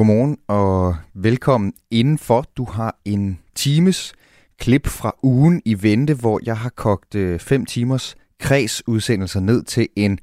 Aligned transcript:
Godmorgen 0.00 0.38
og 0.48 0.96
velkommen 1.14 1.72
indenfor. 1.90 2.44
Du 2.56 2.64
har 2.64 2.96
en 3.04 3.38
times 3.54 4.12
klip 4.58 4.86
fra 4.86 5.16
ugen 5.22 5.62
i 5.64 5.82
vente, 5.82 6.14
hvor 6.14 6.40
jeg 6.44 6.56
har 6.58 6.68
kogt 6.68 7.14
øh, 7.14 7.40
5 7.40 7.66
timers 7.66 8.16
kredsudsendelser 8.38 9.40
ned 9.40 9.62
til 9.62 9.88
en 9.96 10.18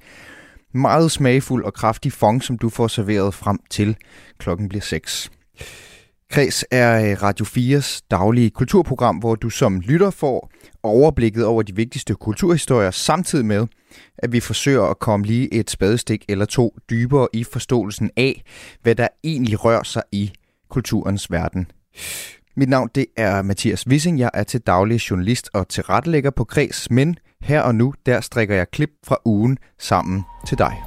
meget 0.73 1.11
smagfuld 1.11 1.65
og 1.65 1.73
kraftig 1.73 2.13
fong, 2.13 2.43
som 2.43 2.57
du 2.57 2.69
får 2.69 2.87
serveret 2.87 3.33
frem 3.33 3.59
til 3.69 3.97
klokken 4.37 4.69
bliver 4.69 4.81
6. 4.81 5.31
Kreds 6.29 6.65
er 6.71 7.11
øh, 7.11 7.17
Radio 7.23 7.45
4's 7.45 7.99
daglige 8.11 8.49
kulturprogram, 8.49 9.17
hvor 9.17 9.35
du 9.35 9.49
som 9.49 9.79
lytter 9.79 10.09
får 10.09 10.51
overblikket 10.83 11.45
over 11.45 11.63
de 11.63 11.75
vigtigste 11.75 12.13
kulturhistorier, 12.13 12.91
samtidig 12.91 13.45
med, 13.45 13.67
at 14.17 14.31
vi 14.31 14.39
forsøger 14.39 14.83
at 14.83 14.99
komme 14.99 15.25
lige 15.25 15.53
et 15.53 15.69
spadestik 15.69 16.25
eller 16.29 16.45
to 16.45 16.75
dybere 16.89 17.27
i 17.33 17.43
forståelsen 17.43 18.11
af, 18.17 18.43
hvad 18.81 18.95
der 18.95 19.07
egentlig 19.23 19.65
rører 19.65 19.83
sig 19.83 20.03
i 20.11 20.31
kulturens 20.69 21.31
verden. 21.31 21.71
Mit 22.55 22.69
navn 22.69 22.89
det 22.95 23.05
er 23.17 23.41
Mathias 23.41 23.87
Wissing. 23.87 24.19
Jeg 24.19 24.29
er 24.33 24.43
til 24.43 24.61
daglig 24.61 25.09
journalist 25.09 25.49
og 25.53 25.69
tilrettelægger 25.69 26.29
på 26.29 26.43
Kreds, 26.43 26.91
men 26.91 27.17
her 27.41 27.61
og 27.61 27.75
nu, 27.75 27.93
der 28.05 28.21
strikker 28.21 28.55
jeg 28.55 28.71
klip 28.71 28.89
fra 29.07 29.17
ugen 29.25 29.57
sammen 29.79 30.23
til 30.47 30.57
dig. 30.57 30.77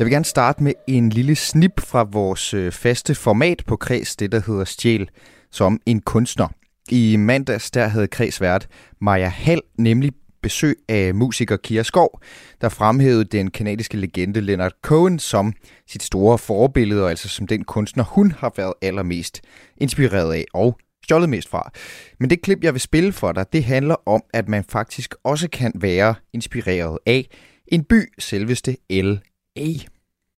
Jeg 0.00 0.06
vil 0.06 0.12
gerne 0.12 0.24
starte 0.24 0.62
med 0.62 0.72
en 0.88 1.10
lille 1.10 1.36
snip 1.36 1.80
fra 1.80 2.02
vores 2.02 2.54
øh, 2.54 2.72
faste 2.72 3.14
format 3.14 3.62
på 3.66 3.76
Kreds, 3.76 4.16
det 4.16 4.32
der 4.32 4.40
hedder 4.46 4.64
Stjæl 4.64 5.08
som 5.50 5.80
en 5.86 6.00
kunstner. 6.00 6.48
I 6.90 7.16
mandags 7.16 7.70
der 7.70 7.86
havde 7.86 8.08
Kreds 8.08 8.40
vært 8.40 8.68
Maja 9.00 9.28
Hall 9.28 9.60
nemlig 9.78 10.12
besøg 10.42 10.76
af 10.88 11.14
musiker 11.14 11.56
Kira 11.56 11.82
Skov, 11.82 12.20
der 12.60 12.68
fremhævede 12.68 13.24
den 13.24 13.50
kanadiske 13.50 13.96
legende 13.96 14.40
Leonard 14.40 14.72
Cohen 14.82 15.18
som 15.18 15.52
sit 15.88 16.02
store 16.02 16.38
forbillede, 16.38 17.04
og 17.04 17.10
altså 17.10 17.28
som 17.28 17.46
den 17.46 17.64
kunstner, 17.64 18.04
hun 18.04 18.32
har 18.32 18.52
været 18.56 18.74
allermest 18.82 19.40
inspireret 19.76 20.34
af 20.34 20.44
og 20.54 20.78
stjålet 21.04 21.28
mest 21.28 21.48
fra. 21.48 21.70
Men 22.20 22.30
det 22.30 22.42
klip, 22.42 22.64
jeg 22.64 22.72
vil 22.72 22.80
spille 22.80 23.12
for 23.12 23.32
dig, 23.32 23.52
det 23.52 23.64
handler 23.64 24.08
om, 24.08 24.22
at 24.34 24.48
man 24.48 24.64
faktisk 24.68 25.14
også 25.24 25.48
kan 25.50 25.72
være 25.74 26.14
inspireret 26.32 26.98
af 27.06 27.26
en 27.66 27.84
by, 27.84 28.12
selveste 28.18 28.76
L.A. 28.90 29.29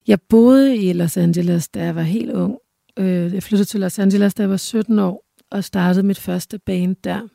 Jeg 0.07 0.21
boede 0.29 0.77
i 0.77 0.93
Los 0.93 1.17
Angeles, 1.17 1.69
da 1.69 1.83
jeg 1.83 1.95
var 1.95 2.01
helt 2.01 2.31
ung. 2.31 2.57
Øh, 2.99 3.33
jeg 3.33 3.43
flyttede 3.43 3.67
til 3.67 3.79
Los 3.79 3.99
Angeles, 3.99 4.33
da 4.33 4.43
jeg 4.43 4.49
var 4.49 4.57
17 4.57 4.99
år, 4.99 5.25
og 5.51 5.63
startede 5.63 6.05
mit 6.05 6.19
første 6.19 6.59
band 6.59 6.95
der. 7.03 7.27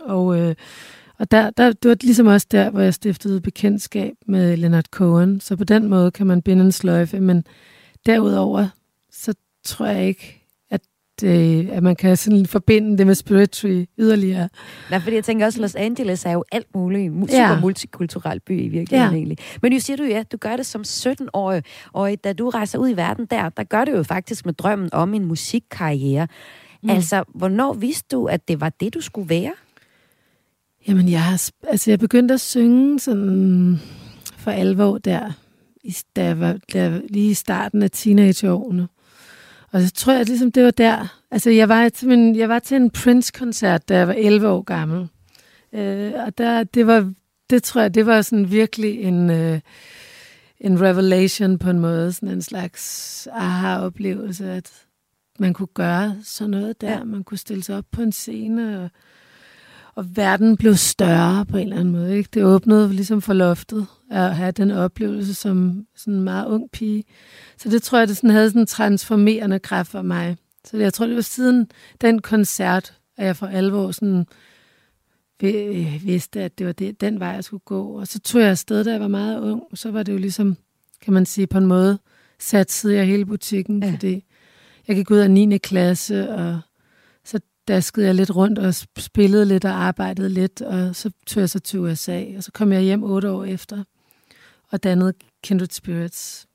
Og, 0.00 0.38
øh, 0.38 0.54
og 1.18 1.30
der, 1.30 1.50
der, 1.50 1.72
det 1.72 1.88
var 1.88 1.96
ligesom 2.00 2.26
også 2.26 2.46
der, 2.50 2.70
hvor 2.70 2.80
jeg 2.80 2.94
stiftede 2.94 3.40
bekendtskab 3.40 4.14
med 4.26 4.56
Leonard 4.56 4.84
Cohen. 4.90 5.40
Så 5.40 5.56
på 5.56 5.64
den 5.64 5.88
måde 5.88 6.10
kan 6.10 6.26
man 6.26 6.42
binde 6.42 6.64
en 6.64 6.72
sløjfe, 6.72 7.20
men 7.20 7.44
derudover, 8.06 8.68
så 9.12 9.34
tror 9.64 9.86
jeg 9.86 10.08
ikke, 10.08 10.43
øh, 11.22 11.68
at 11.76 11.82
man 11.82 11.96
kan 11.96 12.16
sådan 12.16 12.46
forbinde 12.46 12.98
det 12.98 13.06
med 13.06 13.14
spiritual 13.14 13.86
yderligere. 13.98 14.48
Nej, 14.90 15.00
fordi 15.00 15.16
jeg 15.16 15.24
tænker 15.24 15.46
også, 15.46 15.60
Los 15.60 15.74
Angeles 15.74 16.24
er 16.24 16.32
jo 16.32 16.44
alt 16.52 16.74
muligt. 16.74 17.12
Super 17.12 17.38
ja. 17.38 17.60
multikulturel 17.60 18.40
by 18.40 18.62
i 18.62 18.68
virkeligheden 18.68 19.12
ja. 19.12 19.16
egentlig. 19.16 19.38
Men 19.62 19.72
nu 19.72 19.78
siger 19.78 19.96
du 19.96 20.04
ja, 20.04 20.22
du 20.32 20.36
gør 20.36 20.56
det 20.56 20.66
som 20.66 20.80
17-årig, 20.80 21.62
og 21.92 22.10
da 22.24 22.32
du 22.32 22.48
rejser 22.48 22.78
ud 22.78 22.88
i 22.88 22.96
verden 22.96 23.26
der, 23.30 23.48
der 23.48 23.64
gør 23.64 23.84
det 23.84 23.92
jo 23.92 24.02
faktisk 24.02 24.46
med 24.46 24.54
drømmen 24.54 24.88
om 24.92 25.14
en 25.14 25.24
musikkarriere. 25.24 26.28
Mm. 26.82 26.90
Altså, 26.90 27.24
hvornår 27.34 27.72
vidste 27.72 28.16
du, 28.16 28.26
at 28.26 28.48
det 28.48 28.60
var 28.60 28.68
det, 28.68 28.94
du 28.94 29.00
skulle 29.00 29.28
være? 29.28 29.52
Jamen, 30.88 31.08
jeg, 31.08 31.22
har, 31.22 31.50
altså, 31.68 31.90
jeg 31.90 31.98
begyndte 31.98 32.34
at 32.34 32.40
synge 32.40 33.00
sådan 33.00 33.80
for 34.36 34.50
alvor 34.50 34.98
der, 34.98 35.32
da 36.16 36.24
jeg 36.24 36.40
var 36.40 36.58
der, 36.72 37.00
lige 37.08 37.30
i 37.30 37.34
starten 37.34 37.82
af 37.82 37.90
teenageårene. 37.90 38.88
Og 39.74 39.82
så 39.82 39.90
tror 39.90 40.12
jeg, 40.12 40.26
ligesom 40.26 40.52
det 40.52 40.64
var 40.64 40.70
der. 40.70 41.20
Altså, 41.30 41.50
jeg 41.50 41.68
var 41.68 41.88
til, 41.88 42.08
min, 42.08 42.36
jeg 42.36 42.48
var 42.48 42.58
til 42.58 42.76
en 42.76 42.90
Prince-koncert, 42.90 43.88
da 43.88 43.96
jeg 43.96 44.08
var 44.08 44.14
11 44.14 44.48
år 44.48 44.62
gammel. 44.62 45.08
Øh, 45.72 46.12
og 46.26 46.38
der, 46.38 46.64
det 46.64 46.86
var, 46.86 47.12
det 47.50 47.62
tror 47.62 47.80
jeg, 47.80 47.94
det 47.94 48.06
var 48.06 48.22
sådan 48.22 48.50
virkelig 48.50 49.00
en, 49.00 49.30
øh, 49.30 49.60
en 50.60 50.80
revelation 50.80 51.58
på 51.58 51.70
en 51.70 51.78
måde. 51.78 52.12
Sådan 52.12 52.28
en 52.28 52.42
slags 52.42 53.28
aha-oplevelse, 53.32 54.50
at 54.50 54.72
man 55.38 55.52
kunne 55.52 55.74
gøre 55.74 56.16
sådan 56.24 56.50
noget 56.50 56.80
der. 56.80 56.90
Ja. 56.90 57.04
Man 57.04 57.24
kunne 57.24 57.38
stille 57.38 57.62
sig 57.62 57.76
op 57.76 57.86
på 57.90 58.02
en 58.02 58.12
scene, 58.12 58.82
og, 58.82 58.90
og 59.96 60.16
verden 60.16 60.56
blev 60.56 60.74
større 60.74 61.46
på 61.46 61.56
en 61.56 61.62
eller 61.62 61.76
anden 61.76 61.92
måde. 61.92 62.16
Ikke? 62.16 62.28
Det 62.34 62.44
åbnede 62.44 62.92
ligesom 62.92 63.22
for 63.22 63.32
loftet 63.32 63.86
at 64.10 64.36
have 64.36 64.52
den 64.52 64.70
oplevelse 64.70 65.34
som 65.34 65.86
sådan 65.96 66.14
en 66.14 66.20
meget 66.20 66.46
ung 66.46 66.70
pige. 66.70 67.04
Så 67.58 67.68
det 67.68 67.82
tror 67.82 67.98
jeg, 67.98 68.08
det 68.08 68.16
sådan 68.16 68.30
havde 68.30 68.50
sådan 68.50 68.62
en 68.62 68.66
transformerende 68.66 69.58
kraft 69.58 69.90
for 69.90 70.02
mig. 70.02 70.36
Så 70.64 70.76
jeg 70.76 70.92
tror, 70.92 71.06
det 71.06 71.16
var 71.16 71.22
siden 71.22 71.66
den 72.00 72.22
koncert, 72.22 72.94
at 73.16 73.26
jeg 73.26 73.36
for 73.36 73.46
alvor 73.46 73.90
sådan 73.90 74.26
vidste, 76.02 76.42
at 76.42 76.58
det 76.58 76.66
var 76.66 76.72
det, 76.72 77.00
den 77.00 77.20
vej, 77.20 77.28
jeg 77.28 77.44
skulle 77.44 77.62
gå. 77.64 78.00
Og 78.00 78.06
så 78.06 78.20
tog 78.20 78.40
jeg 78.40 78.50
afsted, 78.50 78.84
da 78.84 78.90
jeg 78.92 79.00
var 79.00 79.08
meget 79.08 79.40
ung. 79.40 79.62
Så 79.74 79.90
var 79.90 80.02
det 80.02 80.12
jo 80.12 80.18
ligesom, 80.18 80.56
kan 81.02 81.12
man 81.12 81.26
sige, 81.26 81.46
på 81.46 81.58
en 81.58 81.66
måde 81.66 81.98
satsede 82.38 82.94
jeg 82.94 83.06
hele 83.06 83.26
butikken, 83.26 83.82
ja. 83.82 83.90
fordi 83.92 84.24
jeg 84.88 84.96
gik 84.96 85.10
ud 85.10 85.18
af 85.18 85.30
9. 85.30 85.58
klasse, 85.58 86.30
og 86.30 86.60
daskede 87.68 88.06
jeg 88.06 88.14
lidt 88.14 88.36
rundt 88.36 88.58
og 88.58 88.74
spillede 88.98 89.44
lidt 89.44 89.64
og 89.64 89.70
arbejdede 89.70 90.28
lidt, 90.28 90.62
og 90.62 90.96
så 90.96 91.10
tog 91.26 91.40
jeg 91.40 91.50
så 91.50 91.58
til 91.58 91.80
USA, 91.80 92.24
og 92.36 92.42
så 92.42 92.52
kom 92.52 92.72
jeg 92.72 92.82
hjem 92.82 93.04
otte 93.04 93.30
år 93.30 93.44
efter 93.44 93.84
og 94.70 94.82
dannede 94.82 95.12
Kindred 95.42 95.68
Spirits. 95.70 96.46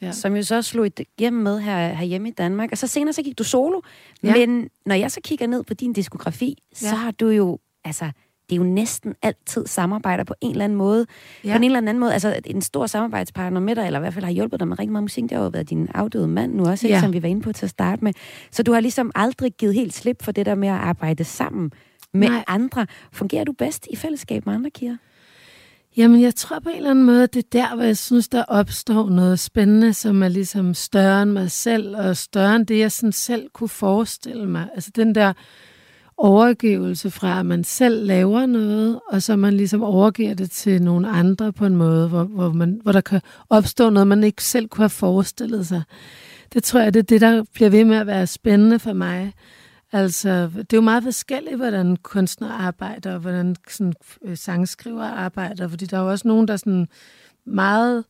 Ja. 0.00 0.12
Som 0.12 0.36
jo 0.36 0.42
så 0.42 0.62
slog 0.62 0.88
hjem 1.18 1.32
med 1.32 1.60
her, 1.60 1.92
herhjemme 1.92 2.28
i 2.28 2.32
Danmark. 2.32 2.72
Og 2.72 2.78
så 2.78 2.86
senere 2.86 3.12
så 3.12 3.22
gik 3.22 3.38
du 3.38 3.44
solo. 3.44 3.80
Ja. 4.22 4.34
Men 4.34 4.70
når 4.86 4.94
jeg 4.94 5.12
så 5.12 5.20
kigger 5.24 5.46
ned 5.46 5.64
på 5.64 5.74
din 5.74 5.92
diskografi, 5.92 6.62
ja. 6.82 6.90
så 6.90 6.96
har 6.96 7.10
du 7.10 7.28
jo, 7.28 7.58
altså, 7.84 8.10
det 8.50 8.52
er 8.52 8.56
jo 8.56 8.62
næsten 8.62 9.14
altid 9.22 9.66
samarbejder 9.66 10.24
på 10.24 10.34
en 10.40 10.50
eller 10.50 10.64
anden 10.64 10.78
måde. 10.78 11.06
Ja. 11.44 11.52
På 11.52 11.56
en 11.56 11.64
eller 11.64 11.78
anden 11.78 11.98
måde, 11.98 12.12
altså 12.12 12.40
en 12.44 12.62
stor 12.62 12.86
samarbejdspartner 12.86 13.60
med 13.60 13.76
dig, 13.76 13.86
eller 13.86 13.98
i 13.98 14.02
hvert 14.02 14.14
fald 14.14 14.24
har 14.24 14.32
hjulpet 14.32 14.60
dig 14.60 14.68
med 14.68 14.78
rigtig 14.78 14.92
meget 14.92 15.04
musik, 15.04 15.22
det 15.22 15.32
har 15.32 15.42
jo 15.42 15.48
været 15.48 15.70
din 15.70 15.88
afdøde 15.94 16.28
mand 16.28 16.54
nu 16.54 16.64
også, 16.64 16.88
ja. 16.88 17.00
som 17.00 17.12
vi 17.12 17.22
var 17.22 17.28
inde 17.28 17.42
på 17.42 17.52
til 17.52 17.66
at 17.66 17.70
starte 17.70 18.04
med. 18.04 18.12
Så 18.50 18.62
du 18.62 18.72
har 18.72 18.80
ligesom 18.80 19.12
aldrig 19.14 19.52
givet 19.52 19.74
helt 19.74 19.94
slip 19.94 20.22
for 20.22 20.32
det 20.32 20.46
der 20.46 20.54
med 20.54 20.68
at 20.68 20.74
arbejde 20.74 21.24
sammen 21.24 21.72
med 22.14 22.28
Nej. 22.28 22.44
andre. 22.46 22.86
Fungerer 23.12 23.44
du 23.44 23.52
bedst 23.52 23.86
i 23.90 23.96
fællesskab 23.96 24.46
med 24.46 24.54
andre, 24.54 24.70
Kira? 24.70 24.96
Jamen, 25.96 26.22
jeg 26.22 26.34
tror 26.34 26.58
på 26.58 26.68
en 26.68 26.76
eller 26.76 26.90
anden 26.90 27.04
måde, 27.04 27.22
at 27.22 27.34
det 27.34 27.44
er 27.44 27.48
der, 27.52 27.74
hvor 27.74 27.84
jeg 27.84 27.96
synes, 27.96 28.28
der 28.28 28.44
opstår 28.44 29.08
noget 29.10 29.38
spændende, 29.38 29.94
som 29.94 30.22
er 30.22 30.28
ligesom 30.28 30.74
større 30.74 31.22
end 31.22 31.30
mig 31.30 31.50
selv, 31.50 31.96
og 31.96 32.16
større 32.16 32.56
end 32.56 32.66
det, 32.66 32.78
jeg 32.78 32.92
sådan 32.92 33.12
selv 33.12 33.48
kunne 33.52 33.68
forestille 33.68 34.46
mig. 34.46 34.68
Altså 34.74 34.90
den 34.96 35.14
der 35.14 35.32
overgivelse 36.18 37.10
fra, 37.10 37.38
at 37.40 37.46
man 37.46 37.64
selv 37.64 38.06
laver 38.06 38.46
noget, 38.46 39.00
og 39.12 39.22
så 39.22 39.36
man 39.36 39.54
ligesom 39.54 39.82
overgiver 39.82 40.34
det 40.34 40.50
til 40.50 40.82
nogle 40.82 41.08
andre 41.08 41.52
på 41.52 41.66
en 41.66 41.76
måde, 41.76 42.08
hvor, 42.08 42.24
hvor, 42.24 42.52
man, 42.52 42.80
hvor 42.82 42.92
der 42.92 43.00
kan 43.00 43.20
opstå 43.50 43.90
noget, 43.90 44.06
man 44.06 44.24
ikke 44.24 44.44
selv 44.44 44.68
kunne 44.68 44.82
have 44.82 44.90
forestillet 44.90 45.66
sig. 45.66 45.82
Det 46.52 46.64
tror 46.64 46.80
jeg, 46.80 46.94
det 46.94 47.00
er 47.00 47.04
det, 47.04 47.20
der 47.20 47.44
bliver 47.54 47.70
ved 47.70 47.84
med 47.84 47.96
at 47.96 48.06
være 48.06 48.26
spændende 48.26 48.78
for 48.78 48.92
mig. 48.92 49.32
Altså, 49.92 50.50
det 50.54 50.72
er 50.72 50.76
jo 50.76 50.80
meget 50.80 51.02
forskelligt, 51.02 51.56
hvordan 51.56 51.96
kunstnere 51.96 52.52
arbejder, 52.52 53.14
og 53.14 53.20
hvordan 53.20 53.56
sådan, 53.70 53.94
øh, 54.24 54.36
sangskriver 54.36 55.04
arbejder, 55.04 55.68
fordi 55.68 55.86
der 55.86 55.98
er 55.98 56.02
jo 56.02 56.10
også 56.10 56.28
nogen, 56.28 56.48
der 56.48 56.56
sådan 56.56 56.88
meget 57.46 58.04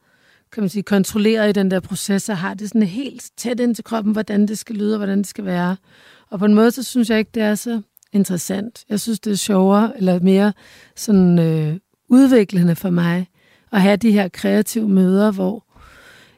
kan 0.52 0.62
man 0.62 0.70
sige, 0.70 0.82
kontrollerer 0.82 1.46
i 1.46 1.52
den 1.52 1.70
der 1.70 1.80
proces, 1.80 2.28
og 2.28 2.36
har 2.36 2.54
det 2.54 2.68
sådan 2.68 2.82
helt 2.82 3.30
tæt 3.36 3.60
ind 3.60 3.74
til 3.74 3.84
kroppen, 3.84 4.12
hvordan 4.12 4.48
det 4.48 4.58
skal 4.58 4.76
lyde, 4.76 4.94
og 4.94 4.98
hvordan 4.98 5.18
det 5.18 5.26
skal 5.26 5.44
være. 5.44 5.76
Og 6.30 6.38
på 6.38 6.44
en 6.44 6.54
måde, 6.54 6.70
så 6.70 6.82
synes 6.82 7.10
jeg 7.10 7.18
ikke, 7.18 7.30
det 7.34 7.42
er 7.42 7.54
så 7.54 7.82
interessant. 8.12 8.84
Jeg 8.88 9.00
synes, 9.00 9.20
det 9.20 9.32
er 9.32 9.36
sjovere, 9.36 9.92
eller 9.96 10.20
mere 10.20 10.52
sådan 10.96 11.38
øh, 11.38 11.78
udviklende 12.08 12.76
for 12.76 12.90
mig, 12.90 13.26
at 13.72 13.82
have 13.82 13.96
de 13.96 14.12
her 14.12 14.28
kreative 14.28 14.88
møder, 14.88 15.32
hvor, 15.32 15.64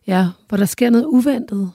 ja, 0.07 0.29
hvor 0.49 0.57
der 0.57 0.65
sker 0.65 0.91
noget 0.91 1.05
uventet, 1.05 1.73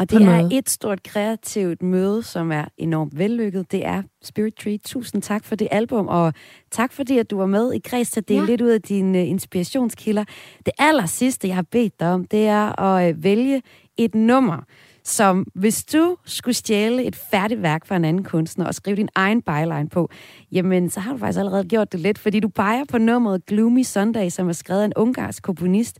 og 0.00 0.10
det 0.10 0.22
er 0.22 0.48
et 0.52 0.70
stort 0.70 1.02
kreativt 1.02 1.82
møde, 1.82 2.22
som 2.22 2.52
er 2.52 2.64
enormt 2.78 3.18
vellykket. 3.18 3.72
Det 3.72 3.86
er 3.86 4.02
Spirit 4.22 4.54
Tree. 4.54 4.78
Tusind 4.78 5.22
tak 5.22 5.44
for 5.44 5.56
det 5.56 5.68
album, 5.70 6.08
og 6.08 6.34
tak 6.70 6.92
fordi, 6.92 7.18
at 7.18 7.30
du 7.30 7.38
var 7.38 7.46
med 7.46 7.72
i 7.72 7.78
Kreds 7.78 8.10
til 8.10 8.20
at 8.20 8.28
dele 8.28 8.40
ja. 8.40 8.46
lidt 8.46 8.60
ud 8.60 8.68
af 8.68 8.82
dine 8.82 9.26
inspirationskilder. 9.26 10.24
Det 10.66 10.72
aller 10.78 11.06
sidste, 11.06 11.48
jeg 11.48 11.54
har 11.54 11.62
bedt 11.62 12.00
dig 12.00 12.08
om, 12.08 12.24
det 12.24 12.46
er 12.46 12.80
at 12.80 13.08
øh, 13.08 13.24
vælge 13.24 13.62
et 13.96 14.14
nummer, 14.14 14.64
som 15.10 15.46
hvis 15.54 15.84
du 15.84 16.16
skulle 16.24 16.54
stjæle 16.54 17.04
et 17.04 17.16
færdigt 17.16 17.62
værk 17.62 17.86
fra 17.86 17.96
en 17.96 18.04
anden 18.04 18.24
kunstner 18.24 18.64
og 18.64 18.74
skrive 18.74 18.96
din 18.96 19.08
egen 19.14 19.42
byline 19.42 19.88
på, 19.88 20.10
jamen 20.52 20.90
så 20.90 21.00
har 21.00 21.12
du 21.12 21.18
faktisk 21.18 21.38
allerede 21.38 21.64
gjort 21.64 21.92
det 21.92 22.00
lidt, 22.00 22.18
fordi 22.18 22.40
du 22.40 22.48
peger 22.48 22.84
på 22.84 22.98
nummeret 22.98 23.46
Gloomy 23.46 23.82
Sunday, 23.82 24.28
som 24.28 24.48
er 24.48 24.52
skrevet 24.52 24.80
af 24.80 24.84
en 24.84 24.92
ungarsk 24.96 25.42
komponist, 25.42 25.98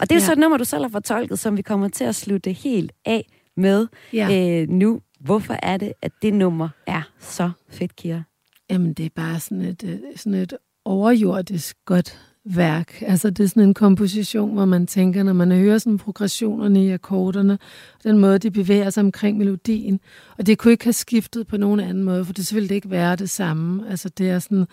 Og 0.00 0.10
det 0.10 0.16
er 0.16 0.20
ja. 0.20 0.26
så 0.26 0.32
et 0.32 0.38
nummer, 0.38 0.58
du 0.58 0.64
selv 0.64 0.82
har 0.82 0.88
fortolket, 0.88 1.38
som 1.38 1.56
vi 1.56 1.62
kommer 1.62 1.88
til 1.88 2.04
at 2.04 2.14
slutte 2.14 2.52
helt 2.52 2.92
af 3.04 3.26
med 3.56 3.86
ja. 4.12 4.60
øh, 4.62 4.68
nu. 4.68 5.00
Hvorfor 5.20 5.56
er 5.62 5.76
det, 5.76 5.92
at 6.02 6.12
det 6.22 6.34
nummer 6.34 6.68
er 6.86 7.02
så 7.18 7.50
fedt, 7.70 7.96
Kira? 7.96 8.22
Jamen, 8.70 8.92
det 8.92 9.06
er 9.06 9.10
bare 9.16 9.40
sådan 9.40 9.62
et, 9.62 9.84
øh, 9.84 9.98
sådan 10.16 10.34
et 10.34 10.52
overjordisk 10.84 11.76
godt 11.84 12.31
værk. 12.44 13.02
Altså, 13.02 13.30
det 13.30 13.44
er 13.44 13.48
sådan 13.48 13.62
en 13.62 13.74
komposition, 13.74 14.52
hvor 14.52 14.64
man 14.64 14.86
tænker, 14.86 15.22
når 15.22 15.32
man 15.32 15.52
hører 15.52 15.78
sådan 15.78 15.98
progressionerne 15.98 16.84
i 16.84 16.90
akkorderne, 16.90 17.58
den 18.04 18.18
måde, 18.18 18.38
de 18.38 18.50
bevæger 18.50 18.90
sig 18.90 19.02
omkring 19.02 19.38
melodien. 19.38 20.00
Og 20.38 20.46
det 20.46 20.58
kunne 20.58 20.72
ikke 20.72 20.84
have 20.84 20.92
skiftet 20.92 21.46
på 21.46 21.56
nogen 21.56 21.80
anden 21.80 22.04
måde, 22.04 22.24
for 22.24 22.32
det 22.32 22.54
ville 22.54 22.74
ikke 22.74 22.90
være 22.90 23.16
det 23.16 23.30
samme. 23.30 23.90
Altså, 23.90 24.08
det 24.08 24.30
er 24.30 24.38
sådan 24.38 24.66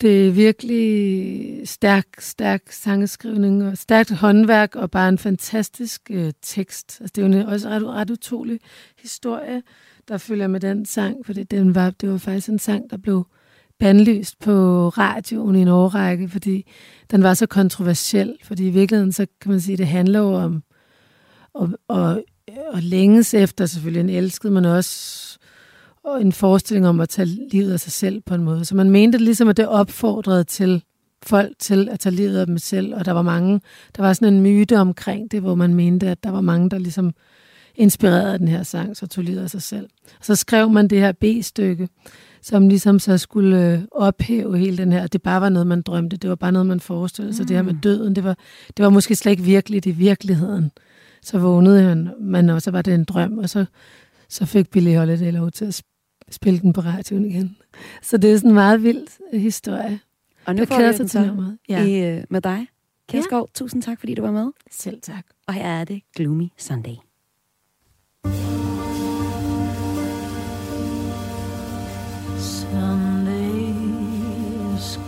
det 0.00 0.28
er 0.28 0.30
virkelig 0.30 1.68
stærk, 1.68 2.06
stærk 2.18 2.62
sangskrivning 2.70 3.64
og 3.64 3.78
stærkt 3.78 4.10
håndværk 4.10 4.76
og 4.76 4.90
bare 4.90 5.08
en 5.08 5.18
fantastisk 5.18 6.10
øh, 6.10 6.32
tekst. 6.42 7.00
Altså, 7.00 7.12
det 7.16 7.24
er 7.24 7.28
jo 7.28 7.34
en, 7.34 7.48
også 7.48 7.68
ret, 7.68 7.86
ret 7.86 8.10
utrolig 8.10 8.60
historie, 9.02 9.62
der 10.08 10.18
følger 10.18 10.46
med 10.46 10.60
den 10.60 10.86
sang, 10.86 11.26
for 11.26 11.32
den 11.32 11.74
var, 11.74 11.90
det 11.90 12.10
var 12.10 12.18
faktisk 12.18 12.48
en 12.48 12.58
sang, 12.58 12.90
der 12.90 12.96
blev 12.96 13.26
bandlyst 13.78 14.38
på 14.38 14.88
radioen 14.88 15.56
i 15.56 15.62
en 15.62 15.68
årrække, 15.68 16.28
fordi 16.28 16.70
den 17.10 17.22
var 17.22 17.34
så 17.34 17.46
kontroversiel. 17.46 18.36
Fordi 18.44 18.66
i 18.66 18.70
virkeligheden, 18.70 19.12
så 19.12 19.26
kan 19.40 19.50
man 19.50 19.60
sige, 19.60 19.76
det 19.76 19.86
handler 19.86 20.18
jo 20.18 20.34
om 20.34 20.62
og, 21.54 21.68
og, 21.88 22.22
og 22.72 22.82
længes 22.82 23.34
efter 23.34 23.66
selvfølgelig 23.66 24.00
en 24.00 24.10
elsket, 24.10 24.52
men 24.52 24.64
også 24.64 25.38
og 26.04 26.20
en 26.20 26.32
forestilling 26.32 26.88
om 26.88 27.00
at 27.00 27.08
tage 27.08 27.26
livet 27.26 27.72
af 27.72 27.80
sig 27.80 27.92
selv 27.92 28.20
på 28.20 28.34
en 28.34 28.44
måde. 28.44 28.64
Så 28.64 28.74
man 28.74 28.90
mente 28.90 29.18
ligesom, 29.18 29.48
at 29.48 29.56
det 29.56 29.68
opfordrede 29.68 30.44
til 30.44 30.82
folk 31.22 31.52
til 31.58 31.88
at 31.88 32.00
tage 32.00 32.14
livet 32.14 32.38
af 32.38 32.46
dem 32.46 32.58
selv, 32.58 32.94
og 32.94 33.04
der 33.04 33.12
var 33.12 33.22
mange, 33.22 33.60
der 33.96 34.02
var 34.02 34.12
sådan 34.12 34.34
en 34.34 34.40
myte 34.40 34.78
omkring 34.78 35.30
det, 35.30 35.40
hvor 35.40 35.54
man 35.54 35.74
mente, 35.74 36.08
at 36.08 36.24
der 36.24 36.30
var 36.30 36.40
mange, 36.40 36.70
der 36.70 36.78
ligesom 36.78 37.12
inspirerede 37.74 38.38
den 38.38 38.48
her 38.48 38.62
sang, 38.62 38.96
så 38.96 39.06
tog 39.06 39.24
livet 39.24 39.42
af 39.42 39.50
sig 39.50 39.62
selv. 39.62 39.88
Og 40.18 40.24
så 40.24 40.36
skrev 40.36 40.70
man 40.70 40.88
det 40.88 41.00
her 41.00 41.12
B-stykke, 41.12 41.88
som 42.42 42.68
ligesom 42.68 42.98
så 42.98 43.18
skulle 43.18 43.72
øh, 43.72 43.80
ophæve 43.90 44.58
hele 44.58 44.76
den 44.76 44.92
her, 44.92 45.06
det 45.06 45.22
bare 45.22 45.40
var 45.40 45.48
noget, 45.48 45.66
man 45.66 45.82
drømte, 45.82 46.16
det 46.16 46.30
var 46.30 46.36
bare 46.36 46.52
noget, 46.52 46.66
man 46.66 46.80
forestillede 46.80 47.36
sig. 47.36 47.42
Mm. 47.42 47.46
Det 47.46 47.56
her 47.56 47.62
med 47.62 47.72
mm. 47.72 47.80
døden, 47.80 48.16
det 48.16 48.24
var, 48.24 48.36
det 48.76 48.84
var 48.84 48.90
måske 48.90 49.16
slet 49.16 49.30
ikke 49.30 49.42
virkeligt 49.42 49.86
i 49.86 49.90
virkeligheden. 49.90 50.70
Så 51.22 51.38
vågnede 51.38 51.82
han, 51.82 52.10
men 52.20 52.50
også 52.50 52.70
var 52.70 52.82
det 52.82 52.94
en 52.94 53.04
drøm, 53.04 53.38
og 53.38 53.50
så, 53.50 53.64
så 54.28 54.46
fik 54.46 54.70
Billy 54.70 54.96
Holiday 54.96 55.32
lov 55.32 55.50
til 55.50 55.64
at 55.64 55.82
spille 56.30 56.60
den 56.60 56.72
på 56.72 56.80
radioen 56.80 57.24
igen. 57.24 57.56
Så 58.02 58.16
det 58.16 58.32
er 58.32 58.36
sådan 58.36 58.50
en 58.50 58.54
meget 58.54 58.82
vild 58.82 59.38
historie. 59.38 60.00
Og 60.46 60.54
nu 60.54 60.64
får 60.64 61.02
vi 61.02 61.08
til 61.08 61.20
nummeret. 61.20 61.58
Ja. 61.68 61.84
I, 61.84 62.18
uh, 62.18 62.24
med 62.30 62.40
dig. 62.40 62.66
Kjærskov, 63.08 63.40
ja. 63.40 63.58
tusind 63.58 63.82
tak, 63.82 64.00
fordi 64.00 64.14
du 64.14 64.22
var 64.22 64.30
med. 64.30 64.50
Selv 64.70 65.00
tak. 65.02 65.26
Og 65.46 65.54
her 65.54 65.66
er 65.66 65.84
det 65.84 66.02
Gloomy. 66.16 66.48
Sunday 66.58 67.07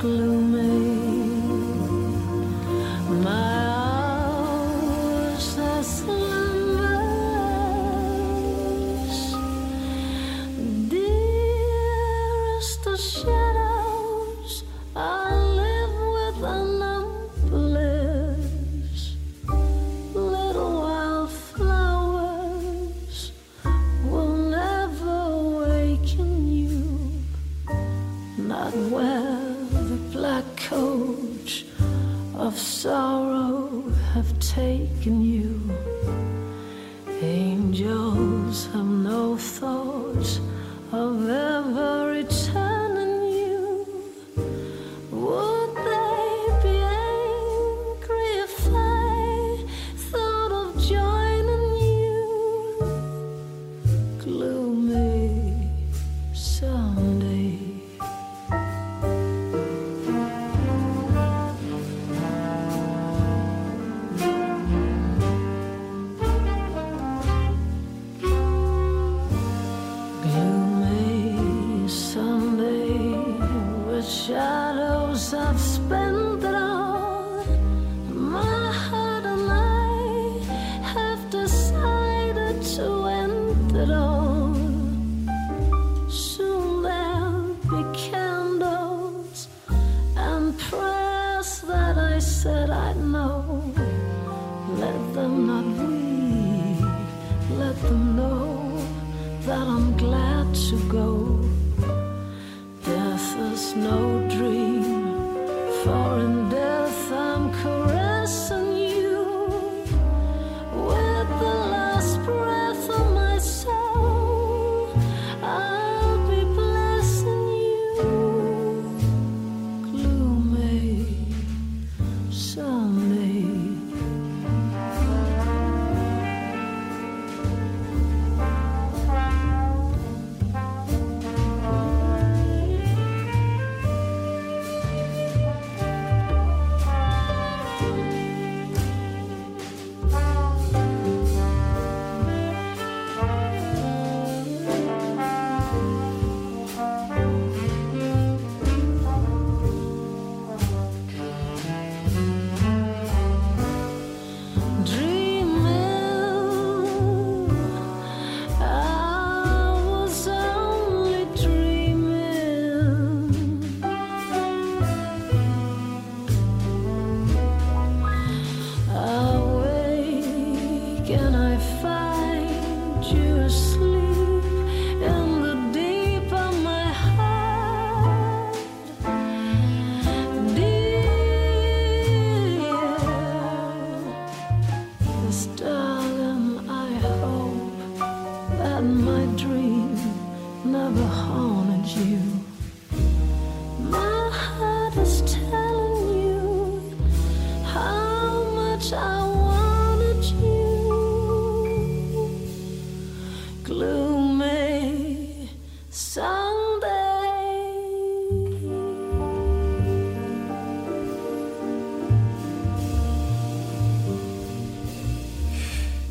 Gloomy. 0.01 0.70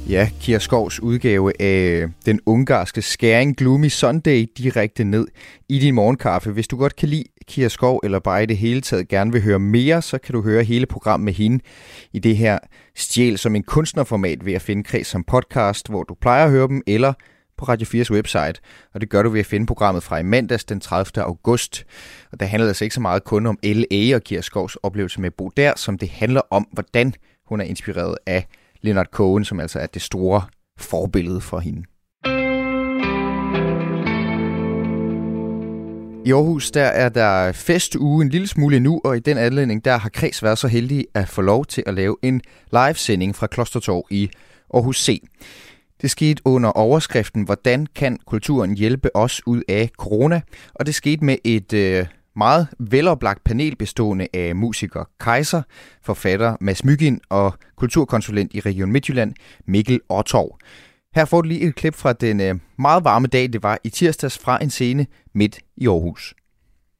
Ja, 0.10 0.30
Kira 0.42 0.90
udgave 1.02 1.62
af 1.62 2.08
den 2.26 2.40
ungarske 2.46 3.02
skæring 3.02 3.58
Gloomy 3.58 3.88
Sunday 3.88 4.46
direkte 4.58 5.04
ned 5.04 5.28
i 5.70 5.80
din 5.80 5.96
morgenkaffe. 5.96 6.52
Hvis 6.52 6.68
du 6.68 6.78
godt 6.78 6.96
kan 6.96 7.10
lide 7.10 7.24
Kira 7.48 8.00
eller 8.04 8.20
bare 8.20 8.44
i 8.44 8.46
det 8.46 8.58
hele 8.58 8.82
taget 8.82 9.08
gerne 9.08 9.32
vil 9.32 9.42
høre 9.42 9.60
mere, 9.60 10.02
så 10.02 10.18
kan 10.18 10.34
du 10.34 10.42
høre 10.42 10.64
hele 10.64 10.86
programmet 10.86 11.26
med 11.26 11.34
hende 11.34 11.60
i 12.14 12.20
det 12.20 12.38
her 12.38 12.60
Stjæl 12.96 13.38
som 13.38 13.56
en 13.56 13.64
kunstnerformat 13.64 14.46
ved 14.46 14.54
at 14.54 14.62
finde 14.62 14.84
Kreds 14.84 15.08
som 15.08 15.24
podcast, 15.24 15.90
hvor 15.90 16.04
du 16.04 16.14
plejer 16.22 16.46
at 16.46 16.52
høre 16.52 16.68
dem, 16.68 16.82
eller 16.88 17.14
på 17.58 17.66
Radio 17.66 18.04
4's 18.04 18.12
website, 18.14 18.62
og 18.94 19.02
det 19.02 19.10
gør 19.10 19.24
du 19.24 19.30
ved 19.30 19.40
at 19.40 19.46
finde 19.46 19.66
programmet 19.66 20.04
fra 20.04 20.18
i 20.18 20.24
mandags 20.24 20.64
den 20.64 20.80
30. 20.80 21.24
august. 21.24 21.86
Og 22.32 22.40
der 22.40 22.46
handler 22.46 22.68
altså 22.68 22.86
ikke 22.86 22.96
så 22.96 23.02
meget 23.02 23.24
kun 23.24 23.46
om 23.46 23.60
L.A. 23.64 24.16
og 24.16 24.24
Kira 24.24 24.68
oplevelse 24.84 25.22
med 25.22 25.28
at 25.28 25.34
bo 25.34 25.50
der, 25.58 25.74
som 25.76 25.98
det 25.98 26.10
handler 26.10 26.42
om, 26.50 26.68
hvordan 26.72 27.14
hun 27.46 27.62
er 27.62 27.66
inspireret 27.66 28.18
af 28.26 28.48
Leonard 28.82 29.08
Cohen, 29.12 29.46
som 29.46 29.60
altså 29.60 29.80
er 29.80 29.88
det 29.88 30.02
store 30.02 30.42
forbillede 30.78 31.42
for 31.42 31.60
hende. 31.60 31.84
I 36.26 36.32
Aarhus 36.32 36.72
der 36.72 36.84
er 36.84 37.10
der 37.10 37.52
festuge 37.52 38.24
en 38.26 38.30
lille 38.30 38.48
smule 38.48 38.80
nu, 38.80 39.02
og 39.04 39.18
i 39.18 39.20
den 39.20 39.38
anledning 39.38 39.86
der 39.86 39.98
har 39.98 40.10
Kreds 40.10 40.44
været 40.44 40.58
så 40.58 40.68
heldig 40.68 41.06
at 41.14 41.28
få 41.28 41.42
lov 41.42 41.66
til 41.66 41.84
at 41.88 41.94
lave 41.94 42.18
en 42.22 42.42
livesending 42.72 43.36
fra 43.36 43.48
Klostertorv 43.48 44.06
i 44.10 44.30
Aarhus 44.74 45.04
C. 45.04 45.24
Det 46.02 46.12
skete 46.12 46.42
under 46.46 46.70
overskriften, 46.70 47.44
hvordan 47.44 47.88
kan 47.96 48.18
kulturen 48.26 48.78
hjælpe 48.78 49.16
os 49.16 49.48
ud 49.48 49.62
af 49.68 49.90
corona? 49.98 50.42
Og 50.74 50.86
det 50.86 50.96
skete 50.96 51.26
med 51.26 51.38
et 51.44 51.74
øh, 51.74 52.06
meget 52.40 52.68
veloplagt 52.80 53.44
panel 53.44 53.76
bestående 53.76 54.28
af 54.34 54.56
musiker 54.56 55.04
Kaiser, 55.20 55.62
forfatter 56.04 56.56
Mads 56.62 56.84
Mygin 56.84 57.20
og 57.30 57.54
kulturkonsulent 57.76 58.54
i 58.54 58.60
Region 58.60 58.92
Midtjylland 58.92 59.34
Mikkel 59.68 60.00
Ottorv. 60.10 60.58
Her 61.16 61.26
får 61.26 61.42
du 61.42 61.48
lige 61.48 61.68
et 61.68 61.76
klip 61.76 61.96
fra 61.96 62.14
den 62.14 62.42
øh, 62.42 62.56
meget 62.80 63.04
varme 63.04 63.28
dag, 63.28 63.54
det 63.54 63.64
var 63.64 63.80
i 63.84 63.90
tirsdags 63.90 64.38
fra 64.38 64.64
en 64.64 64.70
scene 64.70 65.08
midt 65.34 65.60
i 65.78 65.88
Aarhus. 65.88 66.34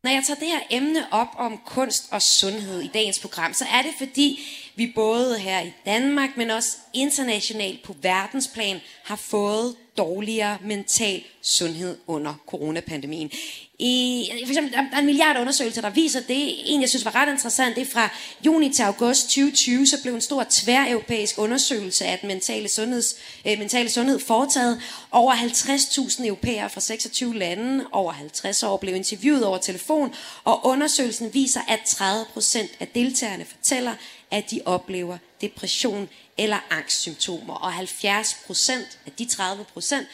Når 0.04 0.12
jeg 0.12 0.24
tager 0.28 0.40
det 0.40 0.48
her 0.48 0.78
emne 0.78 1.00
op 1.12 1.28
om 1.38 1.60
kunst 1.66 2.04
og 2.12 2.22
sundhed 2.22 2.82
i 2.82 2.90
dagens 2.94 3.20
program, 3.20 3.54
så 3.54 3.66
er 3.74 3.82
det 3.82 3.92
fordi, 3.98 4.40
vi 4.76 4.92
både 4.96 5.40
her 5.40 5.62
i 5.62 5.74
Danmark, 5.86 6.30
men 6.38 6.50
også 6.50 6.78
internationalt 6.94 7.84
på 7.86 7.96
verdensplan 8.02 8.80
har 9.06 9.16
fået 9.16 9.76
dårligere 10.00 10.58
mental 10.64 11.24
sundhed 11.42 11.98
under 12.08 12.34
coronapandemien. 12.48 13.32
I, 13.80 14.30
for 14.46 14.52
eksempel, 14.52 14.74
der 14.74 14.84
er 14.94 15.00
en 15.00 15.06
milliard 15.06 15.38
undersøgelser, 15.40 15.82
der 15.82 15.90
viser 15.90 16.20
det. 16.20 16.74
En, 16.74 16.82
jeg 16.82 16.90
synes 16.90 17.06
var 17.06 17.16
ret 17.16 17.32
interessant, 17.32 17.76
det 17.76 17.82
er 17.82 17.92
fra 17.92 18.10
juni 18.46 18.74
til 18.74 18.84
august 18.84 19.24
2020, 19.24 19.88
så 19.88 20.02
blev 20.02 20.14
en 20.14 20.22
stor 20.22 20.46
tværeuropæisk 20.50 21.38
undersøgelse 21.38 22.06
af 22.06 22.20
den 22.20 22.28
mentale, 22.28 22.70
sundheds, 22.70 23.16
øh, 23.48 23.60
mentale 23.60 23.90
sundhed 23.90 24.20
foretaget. 24.20 24.82
Over 25.12 25.34
50.000 25.34 26.26
europæere 26.26 26.70
fra 26.70 26.82
26 26.82 27.36
lande 27.36 27.86
over 27.92 28.12
50 28.12 28.64
år 28.64 28.78
blev 28.78 28.96
interviewet 28.96 29.46
over 29.46 29.58
telefon, 29.58 30.14
og 30.44 30.66
undersøgelsen 30.66 31.34
viser, 31.34 31.62
at 31.68 31.80
30 31.86 32.26
procent 32.34 32.72
af 32.80 32.88
deltagerne 32.88 33.46
fortæller, 33.46 33.96
at 34.32 34.52
de 34.52 34.62
oplever 34.66 35.18
depression 35.42 36.10
eller 36.38 36.58
angstsymptomer, 36.70 37.54
og 37.54 37.74
70 37.74 38.38
procent 38.48 39.00
af 39.06 39.12
de 39.12 39.26
30 39.26 39.64
procent 39.64 40.08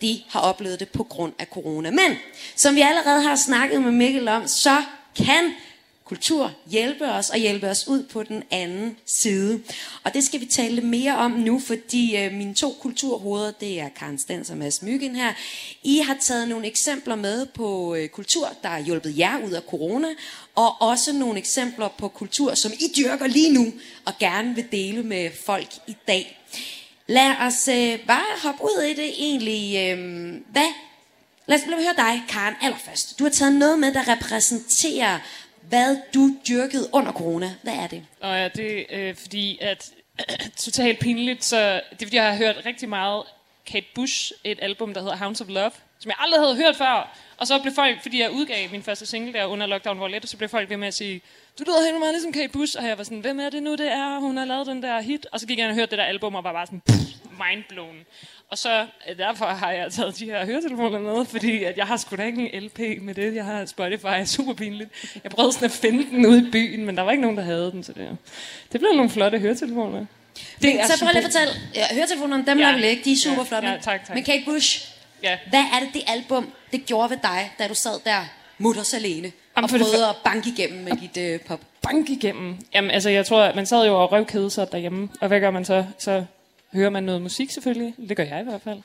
de 0.00 0.22
har 0.28 0.40
oplevet 0.40 0.80
det 0.80 0.88
på 0.88 1.04
grund 1.04 1.32
af 1.38 1.46
corona. 1.46 1.90
Men 1.90 2.18
som 2.56 2.74
vi 2.74 2.80
allerede 2.80 3.22
har 3.22 3.36
snakket 3.36 3.82
med 3.82 3.92
Mikkel 3.92 4.28
om, 4.28 4.48
så 4.48 4.82
kan 5.16 5.54
kultur 6.04 6.52
hjælpe 6.66 7.04
os 7.04 7.30
og 7.30 7.38
hjælpe 7.38 7.70
os 7.70 7.88
ud 7.88 8.02
på 8.02 8.22
den 8.22 8.42
anden 8.50 8.96
side. 9.06 9.62
Og 10.04 10.14
det 10.14 10.24
skal 10.24 10.40
vi 10.40 10.46
tale 10.46 10.80
mere 10.80 11.16
om 11.16 11.30
nu, 11.30 11.60
fordi 11.60 12.16
øh, 12.16 12.32
mine 12.32 12.54
to 12.54 12.76
kulturhoveder, 12.80 13.50
det 13.50 13.80
er 13.80 13.88
Karen 13.88 14.18
Stens 14.18 14.50
og 14.50 14.56
Mads 14.56 14.82
Myggen 14.82 15.16
her. 15.16 15.32
I 15.82 15.98
har 15.98 16.16
taget 16.20 16.48
nogle 16.48 16.66
eksempler 16.66 17.14
med 17.14 17.46
på 17.46 17.94
øh, 17.94 18.08
kultur, 18.08 18.52
der 18.62 18.68
har 18.68 18.80
hjulpet 18.80 19.18
jer 19.18 19.38
ud 19.46 19.52
af 19.52 19.62
corona, 19.62 20.08
og 20.54 20.82
også 20.82 21.12
nogle 21.12 21.38
eksempler 21.38 21.88
på 21.98 22.08
kultur, 22.08 22.54
som 22.54 22.72
I 22.72 22.92
dyrker 22.96 23.26
lige 23.26 23.52
nu 23.52 23.72
og 24.04 24.12
gerne 24.18 24.54
vil 24.54 24.66
dele 24.72 25.02
med 25.02 25.30
folk 25.44 25.68
i 25.86 25.96
dag. 26.08 26.40
Lad 27.06 27.30
os 27.40 27.68
øh, 27.68 28.06
bare 28.06 28.42
hoppe 28.42 28.62
ud 28.64 28.82
i 28.82 28.94
det 28.94 29.08
egentlig. 29.18 29.76
Øh, 29.76 29.98
hvad? 30.52 30.72
Lad 31.46 31.58
os 31.58 31.66
lad 31.66 31.82
høre 31.82 32.06
dig, 32.06 32.22
Karen, 32.28 32.54
allerførst. 32.60 33.18
Du 33.18 33.24
har 33.24 33.30
taget 33.30 33.54
noget 33.54 33.78
med, 33.78 33.94
der 33.94 34.08
repræsenterer, 34.08 35.18
hvad 35.68 35.96
du 36.14 36.30
dyrkede 36.48 36.88
under 36.92 37.12
corona. 37.12 37.54
Hvad 37.62 37.74
er 37.74 37.86
det? 37.86 38.06
Og 38.20 38.36
ja, 38.36 38.48
det 38.48 38.86
er 38.88 39.08
øh, 39.08 39.14
fordi, 39.14 39.58
at 39.60 39.90
totalt 40.56 40.98
pinligt, 40.98 41.44
så 41.44 41.80
det 41.90 42.02
er 42.02 42.06
fordi, 42.06 42.16
jeg 42.16 42.30
har 42.30 42.36
hørt 42.36 42.66
rigtig 42.66 42.88
meget 42.88 43.22
Kate 43.66 43.86
Bush, 43.94 44.32
et 44.44 44.58
album, 44.62 44.94
der 44.94 45.00
hedder 45.00 45.16
Hounds 45.16 45.40
of 45.40 45.48
Love, 45.48 45.70
som 45.98 46.08
jeg 46.08 46.16
aldrig 46.18 46.40
havde 46.40 46.56
hørt 46.56 46.76
før. 46.76 47.16
Og 47.36 47.46
så 47.46 47.58
blev 47.62 47.74
folk, 47.74 48.02
fordi 48.02 48.20
jeg 48.20 48.30
udgav 48.30 48.70
min 48.70 48.82
første 48.82 49.06
single 49.06 49.32
der 49.32 49.44
under 49.46 49.66
lockdown, 49.66 49.96
hvor 49.96 50.08
let, 50.08 50.28
så 50.28 50.36
blev 50.36 50.48
folk 50.48 50.70
ved 50.70 50.76
med 50.76 50.88
at 50.88 50.94
sige, 50.94 51.20
du 51.58 51.64
lyder 51.66 51.84
helt 51.84 51.98
meget 51.98 52.14
ligesom 52.14 52.32
Kate 52.32 52.48
Bush, 52.48 52.76
og 52.78 52.86
jeg 52.86 52.98
var 52.98 53.04
sådan, 53.04 53.20
hvem 53.20 53.40
er 53.40 53.50
det 53.50 53.62
nu, 53.62 53.72
det 53.72 53.92
er? 53.92 54.18
Hun 54.18 54.36
har 54.36 54.44
lavet 54.44 54.66
den 54.66 54.82
der 54.82 55.00
hit. 55.00 55.26
Og 55.32 55.40
så 55.40 55.46
gik 55.46 55.58
jeg 55.58 55.68
og 55.68 55.74
hørte 55.74 55.90
det 55.90 55.98
der 55.98 56.04
album, 56.04 56.34
og 56.34 56.44
var 56.44 56.52
bare 56.52 56.66
sådan, 56.66 56.80
pff, 56.80 57.14
mindblown. 57.50 57.96
Og 58.50 58.58
så 58.58 58.86
øh, 59.10 59.18
derfor 59.18 59.44
har 59.44 59.70
jeg 59.72 59.92
taget 59.92 60.18
de 60.18 60.24
her 60.24 60.46
høretelefoner 60.46 60.98
med, 60.98 61.24
fordi 61.24 61.64
at 61.64 61.76
jeg 61.76 61.86
har 61.86 61.96
sgu 61.96 62.16
da 62.16 62.24
ikke 62.24 62.54
en 62.54 62.62
LP 62.62 62.78
med 63.02 63.14
det. 63.14 63.34
Jeg 63.34 63.44
har 63.44 63.66
Spotify, 63.66 64.24
super 64.26 64.54
pinligt. 64.54 64.90
Jeg 65.24 65.30
prøvede 65.30 65.52
sådan 65.52 65.66
at 65.66 65.72
finde 65.72 66.04
den 66.10 66.26
ude 66.26 66.48
i 66.48 66.50
byen, 66.50 66.84
men 66.86 66.96
der 66.96 67.02
var 67.02 67.10
ikke 67.10 67.22
nogen, 67.22 67.36
der 67.36 67.42
havde 67.42 67.70
den. 67.72 67.84
Så 67.84 67.92
det, 67.92 68.16
det 68.72 68.80
blev 68.80 68.92
nogle 68.92 69.10
flotte 69.10 69.38
høretelefoner. 69.38 70.06
Det 70.62 70.80
er 70.80 70.86
så 70.86 71.04
prøv 71.04 71.08
lige 71.12 71.18
at 71.18 71.24
fortælle. 71.24 71.52
Ja, 71.74 71.94
høretelefonerne, 71.94 72.46
dem 72.46 72.58
ja. 72.58 72.64
lader 72.64 72.78
vi 72.78 72.86
ikke. 72.86 73.04
De 73.04 73.12
er 73.12 73.16
super 73.16 73.36
ja, 73.42 73.42
flotte. 73.42 73.68
Ja, 73.68 73.76
tak, 73.82 74.06
tak. 74.06 74.14
Men 74.14 74.24
Kate 74.24 74.42
Bush, 74.44 74.88
Ja. 75.22 75.38
hvad 75.50 75.60
er 75.60 75.80
det, 75.80 75.88
det 75.94 76.02
album, 76.06 76.52
det 76.72 76.86
gjorde 76.86 77.10
ved 77.10 77.16
dig, 77.22 77.52
da 77.58 77.68
du 77.68 77.74
sad 77.74 78.00
der 78.04 78.24
mutters 78.58 78.94
alene? 78.94 79.32
Jamen, 79.56 79.64
og 79.64 79.70
for 79.70 79.78
det 79.78 79.86
prøvede 79.86 80.08
at 80.08 80.16
banke 80.24 80.48
igennem 80.50 80.84
med 80.84 80.92
dit 80.92 81.16
øh, 81.16 81.40
pop. 81.40 81.60
bank 81.82 82.10
igennem. 82.10 82.56
Jamen, 82.74 82.90
altså, 82.90 83.10
jeg 83.10 83.26
tror, 83.26 83.42
at 83.42 83.56
man 83.56 83.66
sad 83.66 83.86
jo 83.86 84.02
og 84.02 84.12
røvkede 84.12 84.50
sig 84.50 84.72
derhjemme. 84.72 85.08
Og 85.20 85.28
hvad 85.28 85.40
gør 85.40 85.50
man 85.50 85.64
så? 85.64 85.84
Så 85.98 86.24
hører 86.74 86.90
man 86.90 87.02
noget 87.02 87.22
musik 87.22 87.50
selvfølgelig. 87.50 87.94
Det 88.08 88.16
gør 88.16 88.24
jeg 88.24 88.40
i 88.40 88.44
hvert 88.44 88.62
fald. 88.62 88.78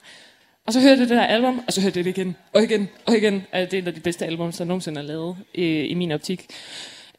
Og 0.66 0.74
så 0.74 0.80
hører 0.80 0.92
jeg 0.92 1.00
det 1.00 1.10
der 1.10 1.22
album, 1.22 1.64
og 1.68 1.74
så 1.74 1.82
hører 1.82 1.92
jeg 1.96 2.06
det 2.06 2.18
igen, 2.18 2.36
og 2.54 2.64
igen, 2.64 2.90
og 3.06 3.18
igen. 3.18 3.44
Altså, 3.52 3.72
det 3.72 3.78
er 3.78 3.82
en 3.82 3.88
af 3.88 3.94
de 3.94 4.00
bedste 4.00 4.26
album, 4.26 4.52
der 4.52 4.66
nogensinde 4.66 5.02
er 5.02 5.06
lavet 5.06 5.38
øh, 5.56 5.90
i 5.90 5.94
min 5.94 6.12
optik. 6.12 6.46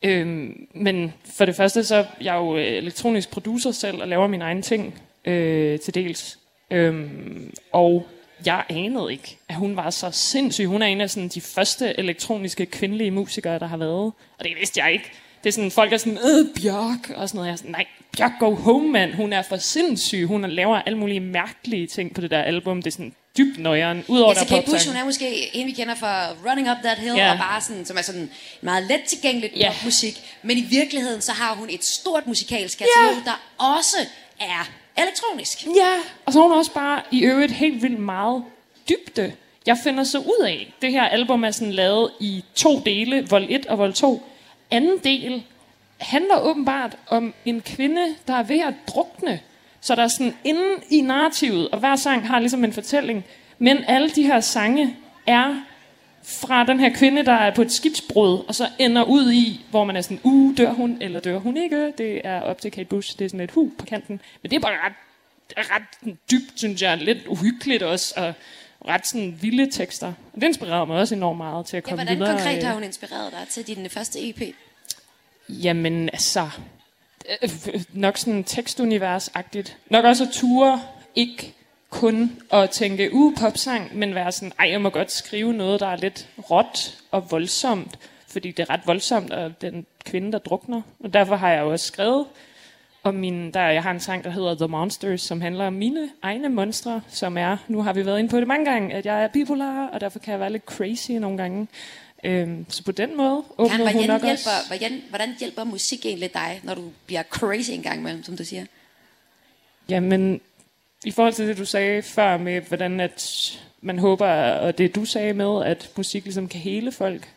Øhm, 0.03 0.67
men 0.75 1.12
for 1.25 1.45
det 1.45 1.57
første, 1.57 1.85
så 1.85 1.97
er 1.97 2.05
jeg 2.21 2.35
jo 2.35 2.57
øh, 2.57 2.67
elektronisk 2.67 3.31
producer 3.31 3.71
selv, 3.71 4.03
og 4.03 4.09
laver 4.09 4.27
mine 4.27 4.45
egne 4.45 4.62
ting 4.62 5.00
øh, 5.25 5.81
til 5.81 5.95
dels. 5.95 6.39
Øhm, 6.71 7.55
og 7.73 8.07
jeg 8.47 8.65
anede 8.69 9.12
ikke, 9.12 9.39
at 9.49 9.55
hun 9.55 9.77
var 9.77 9.91
så 9.91 10.11
sindssyg. 10.11 10.67
Hun 10.67 10.83
er 10.83 10.87
en 10.87 11.00
af 11.00 11.11
sådan, 11.11 11.29
de 11.29 11.41
første 11.41 11.99
elektroniske 11.99 12.67
kvindelige 12.67 13.11
musikere, 13.11 13.59
der 13.59 13.67
har 13.67 13.77
været. 13.77 14.12
Og 14.39 14.45
det 14.45 14.53
vidste 14.59 14.81
jeg 14.81 14.93
ikke. 14.93 15.11
Det 15.45 15.49
er 15.49 15.53
sådan, 15.53 15.71
folk 15.71 15.93
er 15.93 15.97
sådan, 15.97 16.19
øh, 16.19 16.62
Bjørk, 16.62 17.11
og 17.17 17.29
sådan 17.29 17.39
noget. 17.39 17.47
Jeg 17.47 17.53
er 17.53 17.57
sådan, 17.57 17.71
nej, 17.71 17.87
Bjørk 18.17 18.33
go 18.40 18.55
home, 18.55 18.88
mand. 18.88 19.14
Hun 19.14 19.33
er 19.33 19.43
for 19.43 19.57
sindssyg. 19.57 20.26
Hun 20.26 20.50
laver 20.50 20.76
alle 20.87 20.99
mulige 20.99 21.21
mærkelige 21.21 21.87
ting 21.87 22.14
på 22.14 22.21
det 22.21 22.31
der 22.31 22.43
album. 22.43 22.83
Det 22.83 22.87
er 22.87 22.93
sådan 22.93 23.14
dybt 23.38 23.59
nøjeren. 23.59 24.05
Udover 24.09 24.33
Ja, 24.33 24.38
så 24.38 24.45
der 24.49 24.57
er 24.57 24.61
Kate 24.61 24.71
Bush, 24.73 24.88
hun 24.88 24.97
er 24.97 25.05
måske 25.05 25.57
en, 25.57 25.67
vi 25.67 25.73
kender 25.73 25.95
fra 25.95 26.29
Running 26.50 26.71
Up 26.71 26.76
That 26.85 26.99
Hill, 26.99 27.17
Ja. 27.17 27.33
og 27.33 27.38
bare 27.38 27.61
sådan, 27.61 27.85
som 27.87 27.97
er 27.99 28.02
sådan 28.02 28.31
meget 28.61 28.85
let 28.88 29.00
tilgængeligt 29.09 29.57
Ja. 29.57 29.73
popmusik. 29.73 30.21
Men 30.43 30.59
i 30.59 30.61
virkeligheden, 30.71 31.21
så 31.21 31.33
har 31.33 31.55
hun 31.55 31.71
et 31.71 31.85
stort 31.85 32.26
musikalsk 32.26 32.79
katalog, 32.79 33.25
der 33.25 33.40
også 33.59 33.97
er 34.40 34.71
elektronisk. 35.02 35.67
Ja, 35.67 35.95
og 36.26 36.33
så 36.33 36.38
har 36.38 36.49
hun 36.49 36.59
også 36.59 36.73
bare 36.73 37.02
i 37.11 37.21
øvrigt 37.23 37.52
helt 37.52 37.83
vildt 37.83 37.99
meget 38.00 38.45
dybde. 38.88 39.33
Jeg 39.67 39.76
finder 39.85 40.05
så 40.05 40.19
ud 40.19 40.45
af, 40.47 40.73
det 40.83 40.93
her 40.93 41.02
album 41.02 41.45
er 41.45 41.50
sådan 41.50 41.73
lavet 41.73 42.11
i 42.21 42.45
to 42.55 42.79
dele, 42.87 43.26
vold 43.31 43.47
1 43.50 43.67
og 43.67 43.79
vold 43.79 43.93
2. 43.93 44.23
Anden 44.71 44.99
del 45.05 45.43
handler 46.00 46.40
åbenbart 46.40 46.97
om 47.09 47.35
en 47.45 47.61
kvinde, 47.61 48.07
der 48.26 48.35
er 48.35 48.42
ved 48.42 48.61
at 48.61 48.75
drukne. 48.87 49.40
Så 49.80 49.95
der 49.95 50.02
er 50.02 50.09
sådan 50.09 50.35
inde 50.45 50.64
i 50.90 51.00
narrativet, 51.00 51.69
og 51.69 51.78
hver 51.78 51.97
sang 51.97 52.28
har 52.28 52.38
ligesom 52.38 52.64
en 52.64 52.73
fortælling. 52.73 53.25
Men 53.59 53.85
alle 53.88 54.11
de 54.11 54.23
her 54.23 54.40
sange 54.40 54.97
er 55.26 55.54
fra 56.23 56.64
den 56.64 56.80
her 56.80 56.95
kvinde, 56.95 57.25
der 57.25 57.33
er 57.33 57.54
på 57.54 57.62
et 57.62 57.73
skibsbrud, 57.73 58.45
og 58.49 58.54
så 58.54 58.69
ender 58.78 59.02
ud 59.02 59.33
i, 59.33 59.64
hvor 59.71 59.85
man 59.85 59.97
er 59.97 60.00
sådan, 60.00 60.21
uh, 60.23 60.57
dør 60.57 60.73
hun, 60.73 60.99
eller 61.00 61.21
dør 61.21 61.38
hun 61.38 61.57
ikke? 61.57 61.92
Det 61.99 62.21
er 62.25 62.40
op 62.40 62.61
til 62.61 62.71
Kate 62.71 62.85
Bush, 62.88 63.19
det 63.19 63.25
er 63.25 63.28
sådan 63.28 63.40
et 63.40 63.50
hu 63.50 63.71
på 63.78 63.87
kanten. 63.87 64.21
Men 64.42 64.50
det 64.50 64.57
er 64.57 64.61
bare 64.61 64.73
ret, 64.87 64.92
ret 65.59 66.12
dybt, 66.30 66.52
synes 66.59 66.83
jeg, 66.83 66.97
lidt 66.99 67.26
uhyggeligt 67.26 67.83
også, 67.83 68.14
og 68.16 68.33
ret 68.88 69.07
sådan 69.07 69.38
vilde 69.40 69.71
tekster. 69.71 70.07
Og 70.07 70.40
det 70.40 70.42
inspirerede 70.47 70.87
mig 70.87 70.97
også 70.97 71.14
enormt 71.14 71.37
meget 71.37 71.66
til 71.66 71.76
at 71.76 71.83
Ja, 71.85 71.88
komme 71.88 72.04
hvordan 72.04 72.19
videre. 72.19 72.33
konkret 72.37 72.57
øh, 72.59 72.64
har 72.66 72.75
hun 72.75 72.85
inspireret 72.85 73.33
dig 73.33 73.49
til 73.49 73.66
din 73.66 73.90
første 73.90 74.28
EP? 74.28 74.40
Jamen, 75.50 76.09
altså... 76.09 76.50
øh, 77.42 77.50
Nok 77.92 78.16
sådan 78.16 78.45
tekstunivers-agtigt. 78.45 79.76
Nok 79.90 80.04
også 80.04 80.25
at 80.25 80.30
ture 80.33 80.83
ikke 81.14 81.54
kun 81.90 82.42
at 82.52 82.71
tænke, 82.71 83.14
uh, 83.14 83.35
popsang, 83.40 83.99
men 83.99 84.14
være 84.14 84.33
sådan, 84.33 84.52
ej, 84.59 84.71
jeg 84.71 84.80
må 84.80 84.90
godt 84.90 85.12
skrive 85.12 85.52
noget, 85.52 85.80
der 85.80 85.87
er 85.87 85.97
lidt 85.97 86.28
råt 86.50 86.99
og 87.11 87.30
voldsomt, 87.30 87.99
fordi 88.28 88.50
det 88.50 88.62
er 88.62 88.71
ret 88.71 88.87
voldsomt, 88.87 89.30
og 89.33 89.61
den 89.61 89.87
kvinde, 90.04 90.33
der 90.33 90.38
drukner. 90.38 90.83
Og 91.00 91.14
derfor 91.14 91.37
har 91.37 91.50
jeg 91.50 91.61
jo 91.61 91.71
også 91.73 91.87
skrevet 91.87 92.26
og 93.02 93.14
min, 93.14 93.50
der, 93.50 93.61
jeg 93.61 93.83
har 93.83 93.90
en 93.90 94.00
sang, 94.00 94.25
der 94.25 94.30
hedder 94.30 94.54
The 94.54 94.66
Monsters, 94.66 95.21
som 95.21 95.40
handler 95.40 95.66
om 95.66 95.73
mine 95.73 96.11
egne 96.23 96.49
monstre, 96.49 97.00
som 97.09 97.38
er, 97.38 97.57
nu 97.69 97.83
har 97.83 97.92
vi 97.92 98.07
været 98.07 98.19
inde 98.19 98.30
på 98.30 98.40
det 98.40 98.49
mange 98.49 98.71
gange, 98.71 98.95
at 98.95 99.07
jeg 99.07 99.25
er 99.25 99.28
bipolar, 99.28 99.87
og 99.87 100.00
derfor 100.00 100.19
kan 100.19 100.33
jeg 100.33 100.40
være 100.40 100.52
lidt 100.52 100.64
crazy 100.64 101.11
nogle 101.11 101.37
gange. 101.37 101.69
Øhm, 102.25 102.66
så 102.69 102.85
på 102.85 102.92
den 102.92 103.16
måde 103.16 103.42
åbner 103.59 103.76
Karen, 103.76 103.92
hun 103.92 103.92
hvordan, 103.92 104.09
nok 104.09 104.23
hjælper, 104.23 104.33
også... 104.33 104.69
hvordan, 104.69 105.02
hvordan 105.09 105.35
hjælper 105.38 105.64
musik 105.64 106.07
egentlig 106.07 106.35
dig, 106.35 106.61
når 106.62 106.75
du 106.75 106.83
bliver 107.07 107.23
crazy 107.23 107.71
en 107.71 107.83
gang 107.83 108.00
imellem, 108.00 108.25
som 108.25 108.37
du 108.37 108.45
siger? 108.45 108.64
Jamen, 109.88 110.40
i 111.04 111.11
forhold 111.11 111.35
til 111.35 111.49
det, 111.49 111.59
du 111.59 111.64
sagde 111.64 112.02
før 112.02 112.37
med, 112.37 112.61
hvordan 112.61 113.00
at 113.00 113.59
man 113.80 113.99
håber, 113.99 114.26
og 114.52 114.78
det 114.78 114.95
du 114.95 115.04
sagde 115.04 115.33
med, 115.33 115.64
at 115.64 115.90
musik 115.97 116.25
ligesom 116.25 116.49
kan 116.49 116.61
hele 116.61 116.92
folk, 116.92 117.28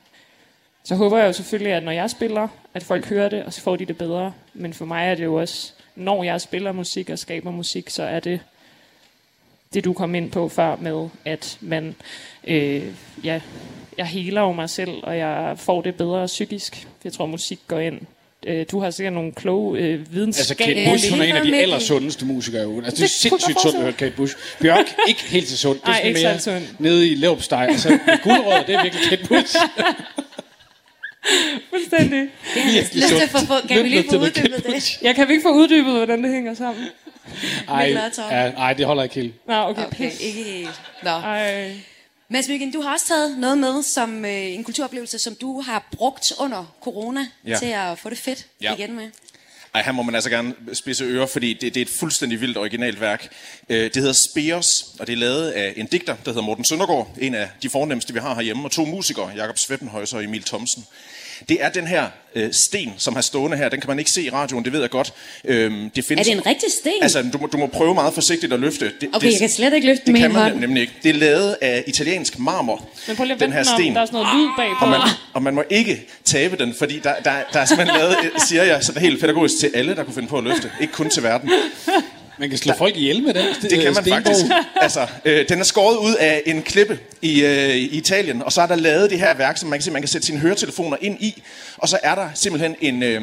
så 0.84 0.96
håber 0.96 1.18
jeg 1.18 1.28
jo 1.28 1.34
selvfølgelig, 1.34 1.74
at 1.74 1.84
når 1.84 1.92
jeg 1.92 2.10
spiller, 2.10 2.48
at 2.74 2.84
folk 2.84 3.06
hører 3.06 3.30
det, 3.30 3.44
og 3.44 3.54
så 3.54 3.62
får 3.62 3.76
de 3.76 3.86
det 3.86 3.98
bedre. 3.98 4.34
Men 4.54 4.74
for 4.74 4.86
mig 4.86 5.08
er 5.08 5.16
det 5.16 5.24
jo 5.24 5.34
også, 5.36 5.72
når 5.96 6.24
jeg 6.24 6.42
spiller 6.42 6.72
musik 6.72 7.10
og 7.10 7.20
skaber 7.20 7.52
musik, 7.52 7.90
så 7.90 8.04
er 8.04 8.20
det 8.20 8.40
det, 9.74 9.84
du 9.86 9.94
kom 9.94 10.16
ind 10.16 10.32
på 10.32 10.50
før 10.50 10.76
med, 10.76 11.10
at 11.26 11.58
man, 11.62 11.96
øh, 12.48 12.84
ja, 13.24 13.42
jeg 13.98 14.06
heler 14.06 14.42
jo 14.42 14.52
mig 14.52 14.70
selv, 14.70 14.92
og 15.04 15.18
jeg 15.18 15.54
får 15.58 15.82
det 15.82 15.96
bedre 15.96 16.26
psykisk. 16.26 16.88
Jeg 17.04 17.14
tror, 17.14 17.26
musik 17.26 17.60
går 17.68 17.80
ind. 17.80 18.02
Øh, 18.48 18.66
du 18.72 18.80
har 18.80 18.92
sikkert 18.92 19.14
nogle 19.14 19.32
kloge 19.32 19.80
øh, 19.80 20.00
Altså, 20.00 20.12
videnskabelige... 20.14 20.86
Kate 20.86 20.92
Bush, 20.94 21.12
hun 21.12 21.22
er 21.22 21.26
en 21.26 21.36
af 21.36 21.46
de 21.46 21.58
allersundeste 21.58 22.26
musikere. 22.26 22.62
Altså, 22.62 22.92
det 22.92 22.98
er 22.98 23.02
Det 23.02 23.10
sindssygt 23.10 23.62
sundt 23.62 23.76
at 23.76 23.82
høre 23.82 23.94
Kate 23.94 24.16
Bush. 24.16 24.36
Bjørk, 24.62 24.96
ikke 25.10 25.22
helt 25.24 25.48
så 25.48 25.58
sundt. 25.58 25.82
Det 25.82 25.90
er 25.90 25.94
Ej, 25.94 26.02
ikke 26.04 26.20
mere 26.24 26.40
så 26.40 26.44
sundt. 26.44 26.80
nede 26.80 27.10
i 27.10 27.16
Leopsteg. 27.16 27.68
Altså, 27.70 28.00
guldrød, 28.24 28.64
det 28.68 28.76
er 28.76 28.84
virkelig 28.84 29.10
Kate 29.10 29.28
Bush. 29.28 29.56
Fuldstændig. 31.70 32.20
Det 32.54 32.62
har 32.62 32.72
jeg 32.72 32.90
lyst 32.94 33.08
til 33.08 33.16
at 33.24 33.30
få, 33.30 33.38
få 33.46 33.68
kan 33.68 33.84
vi 33.84 33.90
lige 33.90 34.06
få 34.10 34.18
uddybet 34.18 34.64
det? 34.66 35.02
Jeg 35.02 35.16
kan 35.16 35.28
vi 35.28 35.34
ikke 35.34 35.44
få 35.44 35.54
uddybet, 35.54 35.94
hvordan 35.94 36.24
det 36.24 36.32
hænger 36.34 36.54
sammen. 36.54 36.86
Ej, 37.70 37.96
ja, 38.18 38.50
ej, 38.50 38.74
det 38.74 38.86
holder 38.86 39.04
ikke 39.04 39.16
helt. 39.16 39.34
Nå, 39.48 39.54
okay. 39.54 39.86
Okay, 39.86 40.10
Pis. 40.10 40.20
ikke 40.20 40.44
helt. 40.44 40.82
Nå. 41.04 41.10
Ej. 41.10 41.72
Mads 42.30 42.48
Myggen, 42.48 42.72
du 42.72 42.82
har 42.82 42.94
også 42.94 43.08
taget 43.08 43.38
noget 43.38 43.58
med 43.58 43.84
som 43.84 44.26
øh, 44.26 44.32
en 44.54 44.64
kulturoplevelse, 44.64 45.20
som 45.20 45.36
du 45.36 45.62
har 45.62 45.88
brugt 45.92 46.32
under 46.40 46.76
corona 46.82 47.28
Ja. 47.48 47.58
til 47.60 47.66
at 47.66 48.00
få 48.00 48.10
det 48.10 48.18
fedt 48.18 48.46
Ja. 48.62 48.74
igen 48.76 48.96
med. 48.96 49.10
Ej, 49.76 49.82
her 49.84 49.92
må 49.92 50.04
man 50.04 50.16
altså 50.16 50.30
gerne 50.30 50.54
spidse 50.74 51.04
ører, 51.04 51.26
fordi 51.26 51.54
det, 51.54 51.62
det 51.74 51.78
er 51.78 51.86
et 51.86 51.90
fuldstændig 52.00 52.42
vildt 52.42 52.58
originalt 52.58 53.02
værk. 53.02 53.28
Øh, 53.70 53.84
Det 53.84 53.96
hedder 53.96 54.14
Spears, 54.14 54.86
og 55.00 55.08
det 55.08 55.14
er 55.14 55.18
lavet 55.18 55.52
af 55.52 55.74
en 55.78 55.86
digter, 55.86 56.16
der 56.26 56.32
hedder 56.32 56.42
Morten 56.42 56.66
Søndergaard, 56.66 57.10
en 57.20 57.36
af 57.36 57.50
de 57.64 57.70
fornemmeste, 57.70 58.14
vi 58.14 58.20
har 58.20 58.36
herhjemme, 58.36 58.66
og 58.68 58.72
to 58.72 58.86
musikere, 58.86 59.32
Jakob 59.36 59.58
Sveppenhøjser 59.58 60.18
og 60.18 60.24
Emil 60.24 60.44
Thomsen. 60.44 60.86
Det 61.50 61.58
er 61.64 61.70
den 61.70 61.88
her 61.88 62.06
øh, 62.36 62.54
sten, 62.54 62.94
som 62.98 63.14
har 63.16 63.22
stående 63.22 63.58
her. 63.58 63.70
Den 63.70 63.82
kan 63.82 63.88
man 63.88 64.00
ikke 64.00 64.12
se 64.12 64.22
i 64.24 64.30
radioen, 64.30 64.66
det 64.66 64.74
ved 64.74 64.82
jeg 64.82 64.90
godt. 64.90 65.14
Øhm, 65.46 65.90
det 65.96 66.06
findes, 66.06 66.28
Er 66.28 66.32
det 66.32 66.40
en 66.40 66.46
rigtig 66.46 66.72
sten? 66.82 66.92
Altså, 67.02 67.22
du 67.34 67.38
må, 67.38 67.48
du 67.48 67.58
må 67.58 67.68
prøve 67.68 67.94
meget 67.94 68.14
forsigtigt 68.14 68.54
at 68.54 68.60
løfte. 68.60 68.92
Det, 69.02 69.10
Okay, 69.14 69.32
jeg 69.32 69.40
kan 69.40 69.50
slet 69.50 69.74
ikke 69.74 69.88
løfte 69.88 70.06
det 70.06 70.12
med 70.14 70.22
kan 70.22 70.30
en 70.30 70.34
man 70.34 70.44
hånd. 70.52 70.60
nemlig 70.60 70.82
ikke. 70.82 70.94
Det 71.04 71.10
er 71.10 71.14
lavet 71.14 71.56
af 71.62 71.84
italiensk 71.88 72.40
marmor. 72.40 72.90
Men 73.08 73.16
prøv 73.16 73.26
lige 73.26 73.34
at 73.34 73.40
den 73.40 73.52
her 73.54 73.64
den 73.64 73.72
om, 73.74 73.80
sten. 73.80 73.96
der 73.96 74.02
er 74.02 74.06
sådan 74.06 74.20
noget 74.22 74.36
lyd 74.38 74.48
bagpå. 74.58 74.86
Og 74.86 74.90
man, 74.92 75.00
og 75.34 75.44
man 75.44 75.54
må 75.56 75.64
ikke 75.70 76.08
tabe 76.26 76.56
den, 76.58 76.74
fordi 76.80 77.00
der, 77.00 77.14
der, 77.24 77.32
der 77.54 77.60
er 77.60 77.66
simpelthen 77.66 77.98
lavet, 78.00 78.16
øh, 78.24 78.30
siger 78.48 78.64
jeg, 78.64 78.84
sådan 78.84 79.02
helt 79.02 79.22
pædagogisk 79.22 79.60
til 79.60 79.72
alle, 79.76 79.96
der 79.96 80.04
kunne 80.04 80.14
finde 80.14 80.28
på 80.28 80.38
at 80.38 80.44
løfte. 80.44 80.72
Ikke 80.82 80.94
kun 80.94 81.10
til 81.10 81.24
verden. 81.24 81.50
Man 82.40 82.50
kan 82.50 82.58
slå 82.58 82.74
folk 82.78 82.98
ihjel 82.98 83.24
med 83.24 83.34
den 83.34 83.46
Det 83.62 83.70
kan 83.82 83.94
man 83.94 84.04
stenbog. 84.04 84.14
faktisk. 84.14 84.46
Altså, 84.82 85.08
øh, 85.26 85.50
den 85.50 85.60
er 85.60 85.64
skåret 85.64 85.98
ud 85.98 86.16
af 86.16 86.42
en 86.46 86.62
klippe 86.62 87.00
i, 87.22 87.44
øh, 87.46 87.70
i 87.76 87.86
Italien, 87.98 88.42
og 88.44 88.52
så 88.52 88.62
er 88.62 88.68
der 88.68 88.76
lavet 88.76 89.10
det 89.10 89.20
her 89.20 89.34
værk, 89.38 89.58
som 89.58 89.70
man 89.70 89.80
kan 89.80 89.84
se, 89.84 89.92
man 89.92 90.02
kan 90.02 90.10
sætte 90.10 90.28
sine 90.28 90.40
høretelefoner 90.40 90.98
ind 91.02 91.18
i, 91.24 91.42
og 91.78 91.90
så 91.90 92.00
er 92.04 92.16
der 92.16 92.30
simpelthen 92.34 92.76
en, 92.82 93.04
øh, 93.04 93.22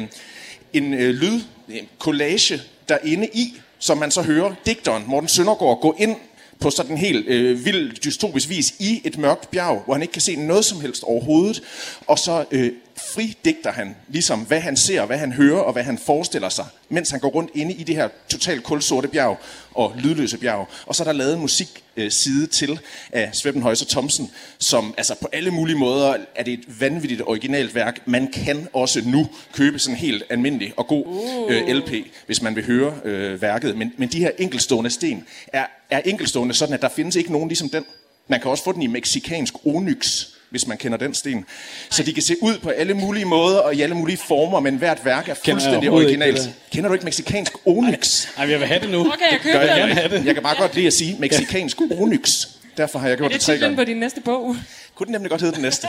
en 0.73 0.93
øh, 0.93 1.09
lyd, 1.09 1.41
en 1.69 1.87
collage 1.99 2.61
derinde 2.89 3.27
i, 3.33 3.53
som 3.79 3.97
man 3.97 4.11
så 4.11 4.21
hører 4.21 4.53
digteren 4.65 5.03
Morten 5.07 5.29
Søndergaard 5.29 5.81
gå 5.81 5.95
ind 5.99 6.15
på 6.59 6.69
sådan 6.69 6.91
en 6.91 6.97
helt 6.97 7.27
øh, 7.27 7.65
vild 7.65 7.91
dystopisk 7.91 8.49
vis 8.49 8.73
i 8.79 9.01
et 9.03 9.17
mørkt 9.17 9.51
bjerg, 9.51 9.81
hvor 9.85 9.93
han 9.93 10.01
ikke 10.01 10.11
kan 10.11 10.21
se 10.21 10.35
noget 10.35 10.65
som 10.65 10.81
helst 10.81 11.03
overhovedet, 11.03 11.63
og 12.07 12.19
så 12.19 12.45
øh, 12.51 12.71
fridigter 13.13 13.71
han 13.71 13.95
ligesom, 14.07 14.39
hvad 14.39 14.59
han 14.59 14.77
ser, 14.77 15.05
hvad 15.05 15.17
han 15.17 15.31
hører 15.31 15.59
og 15.59 15.73
hvad 15.73 15.83
han 15.83 15.97
forestiller 15.97 16.49
sig, 16.49 16.65
mens 16.89 17.09
han 17.09 17.19
går 17.19 17.29
rundt 17.29 17.51
inde 17.53 17.73
i 17.73 17.83
det 17.83 17.95
her 17.95 18.09
totalt 18.29 18.63
kulsorte 18.63 19.07
bjerg 19.07 19.37
og 19.73 19.93
lydløse 19.97 20.37
bjerg. 20.37 20.67
Og 20.85 20.95
så 20.95 21.03
er 21.03 21.05
der 21.05 21.13
lavet 21.13 21.33
en 21.33 21.39
musikside 21.39 22.47
til 22.47 22.79
af 23.11 23.29
Sveppenhøjser 23.33 23.85
Thomsen, 23.85 24.31
som 24.57 24.93
altså 24.97 25.15
på 25.21 25.27
alle 25.33 25.51
mulige 25.51 25.77
måder 25.77 26.17
er 26.35 26.43
det 26.43 26.53
et 26.53 26.81
vanvittigt 26.81 27.21
originalt 27.21 27.75
værk. 27.75 28.07
Man 28.07 28.31
kan 28.31 28.67
også 28.73 29.01
nu 29.05 29.29
købe 29.53 29.79
sådan 29.79 29.95
en 29.95 29.99
helt 29.99 30.23
almindelig 30.29 30.73
og 30.77 30.87
god 30.87 31.05
øh, 31.49 31.67
LP, 31.67 31.91
hvis 32.25 32.41
man 32.41 32.55
vil 32.55 32.65
høre 32.65 32.93
øh, 33.03 33.41
værket. 33.41 33.77
Men, 33.77 33.93
men 33.97 34.09
de 34.09 34.19
her 34.19 34.31
enkelstående 34.37 34.89
sten 34.89 35.27
er, 35.47 35.65
er 35.89 36.01
enkelstående 36.05 36.53
sådan, 36.53 36.73
at 36.73 36.81
der 36.81 36.89
findes 36.89 37.15
ikke 37.15 37.31
nogen 37.31 37.47
ligesom 37.47 37.69
den. 37.69 37.85
Man 38.27 38.39
kan 38.39 38.51
også 38.51 38.63
få 38.63 38.71
den 38.71 38.81
i 38.81 38.87
meksikansk 38.87 39.53
onyx, 39.65 40.27
hvis 40.51 40.67
man 40.67 40.77
kender 40.77 40.97
den 40.97 41.13
sten. 41.13 41.45
Så 41.89 42.03
de 42.03 42.13
kan 42.13 42.23
se 42.23 42.35
ud 42.41 42.57
på 42.57 42.69
alle 42.69 42.93
mulige 42.93 43.25
måder 43.25 43.59
og 43.59 43.75
i 43.75 43.81
alle 43.81 43.95
mulige 43.95 44.17
former, 44.17 44.59
men 44.59 44.75
hvert 44.75 45.05
værk 45.05 45.23
er 45.23 45.27
jeg 45.27 45.37
fuldstændig 45.53 45.89
originalt. 45.91 46.37
det 46.37 46.53
Kender 46.71 46.87
du 46.87 46.93
ikke 46.93 47.05
meksikansk 47.05 47.53
onyx? 47.65 48.27
Ej, 48.37 48.49
jeg 48.49 48.59
vil 48.59 48.67
have 48.67 48.79
det 48.81 48.89
nu. 48.89 48.99
Okay, 48.99 49.31
jeg 49.31 49.39
køber 49.43 49.59
Gør 49.59 49.65
jeg, 49.75 49.95
have 49.95 50.17
det. 50.17 50.25
jeg 50.25 50.33
kan 50.33 50.43
bare 50.43 50.55
godt 50.59 50.75
lide 50.75 50.87
at 50.87 50.93
sige 50.93 51.15
meksikansk 51.19 51.81
onyx. 51.81 52.47
Derfor 52.77 52.99
har 52.99 53.07
jeg 53.07 53.13
Er 53.13 53.17
gjort 53.17 53.31
det 53.31 53.39
det 53.39 53.45
tre 53.45 53.57
gange. 53.57 53.77
på 53.77 53.83
din 53.83 53.97
næste 53.97 54.21
bog? 54.21 54.55
Kunne 54.95 55.05
den 55.05 55.11
nemlig 55.11 55.29
godt 55.29 55.41
hedde 55.41 55.53
den 55.55 55.61
næste. 55.61 55.87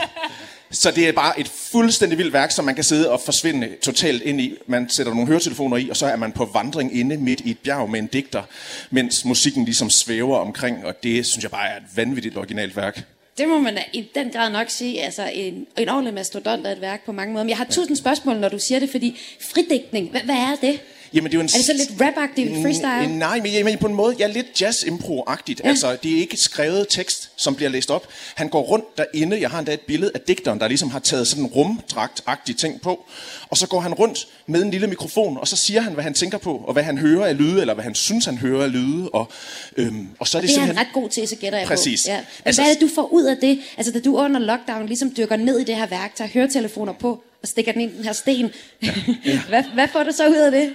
Så 0.71 0.91
det 0.91 1.07
er 1.07 1.11
bare 1.11 1.39
et 1.39 1.47
fuldstændig 1.71 2.17
vildt 2.17 2.33
værk, 2.33 2.51
som 2.51 2.65
man 2.65 2.75
kan 2.75 2.83
sidde 2.83 3.11
og 3.11 3.21
forsvinde 3.25 3.69
totalt 3.83 4.23
ind 4.23 4.41
i. 4.41 4.53
Man 4.67 4.89
sætter 4.89 5.13
nogle 5.13 5.27
høretelefoner 5.27 5.77
i, 5.77 5.89
og 5.89 5.97
så 5.97 6.05
er 6.05 6.15
man 6.15 6.31
på 6.31 6.49
vandring 6.53 6.99
inde 6.99 7.17
midt 7.17 7.39
i 7.39 7.51
et 7.51 7.57
bjerg 7.59 7.89
med 7.89 7.99
en 7.99 8.07
digter, 8.07 8.43
mens 8.89 9.25
musikken 9.25 9.65
ligesom 9.65 9.89
svæver 9.89 10.37
omkring, 10.37 10.85
og 10.85 11.03
det 11.03 11.25
synes 11.25 11.43
jeg 11.43 11.51
bare 11.51 11.69
er 11.69 11.77
et 11.77 11.83
vanvittigt 11.95 12.37
originalt 12.37 12.75
værk. 12.75 13.03
Det 13.37 13.47
må 13.47 13.59
man 13.59 13.77
i 13.93 14.09
den 14.15 14.29
grad 14.29 14.51
nok 14.51 14.69
sige. 14.69 15.01
Altså 15.01 15.29
en, 15.33 15.67
en 15.77 15.89
ordentlig 15.89 16.13
mastodont 16.13 16.67
af 16.67 16.71
et 16.71 16.81
værk 16.81 17.05
på 17.05 17.11
mange 17.11 17.33
måder. 17.33 17.43
Men 17.43 17.49
jeg 17.49 17.57
har 17.57 17.65
tusind 17.65 17.97
spørgsmål, 17.97 18.37
når 18.37 18.49
du 18.49 18.59
siger 18.59 18.79
det, 18.79 18.89
fordi 18.89 19.19
fridækning, 19.39 20.09
hvad, 20.09 20.21
hvad 20.21 20.35
er 20.35 20.55
det? 20.61 20.79
Jamen, 21.13 21.31
det 21.31 21.37
er, 21.37 21.39
jo 21.39 21.41
en 21.41 21.45
Er 21.53 21.57
det 21.57 21.65
så 21.65 21.73
lidt 21.73 22.01
rap-agtigt 22.01 22.61
freestyle? 22.61 23.17
Nej, 23.17 23.39
men, 23.41 23.51
jamen, 23.51 23.77
på 23.77 23.87
en 23.87 23.93
måde, 23.93 24.15
ja, 24.19 24.27
lidt 24.27 24.61
jazz-impro-agtigt. 24.61 25.61
Ja. 25.63 25.69
Altså, 25.69 25.97
det 26.03 26.13
er 26.13 26.17
ikke 26.17 26.37
skrevet 26.37 26.85
tekst, 26.89 27.29
som 27.35 27.55
bliver 27.55 27.69
læst 27.69 27.91
op. 27.91 28.07
Han 28.35 28.49
går 28.49 28.61
rundt 28.61 28.85
derinde. 28.97 29.41
Jeg 29.41 29.49
har 29.49 29.59
endda 29.59 29.73
et 29.73 29.81
billede 29.81 30.11
af 30.15 30.19
digteren, 30.21 30.59
der 30.59 30.67
ligesom 30.67 30.89
har 30.89 30.99
taget 30.99 31.27
sådan 31.27 31.43
en 31.43 31.49
rumdragt-agtig 31.49 32.55
ting 32.57 32.81
på. 32.81 33.05
Og 33.49 33.57
så 33.57 33.67
går 33.67 33.79
han 33.79 33.93
rundt 33.93 34.27
med 34.47 34.61
en 34.63 34.71
lille 34.71 34.87
mikrofon, 34.87 35.37
og 35.37 35.47
så 35.47 35.55
siger 35.55 35.81
han, 35.81 35.93
hvad 35.93 36.03
han 36.03 36.13
tænker 36.13 36.37
på, 36.37 36.63
og 36.67 36.73
hvad 36.73 36.83
han 36.83 36.97
hører 36.97 37.25
af 37.25 37.37
lyde, 37.37 37.61
eller 37.61 37.73
hvad 37.73 37.83
han 37.83 37.95
synes, 37.95 38.25
han 38.25 38.37
hører 38.37 38.63
af 38.63 38.71
lyde. 38.71 39.09
Og, 39.09 39.31
øhm, 39.77 40.07
og 40.19 40.27
så 40.27 40.37
er 40.37 40.41
det, 40.41 40.49
Det 40.49 40.57
er 40.57 40.61
han 40.61 40.77
ret 40.77 40.87
god 40.93 41.09
til, 41.09 41.27
så 41.27 41.35
gætter 41.35 41.59
jeg 41.59 41.67
Præcis. 41.67 42.03
på. 42.03 42.11
Ja. 42.11 42.17
Men 42.17 42.25
Altså- 42.45 42.61
hvad 42.61 42.69
er 42.71 42.73
det, 42.73 42.81
du 42.81 42.89
får 42.95 43.13
ud 43.13 43.23
af 43.23 43.37
det? 43.37 43.59
Altså, 43.77 43.91
da 43.93 43.99
du 43.99 44.17
under 44.17 44.39
lockdown 44.39 44.85
ligesom 44.85 45.13
dykker 45.17 45.35
ned 45.35 45.59
i 45.59 45.63
det 45.63 45.75
her 45.75 45.85
værk, 45.87 46.15
tager 46.15 46.29
høretelefoner 46.33 46.93
på 46.93 47.23
og 47.41 47.47
stikker 47.47 47.71
den 47.71 47.81
ind 47.81 47.91
i 47.93 47.95
den 47.97 48.03
her 48.05 48.13
sten. 48.13 48.49
hvad, 49.49 49.63
hvad 49.73 49.87
får 49.87 50.03
du 50.03 50.11
så 50.11 50.27
ud 50.27 50.35
af 50.35 50.51
det? 50.51 50.73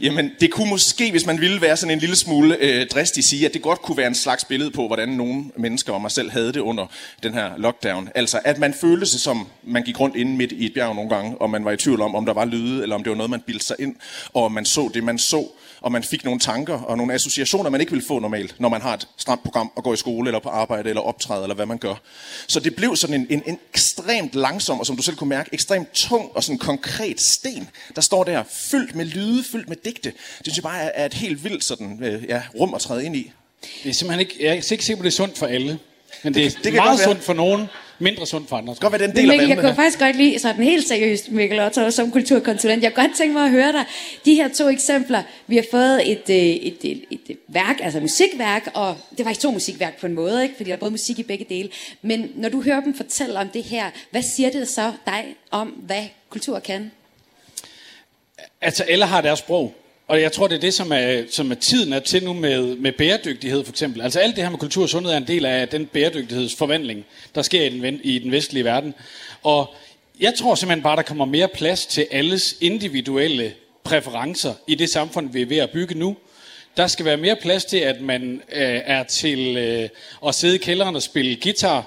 Jamen, 0.00 0.30
det 0.40 0.52
kunne 0.52 0.70
måske, 0.70 1.10
hvis 1.10 1.26
man 1.26 1.40
ville 1.40 1.60
være 1.60 1.76
sådan 1.76 1.92
en 1.94 1.98
lille 1.98 2.16
smule 2.16 2.56
øh, 2.60 2.86
dristig, 2.86 3.24
sige, 3.24 3.46
at 3.46 3.54
det 3.54 3.62
godt 3.62 3.82
kunne 3.82 3.96
være 3.96 4.06
en 4.06 4.14
slags 4.14 4.44
billede 4.44 4.70
på, 4.70 4.86
hvordan 4.86 5.08
nogle 5.08 5.44
mennesker 5.56 5.92
og 5.92 6.00
mig 6.00 6.10
selv 6.10 6.30
havde 6.30 6.52
det 6.52 6.60
under 6.60 6.86
den 7.22 7.34
her 7.34 7.50
lockdown. 7.56 8.08
Altså, 8.14 8.40
at 8.44 8.58
man 8.58 8.74
følte 8.74 9.06
sig 9.06 9.20
som, 9.20 9.46
man 9.62 9.82
gik 9.82 10.00
rundt 10.00 10.16
inde 10.16 10.36
midt 10.36 10.52
i 10.52 10.66
et 10.66 10.74
bjerg 10.74 10.94
nogle 10.94 11.10
gange, 11.10 11.40
og 11.40 11.50
man 11.50 11.64
var 11.64 11.72
i 11.72 11.76
tvivl 11.76 12.00
om, 12.00 12.14
om 12.14 12.26
der 12.26 12.32
var 12.32 12.44
lyde, 12.44 12.82
eller 12.82 12.94
om 12.94 13.02
det 13.02 13.10
var 13.10 13.16
noget, 13.16 13.30
man 13.30 13.40
bildte 13.46 13.64
sig 13.64 13.76
ind, 13.78 13.96
og 14.32 14.52
man 14.52 14.64
så 14.64 14.90
det, 14.94 15.04
man 15.04 15.18
så, 15.18 15.48
og 15.80 15.92
man 15.92 16.02
fik 16.02 16.24
nogle 16.24 16.40
tanker 16.40 16.74
og 16.74 16.96
nogle 16.96 17.14
associationer, 17.14 17.70
man 17.70 17.80
ikke 17.80 17.92
ville 17.92 18.06
få 18.06 18.18
normalt, 18.18 18.54
når 18.58 18.68
man 18.68 18.80
har 18.80 18.94
et 18.94 19.08
stramt 19.16 19.42
program 19.42 19.70
og 19.76 19.84
går 19.84 19.92
i 19.92 19.96
skole, 19.96 20.28
eller 20.28 20.40
på 20.40 20.48
arbejde, 20.48 20.88
eller 20.88 21.02
optræder, 21.02 21.42
eller 21.42 21.54
hvad 21.54 21.66
man 21.66 21.78
gør. 21.78 21.94
Så 22.46 22.60
det 22.60 22.76
blev 22.76 22.96
sådan 22.96 23.20
en, 23.20 23.26
en, 23.30 23.42
en 23.46 23.58
ekstremt 23.74 24.34
langsom, 24.34 24.80
og 24.80 24.86
som 24.86 24.96
du 24.96 25.02
selv 25.02 25.16
kunne 25.16 25.28
mærke, 25.28 25.50
ekstremt 25.52 25.92
tung 25.92 26.30
og 26.34 26.44
sådan 26.44 26.58
konkret 26.58 27.20
sten, 27.20 27.68
der 27.96 28.00
står 28.00 28.24
der 28.24 28.42
fyldt 28.70 28.94
med 28.94 29.04
lyde, 29.04 29.44
fyldt 29.56 29.68
med 29.68 29.76
digte. 29.84 30.10
Det 30.10 30.16
synes 30.42 30.56
jeg 30.56 30.62
bare 30.62 30.82
er, 30.82 30.90
er 30.94 31.06
et 31.06 31.14
helt 31.14 31.44
vildt 31.44 31.64
sådan, 31.64 31.98
øh, 32.02 32.24
ja, 32.28 32.42
rum 32.60 32.74
at 32.74 32.80
træde 32.80 33.04
ind 33.04 33.16
i. 33.16 33.32
Det 33.84 33.88
er 33.90 33.94
simpelthen 33.94 34.20
ikke, 34.20 34.36
jeg 34.40 34.48
er 34.48 34.52
ikke 34.52 34.66
sikker 34.66 34.96
på, 34.96 35.02
det 35.02 35.08
er 35.08 35.12
sundt 35.12 35.38
for 35.38 35.46
alle. 35.46 35.78
Men 36.22 36.34
det, 36.34 36.44
Det- 36.54 36.64
det, 36.64 36.72
er 36.74 36.76
meget 36.76 37.00
sundt 37.00 37.22
for 37.22 37.32
nogen, 37.32 37.66
mindre 37.98 38.26
sundt 38.26 38.48
for 38.48 38.56
andre. 38.56 38.72
Det 38.72 38.80
kan 38.80 38.90
godt 38.90 39.00
være 39.00 39.08
den 39.08 39.16
del 39.16 39.30
af 39.30 39.36
Mikkel, 39.36 39.48
jeg 39.48 39.56
kunne 39.56 39.68
her. 39.68 39.74
faktisk 39.74 39.98
godt 39.98 40.16
lide 40.16 40.38
sådan 40.38 40.64
helt 40.64 40.88
seriøst, 40.88 41.30
Mikkel 41.30 41.60
Otto, 41.60 41.90
som 41.90 42.10
kulturkonsulent. 42.10 42.82
Jeg 42.82 42.94
kunne 42.94 43.04
godt 43.06 43.16
tænke 43.16 43.32
mig 43.34 43.44
at 43.44 43.50
høre 43.50 43.72
dig. 43.72 43.84
De 44.24 44.34
her 44.34 44.48
to 44.48 44.68
eksempler, 44.68 45.22
vi 45.46 45.56
har 45.56 45.64
fået 45.70 46.10
et, 46.10 46.30
øh, 46.30 46.36
et, 46.36 46.76
et, 46.84 47.02
et, 47.10 47.20
et 47.28 47.36
værk, 47.48 47.76
altså 47.82 48.00
musikværk, 48.00 48.70
og 48.74 48.96
det 49.16 49.24
var 49.24 49.30
ikke 49.30 49.40
to 49.42 49.50
musikværk 49.50 50.00
på 50.00 50.06
en 50.06 50.12
måde, 50.14 50.42
ikke? 50.42 50.54
fordi 50.56 50.70
der 50.70 50.76
er 50.76 50.80
både 50.80 50.90
musik 50.90 51.18
i 51.18 51.22
begge 51.22 51.46
dele. 51.48 51.68
Men 52.02 52.30
når 52.34 52.48
du 52.48 52.62
hører 52.62 52.80
dem 52.80 52.94
fortælle 52.96 53.38
om 53.38 53.48
det 53.48 53.62
her, 53.62 53.90
hvad 54.10 54.22
siger 54.22 54.50
det 54.50 54.68
så 54.68 54.92
dig 55.06 55.24
om, 55.50 55.68
hvad 55.68 56.04
kultur 56.30 56.58
kan? 56.58 56.90
Altså, 58.66 58.84
alle 58.84 59.04
har 59.04 59.20
deres 59.20 59.38
sprog. 59.38 59.74
Og 60.08 60.20
jeg 60.20 60.32
tror, 60.32 60.46
det 60.46 60.56
er 60.56 60.60
det, 60.60 60.74
som 60.74 60.92
er, 60.92 61.22
som 61.30 61.50
er 61.50 61.54
tiden 61.54 61.92
er 61.92 62.00
til 62.00 62.24
nu 62.24 62.32
med, 62.32 62.76
med 62.76 62.92
bæredygtighed, 62.92 63.64
for 63.64 63.72
eksempel. 63.72 64.02
Altså, 64.02 64.20
alt 64.20 64.36
det 64.36 64.44
her 64.44 64.50
med 64.50 64.58
kultur 64.58 64.82
og 64.82 64.88
sundhed 64.88 65.12
er 65.12 65.16
en 65.16 65.26
del 65.26 65.44
af 65.44 65.68
den 65.68 65.86
bæredygtighedsforvandling, 65.86 67.04
der 67.34 67.42
sker 67.42 67.62
i 67.62 67.68
den, 67.68 68.00
i 68.02 68.18
den 68.18 68.32
vestlige 68.32 68.64
verden. 68.64 68.94
Og 69.42 69.74
jeg 70.20 70.34
tror 70.34 70.54
simpelthen 70.54 70.82
bare, 70.82 70.96
der 70.96 71.02
kommer 71.02 71.24
mere 71.24 71.48
plads 71.48 71.86
til 71.86 72.06
alles 72.10 72.56
individuelle 72.60 73.52
præferencer 73.84 74.54
i 74.66 74.74
det 74.74 74.90
samfund, 74.90 75.32
vi 75.32 75.42
er 75.42 75.46
ved 75.46 75.58
at 75.58 75.70
bygge 75.70 75.94
nu. 75.94 76.16
Der 76.76 76.86
skal 76.86 77.04
være 77.04 77.16
mere 77.16 77.36
plads 77.36 77.64
til, 77.64 77.78
at 77.78 78.00
man 78.00 78.42
øh, 78.52 78.80
er 78.84 79.02
til 79.02 79.56
øh, 79.56 79.88
at 80.28 80.34
sidde 80.34 80.54
i 80.54 80.58
kælderen 80.58 80.96
og 80.96 81.02
spille 81.02 81.36
guitar, 81.42 81.84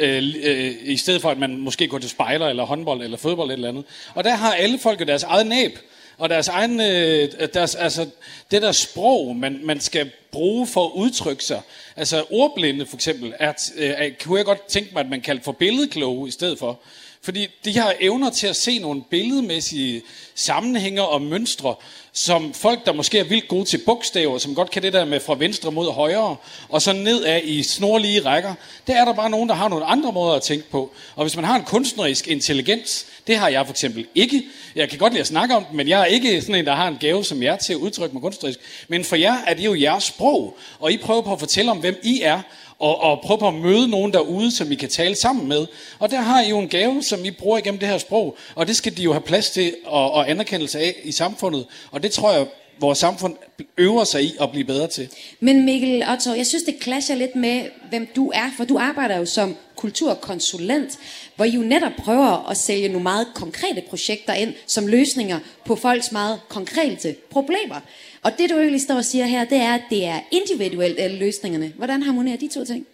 øh, 0.00 0.34
øh, 0.42 0.74
i 0.82 0.96
stedet 0.96 1.22
for 1.22 1.30
at 1.30 1.38
man 1.38 1.56
måske 1.56 1.88
går 1.88 1.98
til 1.98 2.10
spejler, 2.10 2.46
eller 2.46 2.64
håndbold, 2.64 3.02
eller 3.02 3.16
fodbold, 3.16 3.50
eller 3.50 3.68
andet. 3.68 3.84
Og 4.14 4.24
der 4.24 4.34
har 4.34 4.54
alle 4.54 4.78
folk 4.78 5.00
jo 5.00 5.04
deres 5.04 5.22
eget 5.22 5.46
næb, 5.46 5.78
og 6.18 6.28
deres 6.28 6.48
egen, 6.48 6.80
øh, 6.80 7.48
deres, 7.54 7.74
altså, 7.74 8.06
det 8.50 8.62
der 8.62 8.72
sprog, 8.72 9.36
man, 9.36 9.60
man 9.64 9.80
skal 9.80 10.10
bruge 10.32 10.66
for 10.66 10.86
at 10.86 10.92
udtrykke 10.94 11.44
sig. 11.44 11.60
Altså 11.96 12.24
ordblinde 12.30 12.86
for 12.86 12.96
eksempel, 12.96 13.34
er, 13.38 13.52
øh, 13.76 13.90
er, 13.90 14.10
kunne 14.24 14.38
jeg 14.38 14.44
godt 14.44 14.66
tænke 14.66 14.90
mig, 14.92 15.00
at 15.00 15.08
man 15.08 15.20
kaldte 15.20 15.44
for 15.44 15.52
billedkloge 15.52 16.28
i 16.28 16.30
stedet 16.30 16.58
for. 16.58 16.80
Fordi 17.26 17.46
de 17.64 17.78
har 17.78 17.94
evner 18.00 18.30
til 18.30 18.46
at 18.46 18.56
se 18.56 18.78
nogle 18.78 19.02
billedmæssige 19.10 20.02
sammenhænger 20.34 21.02
og 21.02 21.22
mønstre, 21.22 21.74
som 22.12 22.54
folk, 22.54 22.86
der 22.86 22.92
måske 22.92 23.18
er 23.18 23.24
vildt 23.24 23.48
gode 23.48 23.64
til 23.64 23.78
bogstaver, 23.78 24.38
som 24.38 24.54
godt 24.54 24.70
kan 24.70 24.82
det 24.82 24.92
der 24.92 25.04
med 25.04 25.20
fra 25.20 25.34
venstre 25.38 25.72
mod 25.72 25.92
højre, 25.92 26.36
og 26.68 26.82
så 26.82 26.92
nedad 26.92 27.40
i 27.44 27.62
snorlige 27.62 28.20
rækker, 28.24 28.54
der 28.86 28.94
er 28.94 29.04
der 29.04 29.14
bare 29.14 29.30
nogen, 29.30 29.48
der 29.48 29.54
har 29.54 29.68
nogle 29.68 29.84
andre 29.84 30.12
måder 30.12 30.34
at 30.34 30.42
tænke 30.42 30.70
på. 30.70 30.92
Og 31.16 31.24
hvis 31.24 31.36
man 31.36 31.44
har 31.44 31.56
en 31.56 31.64
kunstnerisk 31.64 32.28
intelligens, 32.28 33.06
det 33.26 33.36
har 33.36 33.48
jeg 33.48 33.66
for 33.66 33.72
eksempel 33.72 34.06
ikke. 34.14 34.42
Jeg 34.76 34.88
kan 34.88 34.98
godt 34.98 35.12
lide 35.12 35.20
at 35.20 35.26
snakke 35.26 35.56
om 35.56 35.64
det, 35.64 35.74
men 35.74 35.88
jeg 35.88 36.00
er 36.00 36.04
ikke 36.04 36.40
sådan 36.40 36.54
en, 36.54 36.66
der 36.66 36.74
har 36.74 36.88
en 36.88 36.96
gave 37.00 37.24
som 37.24 37.42
jer 37.42 37.56
til 37.56 37.72
at 37.72 37.76
udtrykke 37.76 38.14
mig 38.14 38.22
kunstnerisk. 38.22 38.58
Men 38.88 39.04
for 39.04 39.16
jer 39.16 39.36
er 39.46 39.54
det 39.54 39.64
jo 39.64 39.74
jeres 39.74 40.04
sprog, 40.04 40.58
og 40.78 40.92
I 40.92 40.96
prøver 40.96 41.22
på 41.22 41.32
at 41.32 41.40
fortælle 41.40 41.70
om, 41.70 41.78
hvem 41.78 42.00
I 42.02 42.20
er, 42.22 42.40
og, 42.78 43.00
og 43.00 43.20
prøve 43.20 43.38
på 43.38 43.48
at 43.48 43.54
møde 43.54 43.88
nogen 43.88 44.12
derude, 44.12 44.50
som 44.50 44.72
I 44.72 44.74
kan 44.74 44.88
tale 44.88 45.14
sammen 45.14 45.48
med. 45.48 45.66
Og 45.98 46.10
der 46.10 46.20
har 46.20 46.42
I 46.42 46.48
jo 46.48 46.58
en 46.58 46.68
gave, 46.68 47.02
som 47.02 47.24
I 47.24 47.30
bruger 47.30 47.58
igennem 47.58 47.78
det 47.78 47.88
her 47.88 47.98
sprog, 47.98 48.36
og 48.54 48.66
det 48.66 48.76
skal 48.76 48.96
de 48.96 49.02
jo 49.02 49.12
have 49.12 49.22
plads 49.22 49.50
til 49.50 49.74
og, 49.84 50.12
og 50.12 50.30
anerkendelse 50.30 50.78
af 50.78 50.94
i 51.04 51.12
samfundet. 51.12 51.66
Og 51.90 52.02
det 52.02 52.12
tror 52.12 52.32
jeg, 52.32 52.46
vores 52.80 52.98
samfund 52.98 53.36
øver 53.78 54.04
sig 54.04 54.22
i 54.22 54.34
at 54.40 54.50
blive 54.50 54.64
bedre 54.64 54.86
til. 54.86 55.08
Men 55.40 55.64
Mikkel 55.64 56.04
Otto, 56.12 56.34
jeg 56.34 56.46
synes, 56.46 56.62
det 56.62 56.74
clasher 56.82 57.16
lidt 57.16 57.36
med, 57.36 57.62
hvem 57.88 58.08
du 58.16 58.30
er, 58.34 58.50
for 58.56 58.64
du 58.64 58.78
arbejder 58.78 59.16
jo 59.16 59.26
som 59.26 59.56
kulturkonsulent, 59.76 60.98
hvor 61.36 61.44
I 61.44 61.50
jo 61.50 61.60
netop 61.60 61.92
prøver 61.98 62.50
at 62.50 62.56
sælge 62.56 62.88
nogle 62.88 63.02
meget 63.02 63.26
konkrete 63.34 63.82
projekter 63.88 64.32
ind 64.34 64.54
som 64.66 64.86
løsninger 64.86 65.38
på 65.64 65.76
folks 65.76 66.12
meget 66.12 66.40
konkrete 66.48 67.14
problemer. 67.30 67.80
Og 68.22 68.32
det, 68.38 68.50
du 68.50 68.58
egentlig 68.58 68.80
står 68.82 68.94
og 68.94 69.04
siger 69.04 69.26
her, 69.26 69.44
det 69.44 69.58
er, 69.58 69.74
at 69.74 69.82
det 69.90 70.04
er 70.04 70.20
individuelt 70.30 71.00
alle 71.00 71.16
løsningerne. 71.18 71.72
Hvordan 71.76 72.02
harmonerer 72.02 72.36
de 72.36 72.48
to 72.54 72.64
ting? 72.64 72.86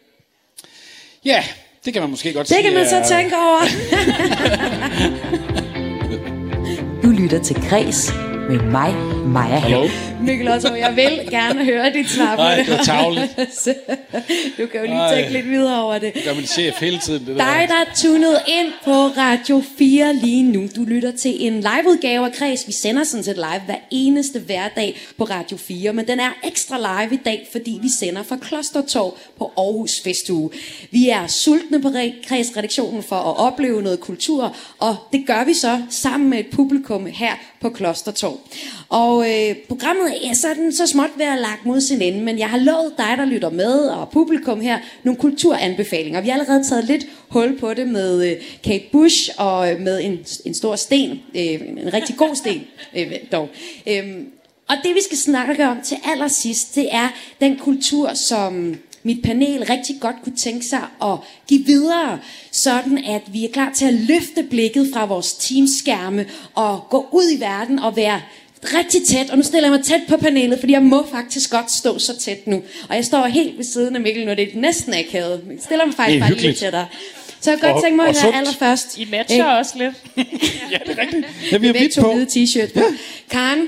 Ja, 1.25 1.45
det 1.85 1.93
kan 1.93 2.03
man 2.03 2.11
måske 2.11 2.33
godt 2.33 2.49
det 2.49 2.57
sige. 2.57 2.63
Det 2.63 2.65
kan 2.65 2.75
man 2.75 2.89
så 2.89 2.97
er- 2.97 3.19
tænke 3.19 3.37
over. 3.37 3.61
Du 7.03 7.09
lytter 7.11 7.43
til 7.43 7.57
Græs 7.57 8.13
med 8.49 8.59
mig, 8.71 8.95
Maja 9.27 9.57
Hallo? 9.59 9.89
Mikkel 10.21 10.49
Otto, 10.49 10.75
jeg 10.75 10.97
vil 10.97 11.29
gerne 11.31 11.65
høre 11.65 11.93
dit 11.93 12.11
svar 12.11 12.37
på 12.37 12.43
Nej, 12.43 12.57
det. 12.57 12.67
det 12.67 12.77
var 12.77 12.85
du 14.59 14.67
kan 14.67 14.81
jo 14.81 14.87
lige 14.87 14.95
Ej. 14.99 15.15
tænke 15.15 15.33
lidt 15.33 15.49
videre 15.51 15.83
over 15.83 15.99
det. 15.99 16.15
Det 16.15 16.23
gør 16.25 16.35
min 16.35 16.47
chef 16.47 16.81
hele 16.81 16.99
tiden. 16.99 17.21
Det 17.27 17.27
Dig, 17.27 17.37
der. 17.37 17.67
der 17.67 17.75
er 17.75 17.95
tunet 17.97 18.37
ind 18.49 18.73
på 18.85 18.91
Radio 18.91 19.63
4 19.79 20.15
lige 20.15 20.43
nu. 20.43 20.69
Du 20.77 20.85
lytter 20.85 21.13
til 21.13 21.47
en 21.47 21.53
liveudgave 21.53 22.27
af 22.27 22.33
Kreds. 22.33 22.67
Vi 22.67 22.73
sender 22.73 23.05
sådan 23.05 23.25
set 23.25 23.37
live 23.37 23.61
hver 23.67 23.77
eneste 23.91 24.39
hverdag 24.41 25.01
på 25.19 25.25
Radio 25.25 25.57
4, 25.57 25.93
men 25.93 26.07
den 26.09 26.21
er 26.21 26.31
ekstra 26.45 26.79
live 26.79 27.15
i 27.15 27.21
dag, 27.25 27.49
fordi 27.53 27.79
vi 27.83 27.89
sender 27.99 28.23
fra 28.23 28.37
Klostertorv 28.37 29.17
på 29.39 29.53
Aarhus 29.57 30.01
Festuge. 30.05 30.51
Vi 30.91 31.09
er 31.09 31.27
sultne 31.27 31.83
på 31.83 31.89
Re- 31.89 32.29
Kreds-redaktionen 32.29 33.03
for 33.03 33.17
at 33.17 33.37
opleve 33.39 33.83
noget 33.83 34.01
kultur, 34.01 34.57
og 34.79 34.97
det 35.13 35.25
gør 35.27 35.45
vi 35.45 35.55
så 35.55 35.81
sammen 35.91 36.31
med 36.31 36.39
et 36.39 36.47
publikum 36.53 37.07
her 37.07 37.33
på 37.63 37.71
Klostertorv. 37.71 38.41
Og 38.89 39.31
øh, 39.31 39.57
programmet 39.69 40.31
er 40.31 40.35
sådan 40.35 40.73
så 40.73 40.87
småt 40.87 41.11
ved 41.17 41.27
at 41.27 41.41
lagt 41.41 41.67
mod 41.67 41.81
sin 41.81 42.03
ende, 42.03 42.21
men 42.21 42.39
jeg 42.39 42.51
har 42.51 42.59
lovet 42.59 42.93
dig, 42.99 43.15
der 43.19 43.25
lytter 43.25 43.51
med, 43.51 43.79
og 43.79 44.11
publikum 44.11 44.61
her, 44.61 44.79
nogle 45.03 45.19
kulturanbefalinger. 45.21 46.21
Vi 46.21 46.29
har 46.29 46.39
allerede 46.39 46.69
taget 46.69 46.85
lidt 46.85 47.07
hul 47.29 47.59
på 47.59 47.75
det 47.75 47.89
med 47.89 48.31
øh, 48.31 48.37
Kate 48.65 48.85
Bush 48.93 49.31
og 49.39 49.73
øh, 49.73 49.81
med 49.81 50.01
en, 50.05 50.19
en 50.45 50.55
stor 50.55 50.77
sten, 50.77 51.11
øh, 51.11 51.43
en 51.45 51.95
rigtig 51.95 52.17
god 52.17 52.35
sten 52.37 52.65
øh, 52.97 53.13
dog. 53.33 53.49
Øh, 53.87 54.05
og 54.69 54.77
det 54.85 54.95
vi 54.95 55.01
skal 55.05 55.19
snakke 55.19 55.69
om 55.69 55.77
til 55.85 55.97
allersidst, 56.05 56.75
det 56.75 56.89
er 56.91 57.09
den 57.41 57.59
kultur, 57.59 58.15
som 58.15 58.77
mit 59.03 59.23
panel 59.25 59.65
rigtig 59.65 59.97
godt 60.01 60.17
kunne 60.25 60.37
tænke 60.37 60.67
sig 60.67 60.83
at 61.03 61.17
give 61.49 61.65
videre, 61.67 62.19
sådan 62.53 62.99
at 62.99 63.23
vi 63.33 63.45
er 63.45 63.49
klar 63.53 63.73
til 63.77 63.85
at 63.85 63.95
løfte 63.95 64.43
blikket 64.51 64.91
fra 64.95 65.05
vores 65.05 65.33
teamskærme 65.33 66.27
og 66.55 66.87
gå 66.91 67.09
ud 67.13 67.25
i 67.37 67.41
verden 67.41 67.79
og 67.79 67.97
være 67.97 68.21
rigtig 68.63 69.01
tæt, 69.07 69.31
og 69.31 69.37
nu 69.37 69.43
stiller 69.43 69.69
jeg 69.69 69.77
mig 69.79 69.85
tæt 69.85 70.01
på 70.09 70.17
panelet, 70.17 70.61
fordi 70.61 70.73
jeg 70.73 70.83
må 70.83 71.07
faktisk 71.11 71.51
godt 71.51 71.73
stå 71.73 71.99
så 71.99 72.19
tæt 72.19 72.47
nu. 72.47 72.63
Og 72.89 72.97
jeg 72.97 73.05
står 73.05 73.27
helt 73.27 73.57
ved 73.59 73.65
siden 73.65 73.95
af 73.97 74.03
Mikkel, 74.03 74.27
når 74.27 74.35
det 74.35 74.45
er 74.55 74.61
næsten 74.61 74.95
akavet. 74.95 75.45
Jeg 75.51 75.57
stiller 75.61 75.85
mig 75.87 75.95
faktisk 75.95 76.21
bare 76.21 76.29
lidt 76.31 76.39
hyggeligt. 76.41 76.59
tættere. 76.59 76.87
Så 77.41 77.51
jeg 77.51 77.61
kan 77.61 77.69
godt 77.69 77.77
Og- 77.77 77.83
tænke 77.83 77.97
mig 77.97 78.07
at 78.07 78.23
høre 78.23 78.35
allerførst. 78.35 78.99
I 78.99 79.09
matcher 79.11 79.51
Øh, 79.53 79.59
også 79.59 79.73
lidt. 79.79 79.95
Ja, 80.73 80.79
det 80.87 80.99
er 80.99 81.03
rigtigt. 81.03 81.27
Er 81.53 81.59
vi 81.59 81.59
vi 81.59 81.67
jo 81.67 81.73
begge 81.73 81.79
vidt 81.79 81.93
to 81.95 82.03
på. 82.03 82.13
hvide 82.13 82.27
t-shirt 82.45 82.73
på. 82.75 82.81
Karen, 83.31 83.67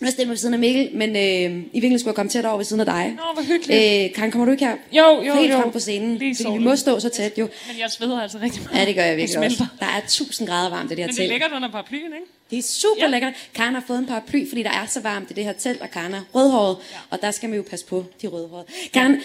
nu 0.00 0.04
har 0.04 0.08
jeg 0.08 0.12
stillet 0.12 0.28
mig 0.28 0.32
ved 0.32 0.36
siden 0.38 0.54
af 0.54 0.60
Mikkel, 0.60 0.90
men 0.94 1.10
øh, 1.10 1.22
i 1.22 1.46
virkeligheden 1.48 1.98
skulle 1.98 2.10
jeg 2.10 2.14
komme 2.16 2.30
tæt 2.30 2.44
over 2.44 2.56
ved 2.56 2.64
siden 2.64 2.80
af 2.80 2.86
dig. 2.86 3.14
Nå, 3.16 3.22
hvor 3.34 3.42
hyggeligt. 3.42 4.04
Øh, 4.10 4.14
Karen, 4.14 4.30
kommer 4.30 4.44
du 4.44 4.52
ikke 4.52 4.64
her? 4.66 4.76
Jo, 4.92 5.22
jo, 5.22 5.34
Helt 5.34 5.52
jo. 5.52 5.60
frem 5.60 5.70
på 5.72 5.78
scenen, 5.78 6.16
Lige 6.16 6.36
fordi 6.36 6.52
vi 6.52 6.58
må 6.64 6.76
stå 6.76 7.00
så 7.00 7.08
tæt 7.08 7.38
jo. 7.38 7.48
Men 7.68 7.80
jeg 7.80 7.90
sveder 7.90 8.20
altså 8.20 8.38
rigtig 8.38 8.62
meget. 8.62 8.80
Ja, 8.80 8.86
det 8.86 8.94
gør 8.94 9.02
jeg 9.02 9.16
virkelig 9.16 9.40
Det 9.40 9.46
også. 9.46 9.66
Der 9.80 9.86
er 9.86 9.98
1000 9.98 10.48
grader 10.48 10.70
varmt 10.70 10.86
i 10.92 10.94
det 10.94 10.98
her 10.98 11.06
Men 11.06 11.08
det 11.08 11.16
telt. 11.16 11.30
ligger 11.32 11.46
under 11.56 11.70
paraplyen, 11.70 12.04
ikke? 12.04 12.26
Det 12.50 12.58
er 12.58 12.62
super. 12.62 13.02
Ja. 13.04 13.06
lækkert. 13.08 13.32
Karen 13.54 13.74
har 13.74 13.84
fået 13.86 13.98
en 13.98 14.06
paraply, 14.06 14.48
fordi 14.48 14.62
der 14.62 14.70
er 14.70 14.86
så 14.86 15.00
varmt 15.00 15.30
i 15.30 15.34
det 15.34 15.44
her 15.44 15.52
telt, 15.52 15.80
og 15.82 15.90
Karen 15.90 16.14
er 16.14 16.20
rødhåret, 16.34 16.76
ja. 16.92 16.96
og 17.10 17.18
der 17.22 17.30
skal 17.30 17.48
man 17.48 17.56
jo 17.58 17.64
passe 17.70 17.86
på 17.86 18.04
de 18.22 18.26
rødhårede. 18.26 18.66
Karen, 18.94 19.20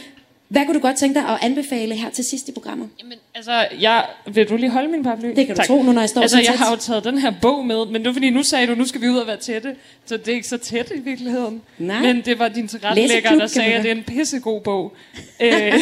hvad 0.50 0.66
kunne 0.66 0.74
du 0.76 0.80
godt 0.80 0.98
tænke 0.98 1.20
dig 1.20 1.30
at 1.30 1.38
anbefale 1.42 1.96
her 1.96 2.10
til 2.10 2.26
sidst 2.26 2.50
i 2.50 2.52
programmet? 2.52 2.90
Jamen, 3.00 3.18
altså, 3.36 3.68
jeg, 3.80 4.06
vil 4.26 4.50
du 4.50 4.58
lige 4.58 4.70
holde 4.70 4.88
min 4.88 5.04
paraply? 5.04 5.28
Det 5.36 5.48
kan 5.48 5.56
du 5.56 5.62
tro, 5.68 5.84
nu 5.84 5.92
når 5.92 6.02
jeg 6.02 6.10
står 6.10 6.22
Altså, 6.22 6.38
så 6.38 6.42
jeg 6.42 6.48
tæt. 6.48 6.58
har 6.58 6.72
jo 6.72 6.76
taget 6.76 7.04
den 7.04 7.18
her 7.18 7.34
bog 7.42 7.66
med, 7.66 7.86
men 7.86 8.06
var 8.06 8.14
fordi, 8.14 8.30
nu 8.30 8.44
sagde 8.44 8.68
du, 8.68 8.76
nu 8.76 8.86
skal 8.86 9.02
vi 9.02 9.10
ud 9.10 9.18
og 9.18 9.28
være 9.28 9.38
tætte. 9.38 9.76
Så 10.06 10.18
det 10.18 10.28
er 10.28 10.36
ikke 10.36 10.48
så 10.48 10.58
tæt 10.58 10.92
i 10.96 11.00
virkeligheden. 11.00 11.62
Nej. 11.78 12.02
Men 12.02 12.22
det 12.22 12.40
var 12.40 12.48
din 12.48 12.68
tilrettelægger, 12.68 13.36
der 13.36 13.48
sagde, 13.48 13.74
at 13.74 13.84
det 13.84 13.92
er 13.92 13.96
en 13.96 14.04
pissegod 14.04 14.62
bog. 14.62 14.94
øh, 15.42 15.74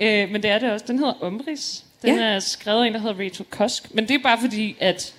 øh, 0.00 0.30
men 0.30 0.42
det 0.42 0.50
er 0.50 0.58
det 0.58 0.70
også. 0.70 0.84
Den 0.88 0.98
hedder 0.98 1.14
Omris. 1.20 1.84
Den 2.02 2.16
ja. 2.16 2.22
er 2.22 2.38
skrevet 2.38 2.82
af 2.82 2.86
en, 2.86 2.94
der 2.94 3.00
hedder 3.00 3.24
Rachel 3.24 3.46
Kosk. 3.50 3.94
Men 3.94 4.08
det 4.08 4.14
er 4.14 4.18
bare 4.22 4.38
fordi, 4.40 4.76
at 4.80 5.14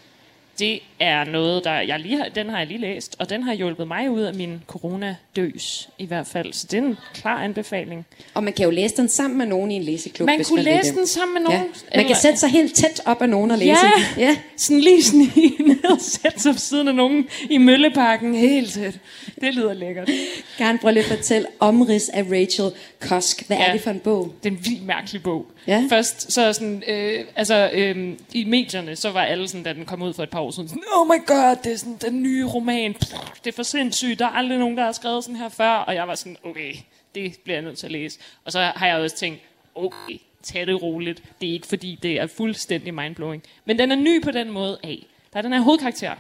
det 0.59 0.79
er 1.01 1.23
noget, 1.23 1.63
der 1.63 1.71
jeg 1.71 1.99
lige 1.99 2.17
har, 2.17 2.25
den 2.35 2.49
har 2.49 2.57
jeg 2.57 2.67
lige 2.67 2.79
læst, 2.81 3.15
og 3.19 3.29
den 3.29 3.43
har 3.43 3.53
hjulpet 3.53 3.87
mig 3.87 4.09
ud 4.09 4.21
af 4.21 4.33
min 4.33 4.61
coronadøs 4.67 5.89
i 5.97 6.05
hvert 6.05 6.27
fald. 6.27 6.53
Så 6.53 6.67
det 6.71 6.77
er 6.77 6.81
en 6.83 6.97
klar 7.13 7.43
anbefaling. 7.43 8.05
Og 8.33 8.43
man 8.43 8.53
kan 8.53 8.65
jo 8.65 8.71
læse 8.71 8.95
den 8.97 9.09
sammen 9.09 9.37
med 9.37 9.45
nogen 9.45 9.71
i 9.71 9.75
en 9.75 9.83
læseklub. 9.83 10.25
Man 10.25 10.35
hvis 10.35 10.47
kunne 10.47 10.63
vil 10.63 10.73
læse 10.73 10.95
den 10.95 11.07
sammen 11.07 11.33
med 11.33 11.41
nogen. 11.41 11.67
Ja. 11.93 11.97
Man 11.97 12.07
kan 12.07 12.15
sætte 12.15 12.37
sig 12.39 12.49
helt 12.49 12.75
tæt 12.75 13.01
op 13.05 13.21
af 13.21 13.29
nogen 13.29 13.51
og 13.51 13.57
læse 13.57 13.69
Ja. 13.71 13.75
den. 14.15 14.21
Ja. 14.23 14.37
Sådan 14.57 14.79
lige 14.79 15.03
snige 15.03 15.63
ned 15.67 15.83
og 15.91 16.01
sætte 16.01 16.39
sig 16.39 16.59
siden 16.59 16.87
af 16.87 16.95
nogen 16.95 17.27
i 17.49 17.57
Mølleparken 17.57 18.35
helt 18.35 18.73
tæt. 18.73 18.99
Det 19.41 19.53
lyder 19.55 19.73
lækkert. 19.73 20.09
Karen, 20.57 20.79
prøv 20.79 20.91
lige 20.91 21.03
at 21.03 21.09
fortælle 21.17 21.47
omrids 21.59 22.09
af 22.09 22.23
Rachel 22.31 22.71
Kosk. 22.99 23.47
Hvad 23.47 23.57
ja. 23.57 23.63
er 23.67 23.71
det 23.71 23.81
for 23.81 23.89
en 23.91 23.99
bog? 23.99 24.33
Det 24.43 24.49
er 24.51 24.53
en 24.57 24.65
vildt 24.65 24.85
mærkelig 24.85 25.23
bog. 25.23 25.45
Ja. 25.67 25.83
Først 25.89 26.31
så 26.31 26.53
sådan, 26.53 26.83
øh, 26.87 27.25
altså 27.35 27.69
øh, 27.73 28.13
i 28.33 28.43
medierne, 28.43 28.95
så 28.95 29.11
var 29.11 29.21
alle 29.21 29.47
sådan, 29.47 29.63
da 29.63 29.73
den 29.73 29.85
kom 29.85 30.01
ud 30.01 30.13
for 30.13 30.23
et 30.23 30.29
par 30.29 30.39
år 30.39 30.51
siden, 30.51 30.69
sådan, 30.69 30.83
oh 30.93 31.08
my 31.08 31.25
god, 31.25 31.56
det 31.63 31.73
er 31.73 31.77
sådan 31.77 31.97
den 32.01 32.23
nye 32.23 32.45
roman, 32.45 32.93
Pff, 32.93 33.13
det 33.43 33.51
er 33.51 33.56
for 33.56 33.63
sindssygt, 33.63 34.19
der 34.19 34.25
er 34.25 34.30
aldrig 34.30 34.60
nogen, 34.60 34.77
der 34.77 34.84
har 34.84 34.91
skrevet 34.91 35.23
sådan 35.23 35.36
her 35.36 35.49
før, 35.49 35.71
og 35.71 35.95
jeg 35.95 36.08
var 36.08 36.15
sådan, 36.15 36.38
okay, 36.43 36.75
det 37.15 37.38
bliver 37.43 37.56
jeg 37.56 37.63
nødt 37.63 37.77
til 37.77 37.86
at 37.86 37.91
læse. 37.91 38.19
Og 38.45 38.51
så 38.51 38.71
har 38.75 38.88
jeg 38.88 38.97
også 38.97 39.15
tænkt, 39.15 39.41
okay, 39.75 40.17
tag 40.43 40.67
det 40.67 40.82
roligt, 40.82 41.23
det 41.41 41.49
er 41.49 41.54
ikke 41.54 41.67
fordi, 41.67 41.99
det 42.04 42.19
er 42.19 42.27
fuldstændig 42.27 42.93
mindblowing. 42.93 43.43
Men 43.65 43.80
den 43.80 43.91
er 43.91 43.95
ny 43.95 44.23
på 44.23 44.32
den 44.32 44.51
måde 44.51 44.80
af, 44.84 45.06
der 45.34 45.38
er 45.38 45.41
den 45.41 45.54
her 45.54 45.62
hovedkarakter, 45.62 46.15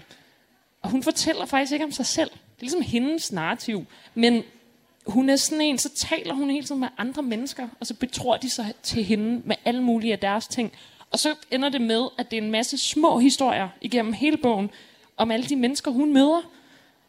og 0.81 0.89
hun 0.89 1.03
fortæller 1.03 1.45
faktisk 1.45 1.73
ikke 1.73 1.85
om 1.85 1.91
sig 1.91 2.05
selv. 2.05 2.29
Det 2.29 2.57
er 2.57 2.61
ligesom 2.61 2.81
hendes 2.81 3.31
narrativ, 3.31 3.85
men 4.15 4.43
hun 5.07 5.29
er 5.29 5.35
sådan 5.35 5.61
en, 5.61 5.77
så 5.77 5.89
taler 5.95 6.33
hun 6.33 6.49
hele 6.49 6.65
tiden 6.65 6.81
med 6.81 6.87
andre 6.97 7.23
mennesker, 7.23 7.67
og 7.79 7.87
så 7.87 7.93
betror 7.93 8.37
de 8.37 8.49
sig 8.49 8.73
til 8.83 9.03
hende 9.03 9.41
med 9.45 9.55
alle 9.65 9.83
mulige 9.83 10.13
af 10.13 10.19
deres 10.19 10.47
ting. 10.47 10.71
Og 11.11 11.19
så 11.19 11.35
ender 11.51 11.69
det 11.69 11.81
med, 11.81 12.07
at 12.17 12.31
det 12.31 12.37
er 12.37 12.41
en 12.41 12.51
masse 12.51 12.77
små 12.77 13.19
historier 13.19 13.67
igennem 13.81 14.13
hele 14.13 14.37
bogen, 14.37 14.69
om 15.17 15.31
alle 15.31 15.45
de 15.45 15.55
mennesker, 15.55 15.91
hun 15.91 16.13
møder. 16.13 16.41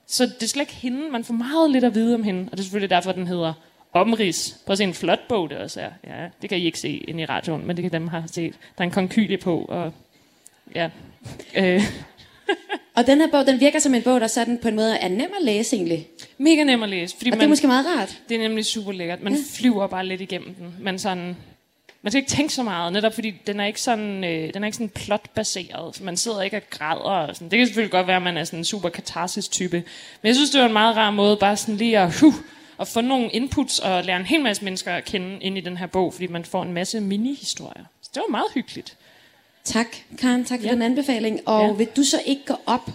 Så 0.06 0.26
det 0.26 0.42
er 0.42 0.46
slet 0.46 0.62
ikke 0.62 0.74
hende, 0.74 1.10
man 1.10 1.24
får 1.24 1.34
meget 1.34 1.70
lidt 1.70 1.84
at 1.84 1.94
vide 1.94 2.14
om 2.14 2.22
hende, 2.22 2.40
og 2.40 2.50
det 2.50 2.58
er 2.58 2.62
selvfølgelig 2.62 2.90
derfor, 2.90 3.12
den 3.12 3.26
hedder 3.26 3.52
Omrids. 3.92 4.60
Prøv 4.66 4.72
at 4.72 4.78
se 4.78 4.84
en 4.84 4.94
flot 4.94 5.28
bog, 5.28 5.50
det 5.50 5.58
også 5.58 5.80
er. 5.80 5.90
Ja, 6.06 6.28
det 6.42 6.48
kan 6.50 6.58
I 6.58 6.64
ikke 6.64 6.78
se 6.78 6.96
inde 6.96 7.22
i 7.22 7.26
radioen, 7.26 7.66
men 7.66 7.76
det 7.76 7.82
kan 7.82 7.92
dem 7.92 8.08
have 8.08 8.24
set. 8.26 8.52
Der 8.52 8.84
er 8.84 8.84
en 8.84 8.90
konkylie 8.90 9.38
på, 9.38 9.64
og 9.68 9.92
ja. 10.74 10.90
Øh, 11.56 11.82
Og 12.96 13.06
den 13.06 13.20
her 13.20 13.28
bog, 13.30 13.46
den 13.46 13.60
virker 13.60 13.78
som 13.78 13.94
en 13.94 14.02
bog, 14.02 14.20
der 14.20 14.26
sådan 14.26 14.58
på 14.58 14.68
en 14.68 14.76
måde 14.76 14.96
er 14.96 15.08
nem 15.08 15.30
at 15.38 15.44
læse 15.44 15.76
egentlig. 15.76 16.08
mega 16.38 16.64
nem 16.64 16.82
at 16.82 16.88
læse, 16.88 17.16
fordi 17.16 17.30
Og 17.30 17.32
det 17.32 17.38
man, 17.38 17.44
er 17.44 17.48
måske 17.48 17.66
meget 17.66 17.86
rart. 17.86 18.22
Det 18.28 18.34
er 18.34 18.38
nemlig 18.38 18.64
super 18.64 18.92
lækkert. 18.92 19.22
Man 19.22 19.32
ja. 19.32 19.38
flyver 19.54 19.86
bare 19.86 20.06
lidt 20.06 20.20
igennem 20.20 20.54
den. 20.54 20.74
Men 20.80 20.98
sådan, 20.98 21.36
man 22.02 22.10
skal 22.12 22.18
ikke 22.22 22.30
tænke 22.30 22.52
så 22.54 22.62
meget, 22.62 22.92
netop 22.92 23.14
fordi 23.14 23.30
den 23.46 23.60
er 23.60 23.64
ikke 23.64 23.80
sådan, 23.80 24.24
øh, 24.24 24.54
den 24.54 24.62
er 24.62 24.66
ikke 24.66 24.76
sådan 24.76 24.88
plotbaseret. 24.88 26.00
Man 26.00 26.16
sidder 26.16 26.42
ikke 26.42 26.56
og 26.56 26.62
græder. 26.70 27.00
Og 27.00 27.36
sådan. 27.36 27.50
Det 27.50 27.58
kan 27.58 27.66
selvfølgelig 27.66 27.92
godt 27.92 28.06
være, 28.06 28.16
at 28.16 28.22
man 28.22 28.36
er 28.36 28.44
sådan 28.44 28.58
en 28.58 28.64
super 28.64 28.88
katarsis 28.88 29.48
type. 29.48 29.76
Men 30.22 30.26
jeg 30.28 30.34
synes, 30.34 30.50
det 30.50 30.60
var 30.60 30.66
en 30.66 30.72
meget 30.72 30.96
rar 30.96 31.10
måde 31.10 31.36
bare 31.36 31.56
sådan 31.56 31.76
lige 31.76 31.98
at, 31.98 32.20
huh, 32.20 32.34
at 32.80 32.88
få 32.88 33.00
nogle 33.00 33.30
inputs 33.30 33.78
og 33.78 34.04
lære 34.04 34.16
en 34.16 34.26
hel 34.26 34.42
masse 34.42 34.64
mennesker 34.64 34.92
at 34.92 35.04
kende 35.04 35.38
ind 35.40 35.58
i 35.58 35.60
den 35.60 35.76
her 35.76 35.86
bog, 35.86 36.12
fordi 36.12 36.26
man 36.26 36.44
får 36.44 36.62
en 36.62 36.72
masse 36.72 37.00
mini-historier. 37.00 37.84
Så 38.02 38.10
det 38.14 38.22
var 38.26 38.30
meget 38.30 38.46
hyggeligt. 38.54 38.96
Tak, 39.64 39.86
Karen. 40.18 40.44
Tak 40.44 40.60
for 40.60 40.66
Ja. 40.66 40.72
den 40.72 40.82
anbefaling. 40.82 41.40
Og 41.48 41.66
Ja. 41.66 41.72
vil 41.72 41.86
du 41.96 42.04
så 42.04 42.20
ikke 42.26 42.42
gå 42.46 42.54
op 42.66 42.90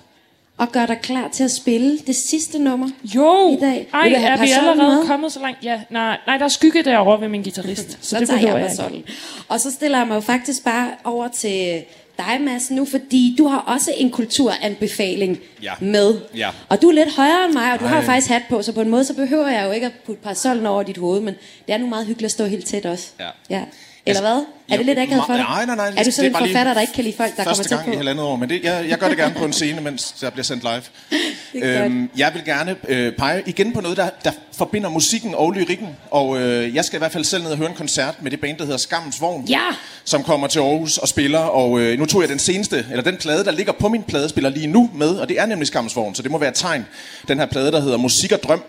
og 0.57 0.71
gøre 0.71 0.87
dig 0.87 0.99
klar 1.01 1.27
til 1.27 1.43
at 1.43 1.51
spille 1.51 1.99
det 2.07 2.15
sidste 2.15 2.59
nummer? 2.59 2.89
Jo, 3.15 3.53
I 3.57 3.61
dag. 3.61 3.87
Ej, 3.93 4.03
Vil 4.03 4.13
du 4.13 4.19
have 4.19 4.31
er 4.31 4.41
vi 4.41 4.51
allerede 4.51 4.95
med? 4.95 5.07
kommet 5.07 5.31
så 5.31 5.39
langt? 5.39 5.57
Ja, 5.63 5.81
nej, 5.89 6.17
nej, 6.27 6.37
der 6.37 6.45
er 6.45 6.49
skygge 6.49 6.83
derovre 6.83 7.21
ved 7.21 7.27
min 7.27 7.43
guitarist. 7.43 7.91
så, 7.91 7.97
Så 8.09 8.19
det 8.19 8.27
tager 8.27 8.39
behøver 8.41 8.57
jeg 8.59 8.71
jeg 8.79 8.95
ikke. 8.95 9.11
Og 9.47 9.59
så 9.59 9.71
stiller 9.71 9.97
jeg 9.97 10.07
mig 10.07 10.15
jo 10.15 10.19
faktisk 10.21 10.63
bare 10.63 10.89
over 11.03 11.27
til 11.27 11.83
dig, 12.17 12.41
Mads, 12.41 12.71
nu, 12.71 12.85
fordi 12.85 13.35
du 13.37 13.47
har 13.47 13.57
også 13.59 13.91
en 13.97 14.11
kulturanbefaling 14.11 15.39
Ja. 15.63 15.73
med. 15.81 16.15
Ja. 16.35 16.49
Og 16.69 16.81
du 16.81 16.87
er 16.89 16.93
lidt 16.93 17.15
højere 17.15 17.45
end 17.45 17.53
mig, 17.53 17.73
og 17.73 17.79
du 17.79 17.85
har 17.85 17.95
Ej. 17.95 18.01
jo 18.01 18.05
faktisk 18.05 18.29
hat 18.31 18.41
på, 18.49 18.61
så 18.61 18.71
på 18.73 18.81
en 18.81 18.89
måde, 18.89 19.03
så 19.05 19.13
behøver 19.13 19.47
jeg 19.47 19.65
jo 19.67 19.71
ikke 19.71 19.85
at 19.85 19.91
putte 20.05 20.21
parasollen 20.21 20.65
over 20.65 20.83
dit 20.83 20.97
hoved, 20.97 21.19
men 21.21 21.33
det 21.67 21.73
er 21.73 21.77
nu 21.77 21.87
meget 21.87 22.05
hyggeligt 22.05 22.25
at 22.25 22.31
stå 22.31 22.45
helt 22.45 22.65
tæt 22.65 22.85
også. 22.85 23.07
Ja. 23.19 23.29
ja. 23.49 23.63
Eller 24.09 24.21
hvad? 24.21 24.43
Er 24.69 24.77
det 24.77 24.85
lidt 24.85 24.99
akavet 24.99 25.23
for 25.27 25.33
dig? 25.33 25.43
Nej, 25.43 25.65
nej, 25.65 25.75
nej. 25.75 25.93
Er 25.97 26.03
du 26.03 26.11
sådan 26.11 26.31
en 26.31 26.37
forfatter, 26.37 26.73
der 26.73 26.81
ikke 26.81 26.93
kan 26.93 27.03
lide 27.03 27.17
folk, 27.17 27.37
der 27.37 27.43
kommer 27.43 27.55
Første 27.55 27.63
tæt 27.63 27.77
gang 27.77 27.87
på? 27.87 27.93
i 27.93 27.95
halvandet 27.95 28.25
år, 28.25 28.35
men 28.35 28.49
det, 28.49 28.63
jeg, 28.63 28.85
jeg 28.89 28.97
gør 28.97 29.07
det 29.07 29.17
gerne 29.17 29.35
på 29.35 29.45
en 29.45 29.53
scene, 29.53 29.81
mens 29.81 30.15
der 30.21 30.29
bliver 30.29 30.43
sendt 30.43 30.63
live. 30.63 30.81
Øhm, 31.63 32.09
jeg 32.17 32.31
vil 32.33 32.45
gerne 32.45 32.75
øh, 32.87 33.13
pege 33.13 33.43
igen 33.45 33.73
på 33.73 33.81
noget, 33.81 33.97
der, 33.97 34.09
der 34.23 34.31
forbinder 34.57 34.89
musikken 34.89 35.35
og 35.35 35.51
lyrikken. 35.51 35.87
Og 36.11 36.41
øh, 36.41 36.75
jeg 36.75 36.85
skal 36.85 36.97
i 36.97 36.99
hvert 36.99 37.11
fald 37.11 37.23
selv 37.23 37.43
ned 37.43 37.51
og 37.51 37.57
høre 37.57 37.69
en 37.69 37.75
koncert 37.75 38.21
med 38.21 38.31
det 38.31 38.41
band, 38.41 38.57
der 38.57 38.63
hedder 38.63 38.77
Skammens 38.77 39.21
Vogn. 39.21 39.45
Ja! 39.45 39.61
Som 40.03 40.23
kommer 40.23 40.47
til 40.47 40.59
Aarhus 40.59 40.97
og 40.97 41.07
spiller. 41.07 41.39
Og 41.39 41.79
øh, 41.79 41.99
nu 41.99 42.05
tog 42.05 42.21
jeg 42.21 42.29
den 42.29 42.39
seneste, 42.39 42.85
eller 42.91 43.03
den 43.03 43.17
plade, 43.17 43.45
der 43.45 43.51
ligger 43.51 43.73
på 43.73 43.89
min 43.89 44.03
pladespiller 44.03 44.49
lige 44.49 44.67
nu 44.67 44.89
med. 44.93 45.15
Og 45.15 45.29
det 45.29 45.39
er 45.39 45.45
nemlig 45.45 45.67
Skammens 45.67 45.95
Vogn, 45.95 46.15
så 46.15 46.23
det 46.23 46.31
må 46.31 46.37
være 46.37 46.49
et 46.49 46.55
tegn. 46.55 46.85
Den 47.27 47.39
her 47.39 47.45
plade, 47.45 47.71
der 47.71 47.81
hedder 47.81 47.97
Musik 47.97 48.31
og 48.31 48.43
Drøm. 48.43 48.63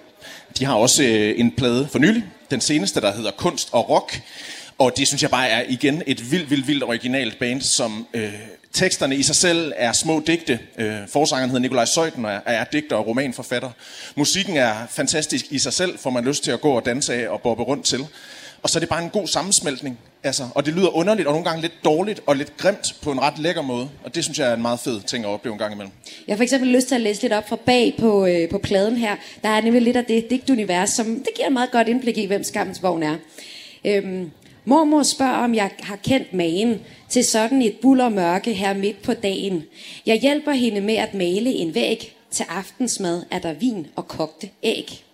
De 0.58 0.64
har 0.64 0.74
også 0.74 1.02
øh, 1.02 1.40
en 1.40 1.50
plade 1.50 1.88
for 1.92 1.98
nylig. 1.98 2.24
Den 2.50 2.60
seneste, 2.60 3.00
der 3.00 3.12
hedder 3.12 3.30
Kunst 3.30 3.68
og 3.72 3.90
Rock. 3.90 4.20
Og 4.78 4.92
det 4.96 5.06
synes 5.06 5.22
jeg 5.22 5.30
bare 5.30 5.48
er 5.48 5.64
igen 5.68 6.02
et 6.06 6.30
vildt, 6.30 6.50
vildt, 6.50 6.66
vildt 6.66 6.84
originalt 6.84 7.38
band, 7.38 7.60
som 7.60 8.06
øh, 8.14 8.32
teksterne 8.72 9.16
i 9.16 9.22
sig 9.22 9.36
selv 9.36 9.72
er 9.76 9.92
små 9.92 10.22
digte. 10.26 10.58
Øh, 10.78 10.96
forsangeren 11.08 11.50
hedder 11.50 11.62
Nikolaj 11.62 11.84
Søjden 11.84 12.24
og 12.24 12.30
er, 12.30 12.40
er 12.46 12.64
digter 12.64 12.96
og 12.96 13.06
romanforfatter. 13.06 13.70
Musikken 14.16 14.56
er 14.56 14.74
fantastisk 14.90 15.46
i 15.50 15.58
sig 15.58 15.72
selv, 15.72 15.98
får 15.98 16.10
man 16.10 16.24
lyst 16.24 16.44
til 16.44 16.50
at 16.50 16.60
gå 16.60 16.70
og 16.70 16.86
danse 16.86 17.14
af 17.14 17.28
og 17.28 17.40
bobbe 17.40 17.62
rundt 17.62 17.84
til. 17.84 18.06
Og 18.62 18.70
så 18.70 18.78
er 18.78 18.80
det 18.80 18.88
bare 18.88 19.02
en 19.02 19.10
god 19.10 19.26
sammensmeltning. 19.26 19.98
Altså, 20.24 20.48
og 20.54 20.66
det 20.66 20.74
lyder 20.74 20.96
underligt 20.96 21.28
og 21.28 21.32
nogle 21.32 21.48
gange 21.48 21.62
lidt 21.62 21.84
dårligt 21.84 22.20
og 22.26 22.36
lidt 22.36 22.56
grimt 22.56 22.96
på 23.02 23.12
en 23.12 23.20
ret 23.20 23.38
lækker 23.38 23.62
måde. 23.62 23.88
Og 24.04 24.14
det 24.14 24.24
synes 24.24 24.38
jeg 24.38 24.50
er 24.50 24.54
en 24.54 24.62
meget 24.62 24.80
fed 24.80 25.00
ting 25.00 25.24
at 25.24 25.28
opleve 25.28 25.52
en 25.52 25.58
gang 25.58 25.72
imellem. 25.74 25.92
Jeg 26.26 26.32
har 26.32 26.36
for 26.36 26.42
eksempel 26.42 26.68
lyst 26.68 26.88
til 26.88 26.94
at 26.94 27.00
læse 27.00 27.22
lidt 27.22 27.32
op 27.32 27.48
fra 27.48 27.56
bag 27.56 27.94
på, 27.98 28.26
øh, 28.26 28.48
på 28.48 28.58
pladen 28.58 28.96
her. 28.96 29.16
Der 29.42 29.48
er 29.48 29.60
nemlig 29.60 29.82
lidt 29.82 29.96
af 29.96 30.04
det 30.04 30.30
digtunivers, 30.30 30.90
som 30.90 31.06
det 31.06 31.28
giver 31.36 31.46
et 31.46 31.52
meget 31.52 31.70
godt 31.70 31.88
indblik 31.88 32.18
i, 32.18 32.26
hvem 32.26 32.44
Skammens 32.44 32.82
Vogn 32.82 33.02
er. 33.02 33.16
Øhm, 33.84 34.30
mormor 34.68 35.02
spørger, 35.02 35.44
om 35.44 35.54
jeg 35.54 35.70
har 35.80 35.96
kendt 35.96 36.32
magen 36.32 36.80
til 37.08 37.24
sådan 37.24 37.62
et 37.62 37.76
bullermørke 37.82 38.52
her 38.52 38.74
midt 38.74 39.02
på 39.02 39.12
dagen. 39.14 39.64
Jeg 40.06 40.20
hjælper 40.20 40.52
hende 40.52 40.80
med 40.80 40.94
at 40.94 41.14
male 41.14 41.50
en 41.50 41.74
væg. 41.74 42.14
Til 42.30 42.46
aftensmad 42.48 43.22
er 43.30 43.38
der 43.38 43.52
vin 43.52 43.86
og 43.96 44.08
kogte 44.08 44.50
æg. 44.62 45.07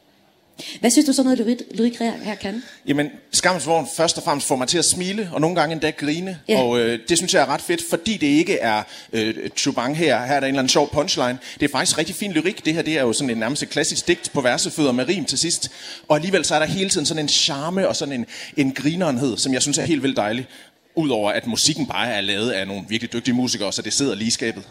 Hvad 0.81 0.90
synes 0.90 1.07
du 1.07 1.12
så 1.12 1.23
noget 1.23 1.38
lyrik, 1.38 1.62
lyrik 1.75 1.99
her 1.99 2.35
kan? 2.35 2.62
Jamen, 2.87 3.11
Skammens 3.33 3.67
Vogn 3.67 3.88
først 3.97 4.19
og 4.19 4.25
fremmest 4.25 4.49
får 4.49 4.57
mig 4.57 4.69
til 4.69 4.79
at 4.79 4.85
smile, 4.85 5.31
og 5.33 5.40
nogle 5.40 5.57
gange 5.57 5.73
endda 5.73 5.90
grine. 5.90 6.38
Ja. 6.49 6.62
Og 6.62 6.81
øh, 6.81 6.99
det 7.09 7.19
synes 7.19 7.35
jeg 7.35 7.43
er 7.43 7.47
ret 7.47 7.61
fedt, 7.61 7.83
fordi 7.90 8.17
det 8.17 8.27
ikke 8.27 8.59
er 8.59 8.83
øh, 9.12 9.35
chubang 9.57 9.97
her. 9.97 10.27
Her 10.27 10.35
er 10.35 10.40
der 10.40 10.47
en 10.47 10.55
eller 10.55 10.59
anden 10.59 10.69
sjov 10.69 10.90
punchline. 10.90 11.38
Det 11.61 11.67
er 11.67 11.73
faktisk 11.73 11.99
rigtig 11.99 12.14
fin 12.14 12.33
lyrik. 12.33 12.64
Det 12.64 12.75
her 12.75 12.83
det 12.83 12.99
er 12.99 13.03
jo 13.03 13.12
sådan 13.12 13.31
en 13.31 13.37
nærmest 13.37 13.69
klassisk 13.69 14.09
digt 14.09 14.31
på 14.33 14.40
versefødder 14.40 14.93
med 14.93 15.09
rim 15.09 15.25
til 15.25 15.38
sidst. 15.38 15.71
Og 16.09 16.17
alligevel 16.17 16.45
så 16.45 16.55
er 16.55 16.59
der 16.59 16.67
hele 16.67 16.90
tiden 16.90 17.07
sådan 17.07 17.25
en 17.25 17.29
charme 17.29 17.88
og 17.88 17.97
sådan 17.97 18.14
en, 18.14 18.27
en 18.57 18.73
grinerenhed, 18.73 19.37
som 19.37 19.53
jeg 19.53 19.62
synes 19.62 19.79
er 19.79 19.85
helt 19.85 20.03
vildt 20.03 20.17
dejlig. 20.17 20.47
Udover 20.95 21.31
at 21.31 21.47
musikken 21.47 21.87
bare 21.87 22.12
er 22.12 22.21
lavet 22.21 22.51
af 22.51 22.67
nogle 22.67 22.83
virkelig 22.88 23.12
dygtige 23.12 23.35
musikere, 23.35 23.73
så 23.73 23.83
det 23.83 23.93
sidder 23.93 24.14
lige 24.14 24.31
skabet. 24.31 24.62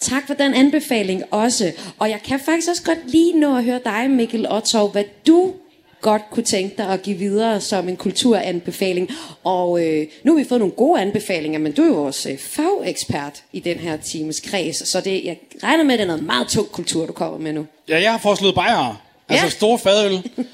Tak 0.00 0.26
for 0.26 0.34
den 0.34 0.54
anbefaling 0.54 1.22
også. 1.30 1.72
Og 1.98 2.10
jeg 2.10 2.20
kan 2.24 2.40
faktisk 2.40 2.68
også 2.70 2.82
godt 2.82 3.10
lige 3.10 3.40
nå 3.40 3.56
at 3.56 3.64
høre 3.64 3.80
dig, 3.84 4.10
Mikkel 4.10 4.52
Ottov, 4.52 4.90
hvad 4.92 5.04
du 5.26 5.52
godt 6.00 6.22
kunne 6.30 6.44
tænke 6.44 6.76
dig 6.76 6.86
at 6.86 7.02
give 7.02 7.16
videre 7.18 7.60
som 7.60 7.88
en 7.88 7.96
kulturanbefaling. 7.96 9.10
Og 9.44 9.86
øh, 9.86 10.06
nu 10.24 10.32
har 10.32 10.38
vi 10.42 10.48
fået 10.48 10.58
nogle 10.58 10.74
gode 10.74 11.00
anbefalinger, 11.00 11.58
men 11.58 11.72
du 11.72 11.82
er 11.82 11.86
jo 11.86 11.92
vores 11.92 12.26
øh, 12.26 12.38
fagekspert 12.38 13.42
i 13.52 13.60
den 13.60 13.76
her 13.78 13.96
times 13.96 14.40
kreds, 14.40 14.88
så 14.88 15.00
det, 15.00 15.24
jeg 15.24 15.38
regner 15.62 15.84
med, 15.84 15.94
at 15.94 15.98
det 15.98 16.04
er 16.04 16.08
noget 16.08 16.22
meget 16.22 16.48
tung 16.48 16.72
kultur, 16.72 17.06
du 17.06 17.12
kommer 17.12 17.38
med 17.38 17.52
nu. 17.52 17.66
Ja, 17.88 18.02
jeg 18.02 18.10
har 18.10 18.18
foreslået 18.18 18.54
bajere. 18.54 18.96
Altså 19.28 19.46
Ja. 19.46 19.50
store 19.50 19.78
fadøl 19.78 20.12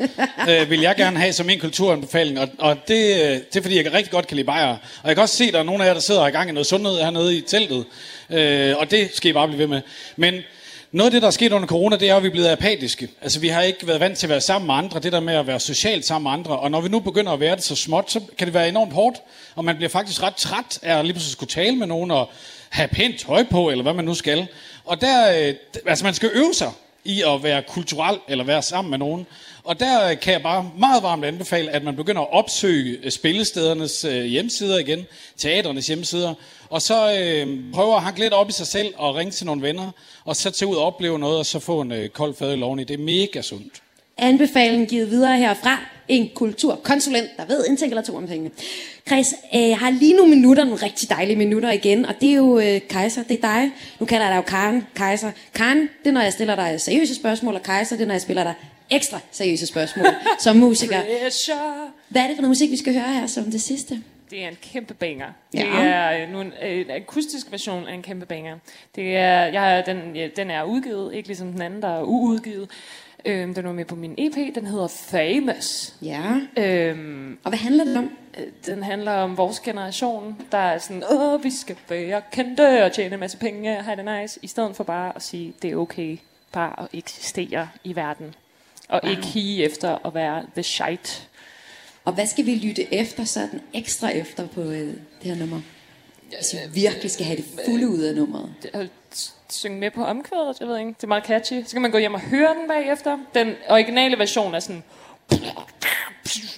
øh, 0.50 0.70
vil 0.70 0.80
jeg 0.80 0.94
gerne 0.96 1.18
have 1.18 1.32
som 1.32 1.50
en 1.50 1.61
kulturanbefaling, 1.61 2.40
og, 2.40 2.48
og 2.59 2.76
det, 2.88 3.14
øh, 3.14 3.30
det 3.30 3.56
er 3.56 3.62
fordi, 3.62 3.76
jeg 3.76 3.92
rigtig 3.92 4.11
godt 4.12 4.26
kan 4.26 4.37
lide 4.37 4.46
bajere. 4.46 4.78
Og 5.02 5.09
jeg 5.09 5.16
kan 5.16 5.22
også 5.22 5.37
se, 5.37 5.44
at 5.44 5.52
der 5.52 5.59
er 5.59 5.62
nogle 5.62 5.85
af 5.85 5.88
jer, 5.88 5.94
der 5.94 6.00
sidder 6.00 6.26
i 6.26 6.30
gang 6.30 6.48
i 6.48 6.52
noget 6.52 6.66
sundhed 6.66 6.98
hernede 6.98 7.37
i 7.37 7.40
teltet, 7.40 7.85
øh, 8.30 8.74
og 8.78 8.90
det 8.90 9.10
skal 9.14 9.30
I 9.30 9.32
bare 9.32 9.48
blive 9.48 9.58
ved 9.58 9.66
med. 9.66 9.80
Men 10.16 10.34
noget 10.92 11.06
af 11.06 11.12
det, 11.12 11.22
der 11.22 11.28
er 11.28 11.32
sket 11.32 11.52
under 11.52 11.68
corona, 11.68 11.96
det 11.96 12.10
er, 12.10 12.16
at 12.16 12.22
vi 12.22 12.28
er 12.28 12.32
blevet 12.32 12.48
apatiske. 12.48 13.08
Altså, 13.22 13.40
vi 13.40 13.48
har 13.48 13.62
ikke 13.62 13.86
været 13.86 14.00
vant 14.00 14.18
til 14.18 14.26
at 14.26 14.30
være 14.30 14.40
sammen 14.40 14.66
med 14.66 14.74
andre, 14.74 15.00
det 15.00 15.12
der 15.12 15.20
med 15.20 15.34
at 15.34 15.46
være 15.46 15.60
socialt 15.60 16.04
sammen 16.04 16.30
med 16.30 16.38
andre. 16.38 16.58
Og 16.58 16.70
når 16.70 16.80
vi 16.80 16.88
nu 16.88 17.00
begynder 17.00 17.32
at 17.32 17.40
være 17.40 17.56
det 17.56 17.64
så 17.64 17.76
småt, 17.76 18.10
så 18.10 18.20
kan 18.38 18.46
det 18.46 18.54
være 18.54 18.68
enormt 18.68 18.92
hårdt, 18.92 19.16
og 19.54 19.64
man 19.64 19.76
bliver 19.76 19.88
faktisk 19.88 20.22
ret 20.22 20.36
træt 20.36 20.78
af 20.82 20.98
at 20.98 21.04
lige 21.04 21.14
pludselig 21.14 21.32
skulle 21.32 21.50
tale 21.50 21.76
med 21.76 21.86
nogen 21.86 22.10
og 22.10 22.30
have 22.68 22.88
pænt 22.88 23.20
tøj 23.20 23.44
på, 23.50 23.70
eller 23.70 23.82
hvad 23.82 23.94
man 23.94 24.04
nu 24.04 24.14
skal. 24.14 24.46
Og 24.84 25.00
der, 25.00 25.48
øh, 25.48 25.54
altså 25.86 26.04
man 26.04 26.14
skal 26.14 26.30
øve 26.34 26.54
sig 26.54 26.70
i 27.04 27.22
at 27.26 27.42
være 27.42 27.62
kulturel 27.68 28.18
eller 28.28 28.44
være 28.44 28.62
sammen 28.62 28.90
med 28.90 28.98
nogen. 28.98 29.26
Og 29.64 29.80
der 29.80 30.10
øh, 30.10 30.20
kan 30.20 30.32
jeg 30.32 30.42
bare 30.42 30.70
meget 30.78 31.02
varmt 31.02 31.24
anbefale, 31.24 31.70
at 31.70 31.84
man 31.84 31.96
begynder 31.96 32.22
at 32.22 32.32
opsøge 32.32 32.98
øh, 33.02 33.10
spillestedernes 33.10 34.04
øh, 34.04 34.24
hjemmesider 34.24 34.78
igen, 34.78 35.06
teaternes 35.36 35.86
hjemmesider, 35.86 36.34
og 36.70 36.83
så 36.83 37.12
øh, 37.20 37.59
prøve 37.72 37.96
at 37.96 38.02
hanke 38.02 38.20
lidt 38.20 38.33
op 38.33 38.48
i 38.48 38.52
sig 38.52 38.66
selv 38.66 38.94
og 38.96 39.14
ringe 39.14 39.31
til 39.31 39.46
nogle 39.46 39.62
venner, 39.62 39.90
og 40.24 40.37
så 40.37 40.50
tage 40.50 40.68
ud 40.68 40.76
og 40.76 40.85
opleve 40.85 41.18
noget, 41.18 41.38
og 41.38 41.46
så 41.46 41.59
få 41.59 41.81
en 41.81 41.92
øh, 41.92 42.09
kold 42.09 42.35
fad 42.35 42.52
i 42.52 42.57
loveni. 42.57 42.85
Det 42.85 42.94
er 42.94 43.05
mega 43.05 43.42
sundt. 43.42 43.83
Anbefalingen 44.18 44.87
givet 44.87 45.11
videre 45.11 45.38
herfra. 45.38 45.79
En 46.09 46.31
kulturkonsulent, 46.35 47.29
der 47.37 47.46
ved 47.46 47.64
en 47.68 47.76
ting 47.76 47.90
eller 47.90 48.02
to 48.02 48.16
om 48.16 48.29
tingene. 48.29 48.50
Chris, 49.07 49.35
øh, 49.55 49.68
jeg 49.68 49.79
har 49.79 49.90
lige 49.90 50.16
nogle 50.16 50.35
minutter, 50.35 50.64
nogle 50.64 50.83
rigtig 50.83 51.11
dejlige 51.11 51.37
minutter 51.37 51.70
igen, 51.70 52.07
og 52.07 52.14
det 52.20 52.31
er 52.31 52.35
jo 52.35 52.59
øh, 52.59 52.81
Kaiser, 52.90 53.22
det 53.22 53.37
er 53.37 53.40
dig. 53.40 53.70
Nu 54.00 54.07
kalder 54.07 54.26
jeg 54.26 54.33
dig 54.33 54.37
jo 54.37 54.42
Karen 54.42 54.87
Kaiser. 54.96 55.31
Karen, 55.55 55.81
det 55.81 56.09
er, 56.09 56.11
når 56.11 56.20
jeg 56.20 56.33
stiller 56.33 56.55
dig 56.55 56.81
seriøse 56.81 57.14
spørgsmål, 57.14 57.55
og 57.55 57.62
Kaiser, 57.62 57.96
det 57.96 58.02
er, 58.02 58.07
når 58.07 58.14
jeg 58.14 58.22
spiller 58.22 58.42
dig 58.42 58.55
ekstra 58.90 59.18
seriøse 59.33 59.66
spørgsmål 59.66 60.07
som 60.38 60.57
musiker. 60.57 61.00
Pressure. 61.22 61.90
Hvad 62.09 62.22
er 62.22 62.26
det 62.26 62.37
for 62.37 62.42
noget 62.42 62.50
musik, 62.50 62.70
vi 62.70 62.76
skal 62.76 62.92
høre 62.92 63.14
her 63.14 63.26
som 63.26 63.44
det 63.44 63.62
sidste? 63.62 64.02
Det 64.30 64.44
er 64.44 64.48
en 64.48 64.56
kæmpe 64.62 64.94
banger. 64.94 65.26
Ja. 65.54 65.58
Det 65.58 65.68
er 65.72 66.22
øh, 66.22 66.32
nu 66.32 66.40
en, 66.40 66.52
øh, 66.62 66.80
en 66.80 66.90
akustisk 66.90 67.50
version 67.50 67.86
af 67.86 67.94
en 67.94 68.02
kæmpe 68.02 68.26
banger. 68.26 68.58
Det 68.94 69.16
er, 69.16 69.44
jeg, 69.44 69.82
den, 69.86 70.16
ja, 70.16 70.28
den 70.36 70.50
er 70.50 70.62
udgivet, 70.62 71.14
ikke 71.14 71.28
ligesom 71.28 71.52
den 71.52 71.62
anden, 71.62 71.82
der 71.82 71.88
er 71.88 72.02
uudgivet. 72.02 72.70
Øhm, 73.24 73.54
den 73.54 73.64
var 73.64 73.72
med 73.72 73.84
på 73.84 73.94
min 73.94 74.14
EP, 74.18 74.54
den 74.54 74.66
hedder 74.66 74.88
Famous. 74.88 75.94
Ja. 76.02 76.22
Øhm, 76.56 77.38
Og 77.44 77.50
hvad 77.50 77.58
handler 77.58 77.84
det 77.84 77.96
om? 77.96 78.10
øh, 78.38 78.46
den 78.66 78.82
handler 78.82 79.12
om 79.12 79.36
vores 79.36 79.60
generation, 79.60 80.40
der 80.52 80.58
er 80.58 80.78
sådan, 80.78 81.02
åh, 81.12 81.44
vi 81.44 81.50
skal 81.50 81.76
være 81.88 82.22
kendte 82.32 82.84
og 82.84 82.92
tjene 82.92 83.14
en 83.14 83.20
masse 83.20 83.38
penge 83.38 83.78
og 83.78 83.84
have 83.84 83.96
det 83.96 84.20
nice, 84.20 84.40
i 84.42 84.46
stedet 84.46 84.76
for 84.76 84.84
bare 84.84 85.12
at 85.16 85.22
sige, 85.22 85.54
det 85.62 85.70
er 85.70 85.76
okay 85.76 86.18
bare 86.52 86.82
at 86.82 86.88
eksistere 86.92 87.68
i 87.84 87.96
verden. 87.96 88.34
Og 88.88 89.00
wow. 89.04 89.10
ikke 89.10 89.26
hige 89.26 89.64
efter 89.64 90.06
at 90.06 90.14
være 90.14 90.46
the 90.54 90.62
shite. 90.62 91.22
Og 92.06 92.12
hvad 92.12 92.26
skal 92.26 92.46
vi 92.46 92.54
lytte 92.54 92.94
efter 92.94 93.24
sådan 93.24 93.60
ekstra 93.74 94.08
efter 94.10 94.46
på 94.46 94.60
øh, 94.60 94.86
det 94.88 94.96
her 95.22 95.34
nummer? 95.34 95.60
Hvis 96.28 96.54
vi 96.54 96.80
virkelig 96.80 97.10
skal 97.10 97.26
have 97.26 97.36
det 97.36 97.44
fulde 97.64 97.88
ud 97.88 97.98
af 97.98 98.14
nummeret. 98.14 98.54
synge 99.50 99.78
med 99.78 99.90
på 99.90 100.04
omkvædet, 100.04 100.60
jeg 100.60 100.68
ved 100.68 100.78
ikke. 100.78 100.88
Det 100.88 101.02
er 101.02 101.06
meget 101.06 101.24
catchy. 101.26 101.62
Så 101.66 101.72
kan 101.72 101.82
man 101.82 101.90
gå 101.90 101.98
hjem 101.98 102.14
og 102.14 102.20
høre 102.20 102.54
den 102.54 102.68
bagefter. 102.68 103.18
Den 103.34 103.54
originale 103.68 104.18
version 104.18 104.54
er 104.54 104.60
sådan 104.60 104.82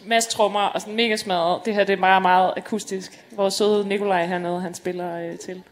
masse 0.06 0.30
trommer 0.30 0.60
og 0.60 0.80
sådan 0.80 0.94
mega 0.94 1.16
smadret. 1.16 1.60
Det 1.64 1.74
her 1.74 1.84
det 1.84 1.92
er 1.92 1.96
meget, 1.96 2.22
meget 2.22 2.52
akustisk. 2.56 3.24
Vores 3.30 3.54
søde 3.54 3.88
Nikolaj 3.88 4.26
hernede, 4.26 4.60
han 4.60 4.74
spiller 4.74 5.30
øh, 5.30 5.38
til. 5.38 5.62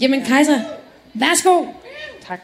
Jamen 0.00 0.24
Kaiser, 0.24 0.60
værsgo! 1.14 1.66
Tak. 2.20 2.40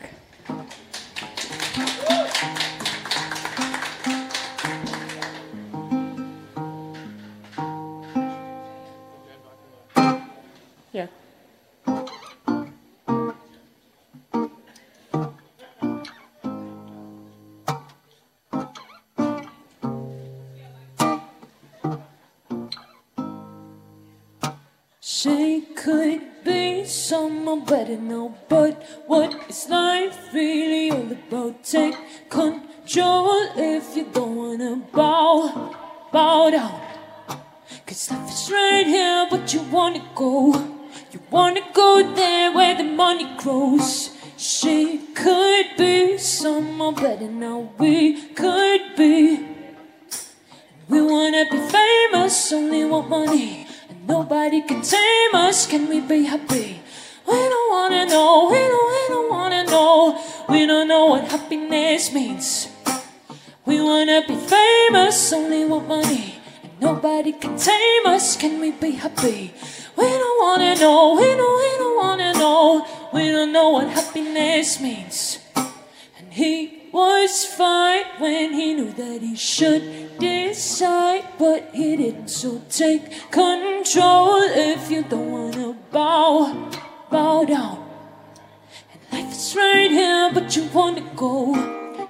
Someone 27.90 27.98
better 27.98 28.00
now. 28.03 28.35
But 28.48 28.83
what 29.07 29.48
is 29.48 29.68
life 29.68 30.33
really 30.33 30.90
all 30.90 31.12
about? 31.12 31.64
Take 31.64 31.96
control 32.29 33.53
if 33.57 33.96
you 33.96 34.07
don't 34.12 34.37
wanna 34.37 34.76
bow, 34.92 35.74
bow 36.12 36.50
down. 36.50 36.81
Cause 37.87 38.11
life 38.11 38.31
is 38.31 38.50
right 38.53 38.87
here, 38.87 39.26
but 39.31 39.53
you 39.53 39.62
wanna 39.70 40.03
go. 40.14 40.53
You 41.12 41.20
wanna 41.31 41.61
go 41.72 42.14
there 42.14 42.53
where 42.53 42.76
the 42.76 42.85
money 42.85 43.29
grows. 43.38 44.11
She 44.37 44.98
could 45.14 45.66
be 45.76 46.18
someone 46.18 46.94
better 46.94 47.29
now. 47.29 47.72
We 47.79 48.33
could 48.35 48.96
be. 48.96 49.46
We 50.88 51.03
wanna 51.03 51.44
be 51.50 51.59
famous, 51.59 52.53
only 52.53 52.85
want 52.85 53.09
money. 53.09 53.66
And 53.88 54.07
nobody 54.09 54.62
can 54.62 54.83
tame 54.83 55.35
us. 55.35 55.66
Can 55.66 55.88
we 55.88 56.00
be 56.00 56.24
happy? 56.24 56.50
Nobody 67.01 67.33
can 67.33 67.57
tame 67.57 68.07
us. 68.07 68.37
Can 68.37 68.61
we 68.61 68.73
be 68.73 68.91
happy? 68.91 69.55
We 69.97 70.05
don't 70.05 70.41
wanna 70.45 70.75
know, 70.77 71.15
we 71.15 71.29
don't, 71.41 71.57
we 71.63 71.71
don't 71.79 71.97
wanna 71.97 72.33
know. 72.35 72.87
We 73.13 73.31
don't 73.31 73.53
know 73.53 73.71
what 73.71 73.89
happiness 73.89 74.81
means. 74.81 75.39
And 76.19 76.31
he 76.31 76.91
was 76.93 77.47
fine 77.47 78.05
when 78.19 78.53
he 78.53 78.75
knew 78.75 78.93
that 78.93 79.23
he 79.23 79.35
should 79.35 80.19
decide, 80.19 81.25
but 81.39 81.71
he 81.73 81.97
didn't. 81.97 82.29
So 82.29 82.61
take 82.69 83.31
control 83.31 84.43
if 84.43 84.91
you 84.91 85.03
don't 85.03 85.31
wanna 85.33 85.77
bow, 85.91 86.71
bow 87.11 87.45
down. 87.45 87.79
And 88.93 89.01
life 89.13 89.33
is 89.33 89.57
right 89.57 89.91
here, 89.91 90.31
but 90.35 90.55
you 90.55 90.65
wanna 90.75 91.07
go. 91.17 91.55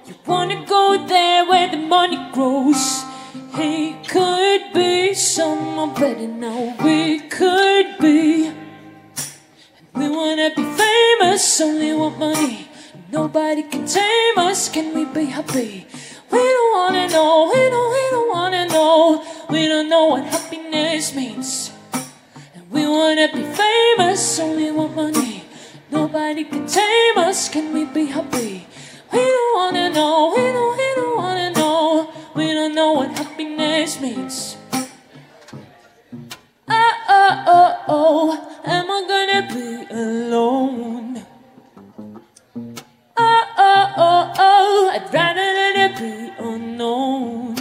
You 0.05 0.15
wanna 0.27 0.65
go 0.65 1.07
there 1.07 1.45
where 1.45 1.69
the 1.71 1.77
money 1.77 2.19
grows. 2.33 3.10
He 3.55 3.97
could 4.07 4.71
be 4.73 5.13
someone 5.13 5.93
better 5.93 6.27
now. 6.27 6.73
We 6.81 7.19
could 7.19 7.97
be. 7.99 8.49
We 9.93 10.09
wanna 10.09 10.51
be 10.55 10.63
famous, 10.63 11.59
only 11.59 11.93
want 11.93 12.17
money. 12.17 12.69
Nobody 13.11 13.63
can 13.63 13.85
tame 13.85 14.37
us. 14.37 14.69
Can 14.69 14.95
we 14.95 15.03
be 15.03 15.25
happy? 15.25 15.85
We 16.31 16.39
don't 16.39 16.73
wanna 16.77 17.09
know. 17.09 17.51
We 17.53 17.69
don't. 17.69 17.91
We 17.91 18.03
don't 18.11 18.29
wanna 18.29 18.65
know. 18.69 19.23
We 19.49 19.67
don't 19.67 19.89
know 19.89 20.05
what 20.05 20.23
happiness 20.23 21.13
means. 21.13 21.71
And 22.55 22.71
we 22.71 22.87
wanna 22.87 23.27
be 23.33 23.43
famous. 23.43 24.39
Only 24.39 24.71
want 24.71 24.95
money. 24.95 25.43
Nobody 25.91 26.45
can 26.45 26.65
tame 26.67 27.17
us. 27.17 27.49
Can 27.49 27.73
we 27.73 27.83
be 27.83 28.05
happy? 28.05 28.65
We 29.11 29.19
don't 29.19 29.53
wanna 29.59 29.89
know. 29.89 30.33
We 30.37 30.43
don't. 30.55 30.77
We 30.77 30.87
don't 30.95 31.17
wanna 31.17 31.49
know. 31.49 31.60
We 32.41 32.53
don't 32.53 32.73
know 32.73 32.93
what 32.93 33.11
happiness 33.15 34.01
means. 34.01 34.57
Oh 36.67 36.93
oh 37.07 37.43
oh 37.47 37.75
oh. 37.87 38.51
Am 38.65 38.89
I 38.89 38.99
gonna 39.11 39.41
be 39.53 39.93
alone? 39.93 41.23
Oh, 43.15 43.43
oh, 43.57 43.93
oh, 43.97 44.33
oh, 44.39 44.91
I'd 44.91 45.13
rather 45.13 45.47
let 45.59 45.75
it 45.85 45.93
be 45.99 46.43
unknown. 46.43 47.55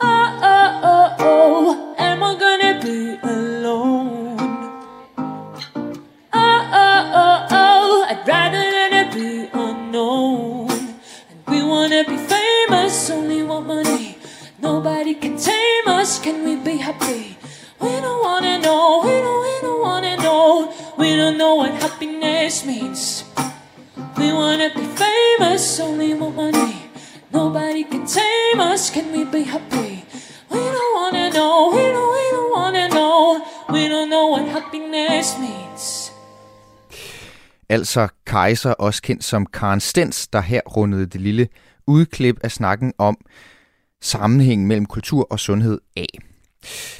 Oh, 0.00 0.40
oh, 0.52 0.80
oh, 0.84 1.16
oh, 1.18 1.94
am 1.98 2.22
I 2.22 2.38
gonna 2.38 2.80
be 2.84 3.18
alone? 3.28 4.38
Oh, 6.32 6.60
oh, 6.82 7.12
oh, 7.22 7.46
oh, 7.50 8.06
I'd 8.10 8.28
rather 8.28 8.58
let 8.58 8.92
it 8.92 9.12
be 9.12 9.50
unknown. 9.52 10.65
We 11.56 11.62
wanna 11.62 12.04
be 12.04 12.18
famous, 12.18 13.08
only 13.08 13.42
want 13.42 13.66
money. 13.66 14.18
Nobody 14.60 15.14
can 15.14 15.38
tame 15.38 15.88
us, 15.88 16.18
can 16.18 16.44
we 16.44 16.56
be 16.56 16.76
happy? 16.76 17.38
We 17.80 17.92
don't 18.04 18.22
wanna 18.22 18.58
know, 18.58 19.00
we 19.02 19.12
don't, 19.24 19.40
we 19.40 19.54
don't 19.62 19.80
wanna 19.80 20.16
know. 20.18 20.74
We 20.98 21.16
don't 21.16 21.38
know 21.38 21.54
what 21.54 21.72
happiness 21.80 22.66
means. 22.66 23.24
We 24.18 24.34
wanna 24.34 24.68
be 24.68 24.84
famous, 25.00 25.80
only 25.80 26.12
want 26.12 26.36
money. 26.36 26.76
Nobody 27.32 27.84
can 27.84 28.04
tame 28.04 28.60
us, 28.60 28.90
can 28.90 29.10
we 29.10 29.24
be 29.24 29.42
happy? 29.44 30.04
We 30.50 30.60
don't 30.60 30.94
wanna 31.00 31.30
know, 31.30 31.72
we 31.72 31.84
don't, 31.88 32.12
we 32.16 32.24
don't 32.36 32.52
wanna 32.52 32.88
know. 32.90 33.46
We 33.70 33.88
don't 33.88 34.10
know 34.10 34.26
what 34.26 34.46
happiness 34.48 35.38
means. 35.38 35.65
Altså 37.76 38.08
Kaiser, 38.26 38.70
også 38.70 39.02
kendt 39.02 39.24
som 39.24 39.46
Karen 39.46 39.80
Stens, 39.80 40.28
der 40.28 40.40
her 40.40 40.60
rundede 40.60 41.06
det 41.06 41.20
lille 41.20 41.48
udklip 41.86 42.36
af 42.44 42.50
snakken 42.50 42.92
om 42.98 43.16
sammenhængen 44.02 44.66
mellem 44.66 44.86
kultur 44.86 45.26
og 45.30 45.40
sundhed 45.40 45.80
af. 45.96 46.06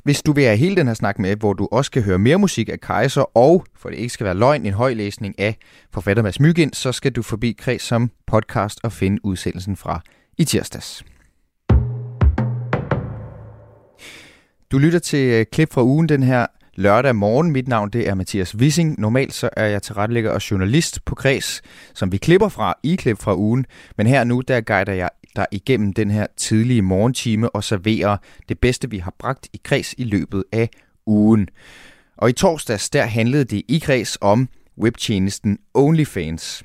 Hvis 0.04 0.22
du 0.22 0.32
vil 0.32 0.44
have 0.44 0.56
hele 0.56 0.76
den 0.76 0.86
her 0.86 0.94
snak 0.94 1.18
med, 1.18 1.36
hvor 1.36 1.52
du 1.52 1.68
også 1.72 1.90
kan 1.90 2.02
høre 2.02 2.18
mere 2.18 2.38
musik 2.38 2.68
af 2.68 2.80
Kaiser, 2.80 3.36
og 3.36 3.66
for 3.76 3.88
det 3.88 3.96
ikke 3.96 4.12
skal 4.12 4.24
være 4.24 4.34
løgn, 4.34 4.66
en 4.66 4.72
højlæsning 4.72 5.38
af 5.38 5.56
forfatter 5.92 6.22
Mads 6.22 6.40
Mygind, 6.40 6.74
så 6.74 6.92
skal 6.92 7.12
du 7.12 7.22
forbi 7.22 7.52
Kreds 7.52 7.82
som 7.82 8.10
podcast 8.26 8.80
og 8.82 8.92
finde 8.92 9.24
udsendelsen 9.24 9.76
fra 9.76 10.00
i 10.38 10.44
tirsdags. 10.44 11.04
Du 14.70 14.78
lytter 14.78 14.98
til 14.98 15.32
øh, 15.32 15.46
klip 15.52 15.72
fra 15.72 15.82
ugen 15.82 16.08
den 16.08 16.22
her 16.22 16.46
lørdag 16.76 17.16
morgen. 17.16 17.50
Mit 17.50 17.68
navn 17.68 17.90
det 17.90 18.08
er 18.08 18.14
Mathias 18.14 18.56
Wissing. 18.56 19.00
Normalt 19.00 19.34
så 19.34 19.48
er 19.56 19.66
jeg 19.66 19.82
tilrettelægger 19.82 20.30
og 20.30 20.50
journalist 20.50 21.04
på 21.04 21.14
Kreds, 21.14 21.62
som 21.94 22.12
vi 22.12 22.16
klipper 22.16 22.48
fra 22.48 22.74
i 22.82 22.94
klip 22.94 23.18
fra 23.18 23.36
ugen. 23.36 23.66
Men 23.96 24.06
her 24.06 24.24
nu, 24.24 24.40
der 24.48 24.60
guider 24.60 24.92
jeg 24.92 25.10
dig 25.36 25.46
igennem 25.52 25.92
den 25.92 26.10
her 26.10 26.26
tidlige 26.36 26.82
morgentime 26.82 27.50
og 27.50 27.64
serverer 27.64 28.16
det 28.48 28.58
bedste, 28.58 28.90
vi 28.90 28.98
har 28.98 29.14
bragt 29.18 29.48
i 29.52 29.60
Kreds 29.64 29.94
i 29.98 30.04
løbet 30.04 30.44
af 30.52 30.68
ugen. 31.06 31.48
Og 32.16 32.30
i 32.30 32.32
torsdags, 32.32 32.90
der 32.90 33.02
handlede 33.02 33.44
det 33.44 33.62
i 33.68 33.78
Kreds 33.78 34.18
om 34.20 34.48
webtjenesten 34.78 35.58
OnlyFans. 35.74 36.62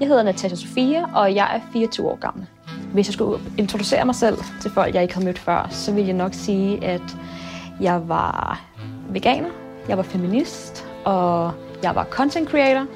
Jeg 0.00 0.08
hedder 0.08 0.22
Natasha 0.22 0.56
Sofia, 0.56 1.04
og 1.14 1.34
jeg 1.34 1.56
er 1.56 1.60
24 1.72 2.06
år 2.08 2.16
gammel. 2.16 2.46
Hvis 2.92 3.08
jeg 3.08 3.12
skulle 3.12 3.42
introducere 3.58 4.04
mig 4.04 4.14
selv 4.14 4.38
til 4.62 4.70
folk, 4.70 4.94
jeg 4.94 5.02
ikke 5.02 5.14
har 5.14 5.22
mødt 5.22 5.38
før, 5.38 5.68
så 5.70 5.92
vil 5.92 6.04
jeg 6.04 6.14
nok 6.14 6.34
sige, 6.34 6.84
at 6.84 7.16
jeg 7.80 8.08
var 8.08 8.60
veganer, 9.08 9.48
jeg 9.88 9.96
var 9.96 10.02
feminist, 10.02 10.86
og 11.04 11.52
jeg 11.82 11.94
var 11.94 12.04
content 12.04 12.48
creator. 12.48 12.86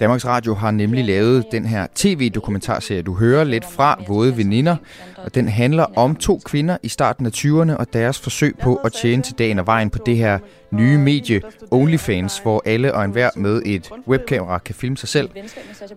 Danmarks 0.00 0.26
Radio 0.26 0.54
har 0.54 0.70
nemlig 0.70 1.04
lavet 1.04 1.44
den 1.52 1.64
her 1.64 1.86
tv-dokumentarserie, 1.94 3.02
du 3.02 3.14
hører 3.14 3.44
lidt 3.44 3.64
fra 3.64 4.02
Våde 4.08 4.36
Veninder, 4.36 4.76
og 5.24 5.34
den 5.34 5.48
handler 5.48 5.86
om 5.96 6.16
to 6.16 6.40
kvinder 6.44 6.76
i 6.82 6.88
starten 6.88 7.26
af 7.26 7.30
20'erne 7.30 7.76
og 7.76 7.92
deres 7.92 8.18
forsøg 8.18 8.54
på 8.62 8.74
at 8.74 8.92
tjene 8.92 9.22
til 9.22 9.34
dagen 9.38 9.58
og 9.58 9.66
vejen 9.66 9.90
på 9.90 9.98
det 10.06 10.16
her 10.16 10.38
nye 10.70 10.98
medie 10.98 11.40
OnlyFans, 11.70 12.38
hvor 12.38 12.62
alle 12.64 12.94
og 12.94 13.04
enhver 13.04 13.30
med 13.36 13.62
et 13.64 13.90
webkamera 14.08 14.58
kan 14.58 14.74
filme 14.74 14.96
sig 14.96 15.08
selv, 15.08 15.30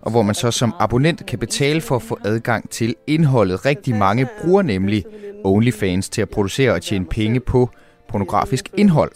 og 0.02 0.10
hvor 0.10 0.22
man 0.22 0.34
så 0.34 0.50
som 0.50 0.74
abonnent 0.78 1.26
kan 1.26 1.38
betale 1.38 1.80
for 1.80 1.96
at 1.96 2.02
få 2.02 2.18
adgang 2.24 2.70
til 2.70 2.94
indholdet. 3.06 3.66
Rigtig 3.66 3.94
mange 3.94 4.28
bruger 4.42 4.62
nemlig 4.62 5.04
OnlyFans 5.44 6.08
til 6.08 6.22
at 6.22 6.30
producere 6.30 6.72
og 6.72 6.82
tjene 6.82 7.04
penge 7.04 7.40
på 7.40 7.70
pornografisk 8.08 8.68
indhold. 8.76 9.12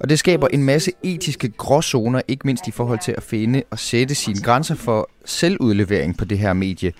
Og 0.00 0.08
det 0.08 0.18
skaber 0.18 0.48
en 0.48 0.64
masse 0.64 0.92
etiske 1.02 1.48
gråzoner, 1.48 2.20
ikke 2.28 2.46
mindst 2.46 2.68
i 2.68 2.70
forhold 2.70 2.98
til 2.98 3.14
at 3.16 3.22
finde 3.22 3.62
og 3.70 3.78
sætte 3.78 4.14
sine 4.14 4.40
grænser 4.40 4.74
for 4.74 5.10
selvudlevering 5.24 6.16
på 6.18 6.24
det 6.24 6.38
her 6.38 6.52
medie. 6.52 6.92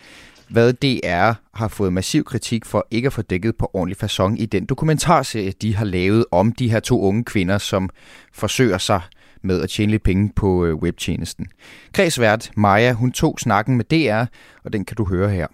Hvad 0.49 0.73
DR 0.73 1.33
har 1.55 1.69
fået 1.69 1.93
massiv 1.93 2.25
kritik 2.25 2.65
for 2.65 2.87
ikke 2.91 3.07
at 3.07 3.13
få 3.13 3.23
dækket 3.23 3.57
på 3.57 3.71
ordentlig 3.75 3.97
façon 4.05 4.37
i 4.39 4.47
den 4.47 4.67
dokumentarserie, 4.67 5.53
de 5.63 5.77
har 5.77 5.85
lavet 5.85 6.25
om 6.31 6.53
de 6.53 6.71
her 6.71 6.81
to 6.81 7.01
unge 7.01 7.25
kvinder, 7.25 7.59
som 7.59 7.91
forsøger 8.33 8.79
sig 8.79 9.01
med 9.43 9.63
at 9.63 9.71
tjene 9.71 9.91
lidt 9.91 10.03
penge 10.03 10.33
på 10.37 10.65
øh, 10.65 10.75
webtjenesten. 10.75 11.47
Kredsvært 11.93 12.51
Maja, 12.57 12.93
hun 12.93 13.13
tog 13.13 13.41
snakken 13.41 13.77
med 13.77 13.85
DR, 13.85 14.25
og 14.65 14.73
den 14.73 14.85
kan 14.85 14.97
du 14.97 15.05
høre 15.05 15.31
her. 15.31 15.47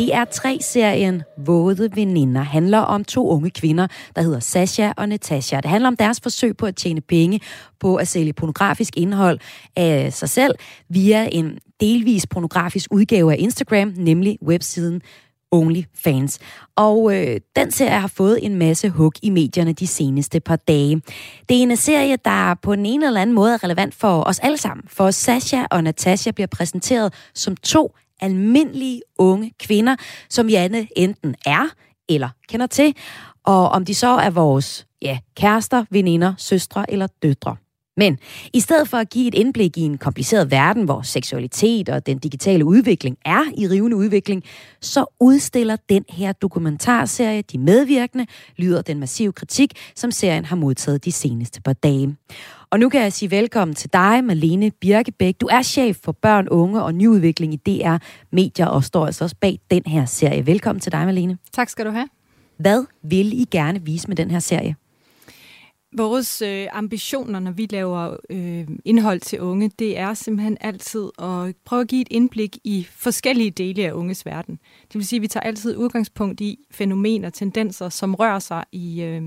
DR3-serien 0.00 1.22
Våde 1.46 1.90
Veninder 1.94 2.42
handler 2.42 2.78
om 2.78 3.04
to 3.04 3.28
unge 3.28 3.50
kvinder, 3.50 3.86
der 4.16 4.22
hedder 4.22 4.40
Sasha 4.40 4.92
og 4.96 5.08
Natasha. 5.08 5.56
Det 5.56 5.70
handler 5.70 5.88
om 5.88 5.96
deres 5.96 6.20
forsøg 6.20 6.56
på 6.56 6.66
at 6.66 6.76
tjene 6.76 7.00
penge 7.00 7.40
på 7.80 7.96
at 7.96 8.08
sælge 8.08 8.32
pornografisk 8.32 8.96
indhold 8.96 9.38
af 9.76 10.12
sig 10.12 10.28
selv 10.28 10.54
via 10.88 11.28
en 11.32 11.58
delvis 11.80 12.26
pornografisk 12.26 12.88
udgave 12.92 13.32
af 13.32 13.36
Instagram, 13.38 13.92
nemlig 13.96 14.38
websiden 14.42 15.02
OnlyFans. 15.50 16.38
Og 16.76 17.14
øh, 17.16 17.40
den 17.56 17.70
serie 17.70 18.00
har 18.00 18.08
fået 18.08 18.38
en 18.42 18.54
masse 18.54 18.88
hug 18.88 19.12
i 19.22 19.30
medierne 19.30 19.72
de 19.72 19.86
seneste 19.86 20.40
par 20.40 20.56
dage. 20.56 21.02
Det 21.48 21.58
er 21.58 21.62
en 21.62 21.76
serie, 21.76 22.16
der 22.24 22.54
på 22.62 22.72
en 22.72 23.02
eller 23.02 23.20
anden 23.20 23.34
måde 23.34 23.54
er 23.54 23.64
relevant 23.64 23.94
for 23.94 24.22
os 24.22 24.38
alle 24.38 24.58
sammen. 24.58 24.84
For 24.88 25.10
Sasha 25.10 25.64
og 25.70 25.84
Natasha 25.84 26.30
bliver 26.30 26.46
præsenteret 26.46 27.14
som 27.34 27.56
to 27.56 27.92
almindelige 28.20 29.02
unge 29.18 29.52
kvinder, 29.60 29.96
som 30.30 30.48
Janne 30.48 30.88
enten 30.96 31.34
er 31.46 31.68
eller 32.08 32.28
kender 32.48 32.66
til, 32.66 32.94
og 33.44 33.68
om 33.68 33.84
de 33.84 33.94
så 33.94 34.08
er 34.08 34.30
vores 34.30 34.86
ja, 35.02 35.18
kærester, 35.36 35.84
veninder, 35.90 36.34
søstre 36.38 36.92
eller 36.92 37.06
døtre. 37.22 37.56
Men 37.98 38.18
i 38.52 38.60
stedet 38.60 38.88
for 38.88 38.96
at 38.96 39.10
give 39.10 39.28
et 39.28 39.34
indblik 39.34 39.78
i 39.78 39.80
en 39.80 39.98
kompliceret 39.98 40.50
verden, 40.50 40.84
hvor 40.84 41.02
seksualitet 41.02 41.88
og 41.88 42.06
den 42.06 42.18
digitale 42.18 42.64
udvikling 42.64 43.16
er 43.24 43.42
i 43.56 43.68
rivende 43.68 43.96
udvikling, 43.96 44.44
så 44.80 45.04
udstiller 45.20 45.76
den 45.88 46.04
her 46.08 46.32
dokumentarserie 46.32 47.42
de 47.42 47.58
medvirkende, 47.58 48.26
lyder 48.56 48.82
den 48.82 49.00
massive 49.00 49.32
kritik, 49.32 49.72
som 49.96 50.10
serien 50.10 50.44
har 50.44 50.56
modtaget 50.56 51.04
de 51.04 51.12
seneste 51.12 51.60
par 51.60 51.72
dage. 51.72 52.16
Og 52.70 52.80
nu 52.80 52.88
kan 52.88 53.02
jeg 53.02 53.12
sige 53.12 53.30
velkommen 53.30 53.74
til 53.74 53.92
dig, 53.92 54.24
Malene 54.24 54.70
Birkebæk. 54.70 55.40
Du 55.40 55.46
er 55.46 55.62
chef 55.62 55.96
for 56.04 56.12
børn, 56.12 56.48
unge 56.48 56.82
og 56.82 56.94
nyudvikling 56.94 57.54
i 57.54 57.56
DR 57.56 57.96
Medier 58.32 58.66
og 58.66 58.84
står 58.84 59.06
altså 59.06 59.24
også 59.24 59.36
bag 59.40 59.60
den 59.70 59.82
her 59.86 60.04
serie. 60.04 60.46
Velkommen 60.46 60.80
til 60.80 60.92
dig, 60.92 61.06
Malene. 61.06 61.38
Tak 61.52 61.68
skal 61.68 61.86
du 61.86 61.90
have. 61.90 62.08
Hvad 62.56 62.84
vil 63.02 63.40
I 63.40 63.44
gerne 63.50 63.82
vise 63.84 64.08
med 64.08 64.16
den 64.16 64.30
her 64.30 64.38
serie? 64.38 64.76
Vores 65.96 66.42
øh, 66.42 66.66
ambitioner, 66.72 67.38
når 67.38 67.50
vi 67.50 67.66
laver 67.70 68.16
øh, 68.30 68.68
indhold 68.84 69.20
til 69.20 69.40
unge, 69.40 69.70
det 69.78 69.98
er 69.98 70.14
simpelthen 70.14 70.56
altid 70.60 71.08
at 71.18 71.54
prøve 71.64 71.80
at 71.80 71.88
give 71.88 72.00
et 72.00 72.08
indblik 72.10 72.58
i 72.64 72.86
forskellige 72.90 73.50
dele 73.50 73.86
af 73.86 73.92
unges 73.92 74.26
verden. 74.26 74.58
Det 74.82 74.94
vil 74.94 75.06
sige, 75.06 75.18
at 75.18 75.22
vi 75.22 75.28
tager 75.28 75.44
altid 75.44 75.76
udgangspunkt 75.76 76.40
i 76.40 76.58
fænomener, 76.70 77.30
tendenser, 77.30 77.88
som 77.88 78.14
rører 78.14 78.38
sig 78.38 78.64
i, 78.72 79.02
øh, 79.02 79.22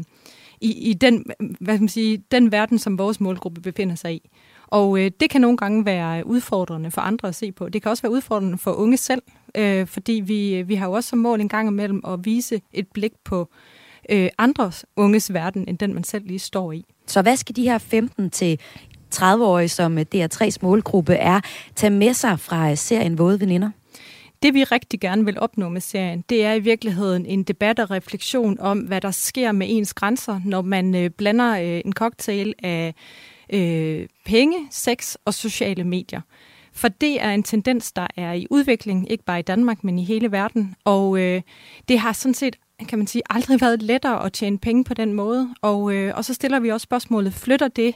i, 0.61 0.89
i 0.89 0.93
den, 0.93 1.25
hvad 1.59 1.79
man 1.79 1.89
sige, 1.89 2.23
den 2.31 2.51
verden, 2.51 2.79
som 2.79 2.97
vores 2.97 3.19
målgruppe 3.19 3.61
befinder 3.61 3.95
sig 3.95 4.13
i. 4.13 4.29
Og 4.67 4.99
øh, 4.99 5.11
det 5.19 5.29
kan 5.29 5.41
nogle 5.41 5.57
gange 5.57 5.85
være 5.85 6.27
udfordrende 6.27 6.91
for 6.91 7.01
andre 7.01 7.27
at 7.27 7.35
se 7.35 7.51
på. 7.51 7.69
Det 7.69 7.81
kan 7.81 7.91
også 7.91 8.03
være 8.03 8.11
udfordrende 8.11 8.57
for 8.57 8.71
unge 8.71 8.97
selv, 8.97 9.21
øh, 9.55 9.87
fordi 9.87 10.13
vi, 10.13 10.55
øh, 10.55 10.69
vi 10.69 10.75
har 10.75 10.87
jo 10.87 10.93
også 10.93 11.09
som 11.09 11.19
mål 11.19 11.41
en 11.41 11.49
gang 11.49 11.67
imellem 11.67 12.01
at 12.07 12.25
vise 12.25 12.61
et 12.73 12.87
blik 12.93 13.11
på 13.25 13.49
øh, 14.09 14.29
andres 14.37 14.85
unges 14.95 15.33
verden, 15.33 15.65
end 15.67 15.77
den 15.77 15.93
man 15.93 16.03
selv 16.03 16.27
lige 16.27 16.39
står 16.39 16.71
i. 16.71 16.85
Så 17.07 17.21
hvad 17.21 17.37
skal 17.37 17.55
de 17.55 17.63
her 17.63 17.77
15 17.77 18.29
til 18.29 18.59
30-årige, 19.15 19.69
som 19.69 19.97
øh, 19.97 20.05
DR3's 20.15 20.57
målgruppe 20.61 21.13
er, 21.13 21.41
tage 21.75 21.91
med 21.91 22.13
sig 22.13 22.39
fra 22.39 22.69
øh, 22.69 22.77
serien 22.77 23.17
Våde 23.17 23.39
Veninder? 23.39 23.69
Det 24.43 24.53
vi 24.53 24.63
rigtig 24.63 24.99
gerne 24.99 25.25
vil 25.25 25.39
opnå 25.39 25.69
med 25.69 25.81
serien, 25.81 26.23
det 26.29 26.45
er 26.45 26.53
i 26.53 26.59
virkeligheden 26.59 27.25
en 27.25 27.43
debat 27.43 27.79
og 27.79 27.91
refleksion 27.91 28.59
om, 28.59 28.79
hvad 28.79 29.01
der 29.01 29.11
sker 29.11 29.51
med 29.51 29.67
ens 29.69 29.93
grænser, 29.93 30.41
når 30.45 30.61
man 30.61 30.95
øh, 30.95 31.09
blander 31.09 31.59
øh, 31.59 31.81
en 31.85 31.93
cocktail 31.93 32.53
af 32.63 32.93
øh, 33.53 34.07
penge, 34.25 34.57
sex 34.71 35.15
og 35.25 35.33
sociale 35.33 35.83
medier. 35.83 36.21
For 36.73 36.87
det 36.87 37.21
er 37.21 37.31
en 37.31 37.43
tendens, 37.43 37.91
der 37.91 38.07
er 38.17 38.33
i 38.33 38.47
udvikling, 38.49 39.11
ikke 39.11 39.23
bare 39.23 39.39
i 39.39 39.43
Danmark, 39.43 39.83
men 39.83 39.99
i 39.99 40.03
hele 40.03 40.31
verden. 40.31 40.75
Og 40.83 41.19
øh, 41.19 41.41
det 41.87 41.99
har 41.99 42.13
sådan 42.13 42.33
set 42.33 42.55
kan 42.87 42.97
man 42.97 43.07
sige, 43.07 43.21
aldrig 43.29 43.61
været 43.61 43.81
lettere 43.81 44.25
at 44.25 44.33
tjene 44.33 44.57
penge 44.57 44.83
på 44.83 44.93
den 44.93 45.13
måde. 45.13 45.55
Og, 45.61 45.93
øh, 45.93 46.13
og 46.15 46.25
så 46.25 46.33
stiller 46.33 46.59
vi 46.59 46.69
også 46.69 46.83
spørgsmålet, 46.83 47.33
flytter 47.33 47.67
det 47.67 47.95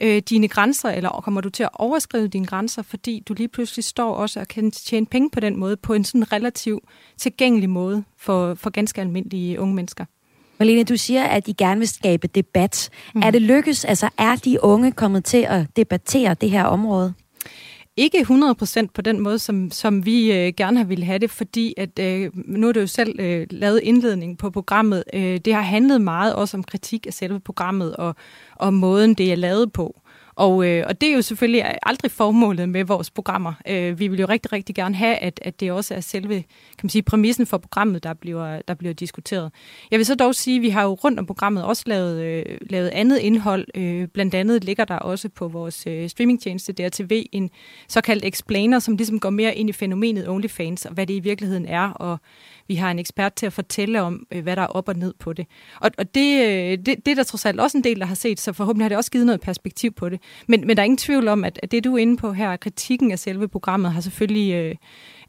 øh, 0.00 0.22
dine 0.28 0.48
grænser, 0.48 0.88
eller 0.88 1.10
kommer 1.10 1.40
du 1.40 1.50
til 1.50 1.62
at 1.62 1.68
overskride 1.72 2.28
dine 2.28 2.46
grænser, 2.46 2.82
fordi 2.82 3.22
du 3.28 3.34
lige 3.34 3.48
pludselig 3.48 3.84
står 3.84 4.14
også 4.14 4.40
og 4.40 4.48
kan 4.48 4.70
tjene 4.70 5.06
penge 5.06 5.30
på 5.30 5.40
den 5.40 5.56
måde, 5.56 5.76
på 5.76 5.94
en 5.94 6.04
sådan 6.04 6.32
relativt 6.32 6.84
tilgængelig 7.18 7.70
måde 7.70 8.04
for, 8.18 8.54
for 8.54 8.70
ganske 8.70 9.00
almindelige 9.00 9.60
unge 9.60 9.74
mennesker. 9.74 10.04
Malene, 10.58 10.84
du 10.84 10.96
siger, 10.96 11.22
at 11.22 11.48
I 11.48 11.52
gerne 11.52 11.78
vil 11.78 11.88
skabe 11.88 12.26
debat. 12.26 12.90
Mm. 13.14 13.22
Er 13.24 13.30
det 13.30 13.42
lykkes? 13.42 13.84
Altså, 13.84 14.08
er 14.18 14.36
de 14.36 14.64
unge 14.64 14.92
kommet 14.92 15.24
til 15.24 15.46
at 15.48 15.66
debattere 15.76 16.34
det 16.34 16.50
her 16.50 16.64
område? 16.64 17.14
Ikke 17.96 18.18
100% 18.18 18.86
på 18.94 19.02
den 19.02 19.20
måde, 19.20 19.38
som, 19.38 19.70
som 19.70 20.06
vi 20.06 20.32
øh, 20.32 20.52
gerne 20.56 20.78
har 20.78 20.84
ville 20.84 21.04
have 21.04 21.18
det, 21.18 21.30
fordi 21.30 21.74
at 21.76 21.98
øh, 21.98 22.30
nu 22.34 22.68
er 22.68 22.72
det 22.72 22.80
jo 22.80 22.86
selv 22.86 23.20
øh, 23.20 23.46
lavet 23.50 23.80
indledning 23.82 24.38
på 24.38 24.50
programmet. 24.50 25.04
Øh, 25.14 25.38
det 25.44 25.54
har 25.54 25.60
handlet 25.60 26.00
meget 26.00 26.34
også 26.34 26.56
om 26.56 26.64
kritik 26.64 27.06
af 27.06 27.12
selve 27.12 27.40
programmet 27.40 27.96
og, 27.96 28.14
og 28.54 28.74
måden, 28.74 29.14
det 29.14 29.32
er 29.32 29.36
lavet 29.36 29.72
på. 29.72 30.00
Og, 30.36 30.66
øh, 30.66 30.84
og 30.88 31.00
det 31.00 31.08
er 31.08 31.14
jo 31.14 31.22
selvfølgelig 31.22 31.74
aldrig 31.82 32.10
formålet 32.10 32.68
med 32.68 32.84
vores 32.84 33.10
programmer. 33.10 33.52
Øh, 33.68 33.98
vi 33.98 34.08
vil 34.08 34.20
jo 34.20 34.26
rigtig, 34.26 34.52
rigtig 34.52 34.74
gerne 34.74 34.94
have, 34.94 35.16
at, 35.16 35.40
at 35.42 35.60
det 35.60 35.72
også 35.72 35.94
er 35.94 36.00
selve 36.00 36.34
kan 36.78 36.80
man 36.82 36.90
sige, 36.90 37.02
præmissen 37.02 37.46
for 37.46 37.58
programmet, 37.58 38.02
der 38.02 38.14
bliver, 38.14 38.62
der 38.68 38.74
bliver 38.74 38.94
diskuteret. 38.94 39.52
Jeg 39.90 39.98
vil 39.98 40.06
så 40.06 40.14
dog 40.14 40.34
sige, 40.34 40.56
at 40.56 40.62
vi 40.62 40.68
har 40.68 40.82
jo 40.82 40.94
rundt 40.94 41.18
om 41.18 41.26
programmet 41.26 41.64
også 41.64 41.82
lavet, 41.86 42.22
øh, 42.22 42.58
lavet 42.70 42.88
andet 42.88 43.18
indhold. 43.18 43.66
Øh, 43.74 44.08
blandt 44.08 44.34
andet 44.34 44.64
ligger 44.64 44.84
der 44.84 44.96
også 44.96 45.28
på 45.28 45.48
vores 45.48 45.86
øh, 45.86 46.08
streamingtjeneste 46.08 46.72
DRTV 46.72 47.26
en 47.32 47.50
såkaldt 47.88 48.24
explainer, 48.24 48.78
som 48.78 48.96
ligesom 48.96 49.20
går 49.20 49.30
mere 49.30 49.54
ind 49.54 49.68
i 49.68 49.72
fænomenet 49.72 50.28
OnlyFans, 50.28 50.86
og 50.86 50.92
hvad 50.92 51.06
det 51.06 51.14
i 51.14 51.20
virkeligheden 51.20 51.66
er, 51.66 51.90
og 51.90 52.18
vi 52.68 52.74
har 52.74 52.90
en 52.90 52.98
ekspert 52.98 53.34
til 53.34 53.46
at 53.46 53.52
fortælle 53.52 54.02
om, 54.02 54.26
øh, 54.32 54.42
hvad 54.42 54.56
der 54.56 54.62
er 54.62 54.66
op 54.66 54.88
og 54.88 54.96
ned 54.96 55.14
på 55.18 55.32
det. 55.32 55.46
Og, 55.80 55.90
og 55.98 56.14
det, 56.14 56.44
øh, 56.44 56.78
det, 56.86 56.86
det 56.86 57.08
er 57.08 57.14
der 57.14 57.22
trods 57.22 57.46
alt 57.46 57.60
også 57.60 57.78
en 57.78 57.84
del, 57.84 58.00
der 58.00 58.06
har 58.06 58.14
set, 58.14 58.40
så 58.40 58.52
forhåbentlig 58.52 58.84
har 58.84 58.88
det 58.88 58.98
også 58.98 59.10
givet 59.10 59.26
noget 59.26 59.40
perspektiv 59.40 59.92
på 59.92 60.08
det. 60.08 60.20
Men, 60.48 60.66
men 60.66 60.76
der 60.76 60.82
er 60.82 60.84
ingen 60.84 60.98
tvivl 60.98 61.28
om, 61.28 61.44
at, 61.44 61.60
at 61.62 61.70
det 61.70 61.84
du 61.84 61.94
er 61.94 61.98
inde 61.98 62.16
på 62.16 62.32
her, 62.32 62.56
kritikken 62.56 63.12
af 63.12 63.18
selve 63.18 63.48
programmet, 63.48 63.92
har 63.92 64.00
selvfølgelig 64.00 64.52
øh, 64.54 64.74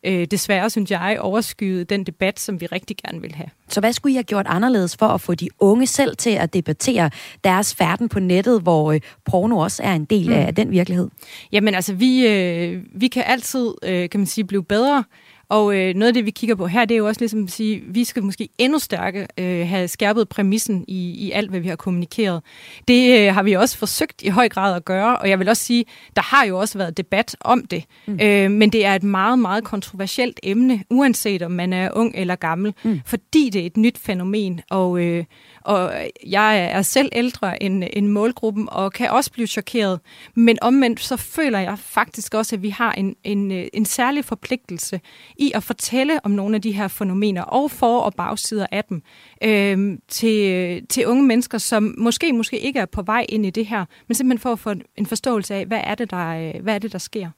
øh, 0.06 0.28
desværre, 0.32 0.70
synes 0.70 0.92
jeg, 0.92 1.18
overskyet 1.20 1.90
den 1.90 2.04
debat, 2.04 2.40
som 2.40 2.62
vi 2.62 2.66
rigtig 2.66 2.98
gerne 2.98 3.22
vil 3.22 3.36
have. 3.36 3.50
Så 3.68 3.80
hvad 3.80 3.94
skulle 3.94 4.14
I 4.14 4.16
have 4.16 4.24
gjort 4.24 4.46
anderledes 4.50 4.98
for 4.98 5.08
at 5.08 5.22
få 5.22 5.36
de 5.36 5.50
unge 5.60 5.88
selv 5.88 6.18
til 6.18 6.30
at 6.30 6.54
debattere 6.54 7.10
deres 7.44 7.76
færden 7.76 8.10
på 8.10 8.20
nettet, 8.20 8.62
hvor 8.62 8.92
øh, 8.92 9.02
porno 9.26 9.58
også 9.58 9.84
er 9.84 9.94
en 9.94 10.06
del 10.06 10.28
mm. 10.28 10.34
af 10.34 10.56
den 10.56 10.72
virkelighed? 10.72 11.10
Jamen 11.52 11.76
altså, 11.76 11.94
vi, 11.94 12.28
øh, 12.28 12.84
vi 12.94 13.08
kan 13.08 13.24
altid, 13.26 13.74
øh, 13.84 14.10
kan 14.10 14.20
man 14.20 14.28
sige, 14.28 14.46
blive 14.46 14.64
bedre 14.64 15.04
og 15.50 15.76
øh, 15.76 15.94
noget 15.96 16.08
af 16.08 16.14
det, 16.14 16.26
vi 16.26 16.32
kigger 16.32 16.56
på 16.56 16.68
her, 16.68 16.86
det 16.86 16.96
er 16.96 16.98
jo 16.98 17.08
også 17.08 17.22
ligesom 17.22 17.44
at 17.44 17.52
sige, 17.52 17.82
vi 17.88 18.04
skal 18.04 18.24
måske 18.24 18.50
endnu 18.58 18.80
stærkere 18.80 19.28
øh, 19.38 19.68
have 19.68 19.88
skærpet 19.88 20.30
præmissen 20.30 20.86
i, 20.88 21.12
i 21.12 21.32
alt, 21.32 21.50
hvad 21.50 21.60
vi 21.60 21.68
har 21.68 21.76
kommunikeret. 21.76 22.42
Det 22.88 23.20
øh, 23.20 23.34
har 23.34 23.44
vi 23.44 23.54
også 23.54 23.78
forsøgt 23.78 24.22
i 24.22 24.30
høj 24.30 24.50
grad 24.50 24.76
at 24.76 24.86
gøre, 24.86 25.18
og 25.18 25.30
jeg 25.30 25.40
vil 25.40 25.50
også 25.50 25.64
sige, 25.64 25.86
der 26.16 26.22
har 26.22 26.46
jo 26.46 26.60
også 26.60 26.78
været 26.78 26.98
debat 26.98 27.36
om 27.40 27.66
det. 27.66 27.84
Mm. 28.08 28.20
Øh, 28.22 28.52
men 28.52 28.70
det 28.70 28.86
er 28.86 28.96
et 28.96 29.04
meget, 29.04 29.40
meget 29.40 29.64
kontroversielt 29.64 30.40
emne, 30.44 30.84
uanset 30.90 31.42
om 31.42 31.52
man 31.52 31.74
er 31.74 31.90
ung 31.94 32.12
eller 32.16 32.36
gammel, 32.36 32.74
mm. 32.84 33.02
fordi 33.06 33.50
det 33.50 33.62
er 33.62 33.66
et 33.66 33.78
nyt 33.78 33.98
fænomen, 33.98 34.62
og... 34.70 35.00
Øh, 35.00 35.24
og 35.66 35.94
jeg 36.28 36.60
er 36.72 36.82
selv 36.82 37.10
ældre 37.12 37.64
end, 37.64 37.84
end 37.94 38.08
målgruppen, 38.08 38.70
og 38.72 38.94
kan 38.94 39.10
også 39.10 39.32
blive 39.32 39.48
chokeret. 39.48 40.00
Men 40.36 40.58
omvendt, 40.62 41.00
så 41.00 41.18
føler 41.18 41.60
jeg 41.60 41.80
faktisk 41.80 42.34
også, 42.34 42.56
at 42.56 42.62
vi 42.62 42.70
har 42.70 42.92
en, 42.92 43.16
en, 43.24 43.52
en 43.52 43.86
særlig 43.86 44.26
forpligtelse 44.26 45.00
i 45.38 45.52
at 45.56 45.64
fortælle 45.64 46.26
om 46.26 46.32
nogle 46.32 46.56
af 46.56 46.62
de 46.62 46.72
her 46.72 46.88
fænomener, 46.88 47.42
og 47.42 47.72
for- 47.72 48.00
og 48.00 48.14
bagsider 48.14 48.66
af 48.72 48.84
dem, 48.84 49.02
øh, 49.44 49.98
til, 50.08 50.88
til 50.88 51.08
unge 51.08 51.24
mennesker, 51.24 51.58
som 51.58 51.96
måske, 51.98 52.34
måske 52.34 52.60
ikke 52.60 52.80
er 52.80 52.86
på 52.86 53.02
vej 53.02 53.26
ind 53.30 53.46
i 53.46 53.50
det 53.50 53.66
her, 53.66 53.86
men 54.08 54.16
simpelthen 54.16 54.42
for 54.42 54.52
at 54.52 54.60
få 54.60 54.74
en 54.98 55.06
forståelse 55.06 55.56
af, 55.56 55.66
hvad 55.66 55.82
er 55.84 55.96
det, 55.96 56.12
der, 56.12 56.28
øh, 56.28 56.64
hvad 56.64 56.76
er 56.76 56.80
det, 56.80 56.92
der 56.92 57.00
sker. 57.00 57.30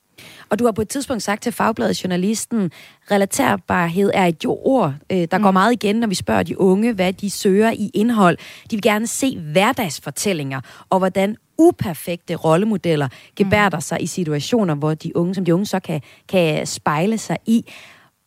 Og 0.49 0.59
du 0.59 0.65
har 0.65 0.71
på 0.71 0.81
et 0.81 0.89
tidspunkt 0.89 1.23
sagt 1.23 1.43
til 1.43 1.51
Fagbladet 1.51 2.03
Journalisten, 2.03 2.71
relaterbarhed 3.11 4.11
er 4.13 4.25
et 4.25 4.43
jo 4.43 4.59
ord, 4.63 4.93
øh, 5.09 5.27
der 5.31 5.37
mm. 5.37 5.43
går 5.43 5.51
meget 5.51 5.73
igen, 5.73 5.95
når 5.95 6.07
vi 6.07 6.15
spørger 6.15 6.43
de 6.43 6.61
unge, 6.61 6.93
hvad 6.93 7.13
de 7.13 7.29
søger 7.29 7.71
i 7.71 7.91
indhold. 7.93 8.37
De 8.71 8.75
vil 8.75 8.81
gerne 8.81 9.07
se 9.07 9.39
hverdagsfortællinger, 9.39 10.61
og 10.89 10.97
hvordan 10.99 11.37
uperfekte 11.57 12.35
rollemodeller 12.35 13.07
gebærder 13.35 13.77
mm. 13.77 13.81
sig 13.81 14.01
i 14.01 14.07
situationer, 14.07 14.75
hvor 14.75 14.93
de 14.93 15.17
unge, 15.17 15.35
som 15.35 15.45
de 15.45 15.53
unge 15.53 15.65
så 15.65 15.79
kan, 15.79 16.01
kan 16.29 16.65
spejle 16.67 17.17
sig 17.17 17.37
i. 17.45 17.65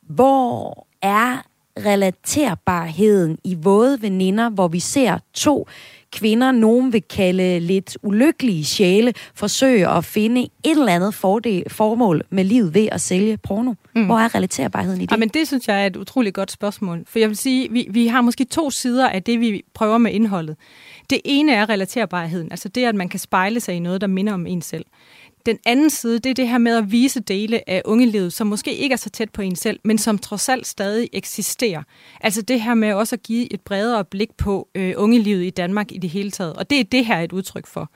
Hvor 0.02 0.86
er 1.02 1.42
relaterbarheden 1.78 3.38
i 3.44 3.54
våde 3.54 4.02
veninder, 4.02 4.48
hvor 4.48 4.68
vi 4.68 4.80
ser 4.80 5.18
to 5.34 5.68
kvinder, 6.12 6.52
nogen 6.52 6.92
vil 6.92 7.02
kalde 7.02 7.60
lidt 7.60 7.98
ulykkelige 8.02 8.64
sjæle, 8.64 9.12
forsøge 9.34 9.88
at 9.88 10.04
finde 10.04 10.42
et 10.42 10.50
eller 10.64 10.92
andet 10.92 11.14
fordel, 11.14 11.70
formål 11.70 12.22
med 12.30 12.44
livet 12.44 12.74
ved 12.74 12.88
at 12.92 13.00
sælge 13.00 13.36
porno? 13.36 13.74
Mm. 13.94 14.06
Hvor 14.06 14.18
er 14.18 14.34
relaterbarheden 14.34 15.00
i 15.00 15.06
det? 15.06 15.12
Ja, 15.12 15.16
men 15.16 15.28
det 15.28 15.46
synes 15.46 15.68
jeg 15.68 15.82
er 15.82 15.86
et 15.86 15.96
utroligt 15.96 16.34
godt 16.34 16.50
spørgsmål. 16.50 17.04
For 17.06 17.18
jeg 17.18 17.28
vil 17.28 17.36
sige, 17.36 17.70
vi, 17.70 17.86
vi 17.90 18.06
har 18.06 18.20
måske 18.20 18.44
to 18.44 18.70
sider 18.70 19.08
af 19.08 19.22
det, 19.22 19.40
vi 19.40 19.62
prøver 19.74 19.98
med 19.98 20.12
indholdet. 20.12 20.56
Det 21.10 21.20
ene 21.24 21.52
er 21.52 21.68
relaterbarheden, 21.68 22.48
altså 22.50 22.68
det, 22.68 22.84
at 22.84 22.94
man 22.94 23.08
kan 23.08 23.20
spejle 23.20 23.60
sig 23.60 23.74
i 23.74 23.78
noget, 23.78 24.00
der 24.00 24.06
minder 24.06 24.32
om 24.32 24.46
en 24.46 24.62
selv. 24.62 24.84
Den 25.46 25.58
anden 25.66 25.90
side, 25.90 26.18
det 26.18 26.30
er 26.30 26.34
det 26.34 26.48
her 26.48 26.58
med 26.58 26.76
at 26.76 26.92
vise 26.92 27.20
dele 27.20 27.70
af 27.70 27.82
ungelivet, 27.84 28.32
som 28.32 28.46
måske 28.46 28.74
ikke 28.74 28.92
er 28.92 28.96
så 28.96 29.10
tæt 29.10 29.30
på 29.30 29.42
en 29.42 29.56
selv, 29.56 29.80
men 29.84 29.98
som 29.98 30.18
trods 30.18 30.48
alt 30.48 30.66
stadig 30.66 31.08
eksisterer. 31.12 31.82
Altså 32.20 32.42
det 32.42 32.60
her 32.62 32.74
med 32.74 32.92
også 32.92 33.16
at 33.16 33.22
give 33.22 33.52
et 33.52 33.60
bredere 33.60 34.04
blik 34.04 34.28
på 34.38 34.68
øh, 34.74 34.94
ungelivet 34.96 35.44
i 35.44 35.50
Danmark 35.50 35.92
i 35.92 35.98
det 35.98 36.10
hele 36.10 36.30
taget. 36.30 36.52
Og 36.52 36.70
det 36.70 36.80
er 36.80 36.84
det 36.84 37.06
her 37.06 37.20
et 37.20 37.32
udtryk 37.32 37.66
for. 37.66 37.90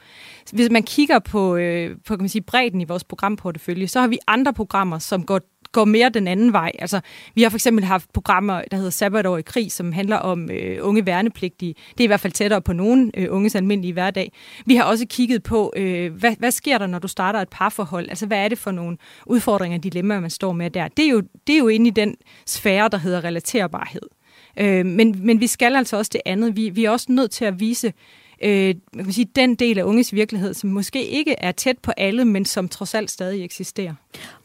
Hvis 0.52 0.70
man 0.70 0.82
kigger 0.82 1.18
på, 1.18 1.56
øh, 1.56 1.96
på 2.06 2.16
kan 2.16 2.22
man 2.22 2.28
sige, 2.28 2.42
bredden 2.42 2.80
i 2.80 2.84
vores 2.84 3.04
programportefølje, 3.04 3.88
så 3.88 4.00
har 4.00 4.08
vi 4.08 4.18
andre 4.26 4.52
programmer, 4.52 4.98
som 4.98 5.26
går 5.26 5.40
går 5.74 5.84
mere 5.84 6.08
den 6.08 6.28
anden 6.28 6.52
vej. 6.52 6.72
Altså, 6.78 7.00
vi 7.34 7.42
har 7.42 7.50
for 7.50 7.56
eksempel 7.56 7.84
haft 7.84 8.12
programmer, 8.12 8.62
der 8.70 8.76
hedder 8.76 8.90
Sabbatår 8.90 9.38
i 9.38 9.42
krig, 9.42 9.72
som 9.72 9.92
handler 9.92 10.16
om 10.16 10.50
øh, 10.50 10.78
unge 10.80 11.06
værnepligtige. 11.06 11.74
Det 11.90 12.00
er 12.00 12.04
i 12.04 12.06
hvert 12.06 12.20
fald 12.20 12.32
tættere 12.32 12.62
på 12.62 12.72
nogen 12.72 13.10
øh, 13.16 13.26
unges 13.30 13.54
almindelige 13.54 13.92
hverdag. 13.92 14.32
Vi 14.66 14.74
har 14.74 14.84
også 14.84 15.06
kigget 15.08 15.42
på, 15.42 15.72
øh, 15.76 16.12
hvad, 16.12 16.34
hvad 16.38 16.50
sker 16.50 16.78
der, 16.78 16.86
når 16.86 16.98
du 16.98 17.08
starter 17.08 17.40
et 17.40 17.48
parforhold? 17.48 18.08
Altså, 18.08 18.26
hvad 18.26 18.38
er 18.38 18.48
det 18.48 18.58
for 18.58 18.70
nogle 18.70 18.96
udfordringer 19.26 19.78
og 19.78 19.84
dilemmaer, 19.84 20.20
man 20.20 20.30
står 20.30 20.52
med 20.52 20.70
der? 20.70 20.88
Det 20.88 21.04
er 21.04 21.10
jo, 21.10 21.22
det 21.46 21.54
er 21.54 21.58
jo 21.58 21.68
inde 21.68 21.88
i 21.88 21.90
den 21.90 22.14
sfære, 22.46 22.88
der 22.88 22.98
hedder 22.98 23.24
relaterbarhed. 23.24 24.08
Øh, 24.60 24.86
men, 24.86 25.26
men 25.26 25.40
vi 25.40 25.46
skal 25.46 25.76
altså 25.76 25.96
også 25.96 26.10
det 26.12 26.20
andet. 26.26 26.56
Vi, 26.56 26.68
vi 26.68 26.84
er 26.84 26.90
også 26.90 27.06
nødt 27.08 27.30
til 27.30 27.44
at 27.44 27.60
vise 27.60 27.92
øh, 28.42 28.74
man 28.94 29.04
kan 29.04 29.12
sige, 29.12 29.28
den 29.36 29.54
del 29.54 29.78
af 29.78 29.82
unges 29.82 30.12
virkelighed, 30.12 30.54
som 30.54 30.70
måske 30.70 31.06
ikke 31.06 31.34
er 31.38 31.52
tæt 31.52 31.78
på 31.78 31.92
alle, 31.96 32.24
men 32.24 32.44
som 32.44 32.68
trods 32.68 32.94
alt 32.94 33.10
stadig 33.10 33.44
eksisterer. 33.44 33.94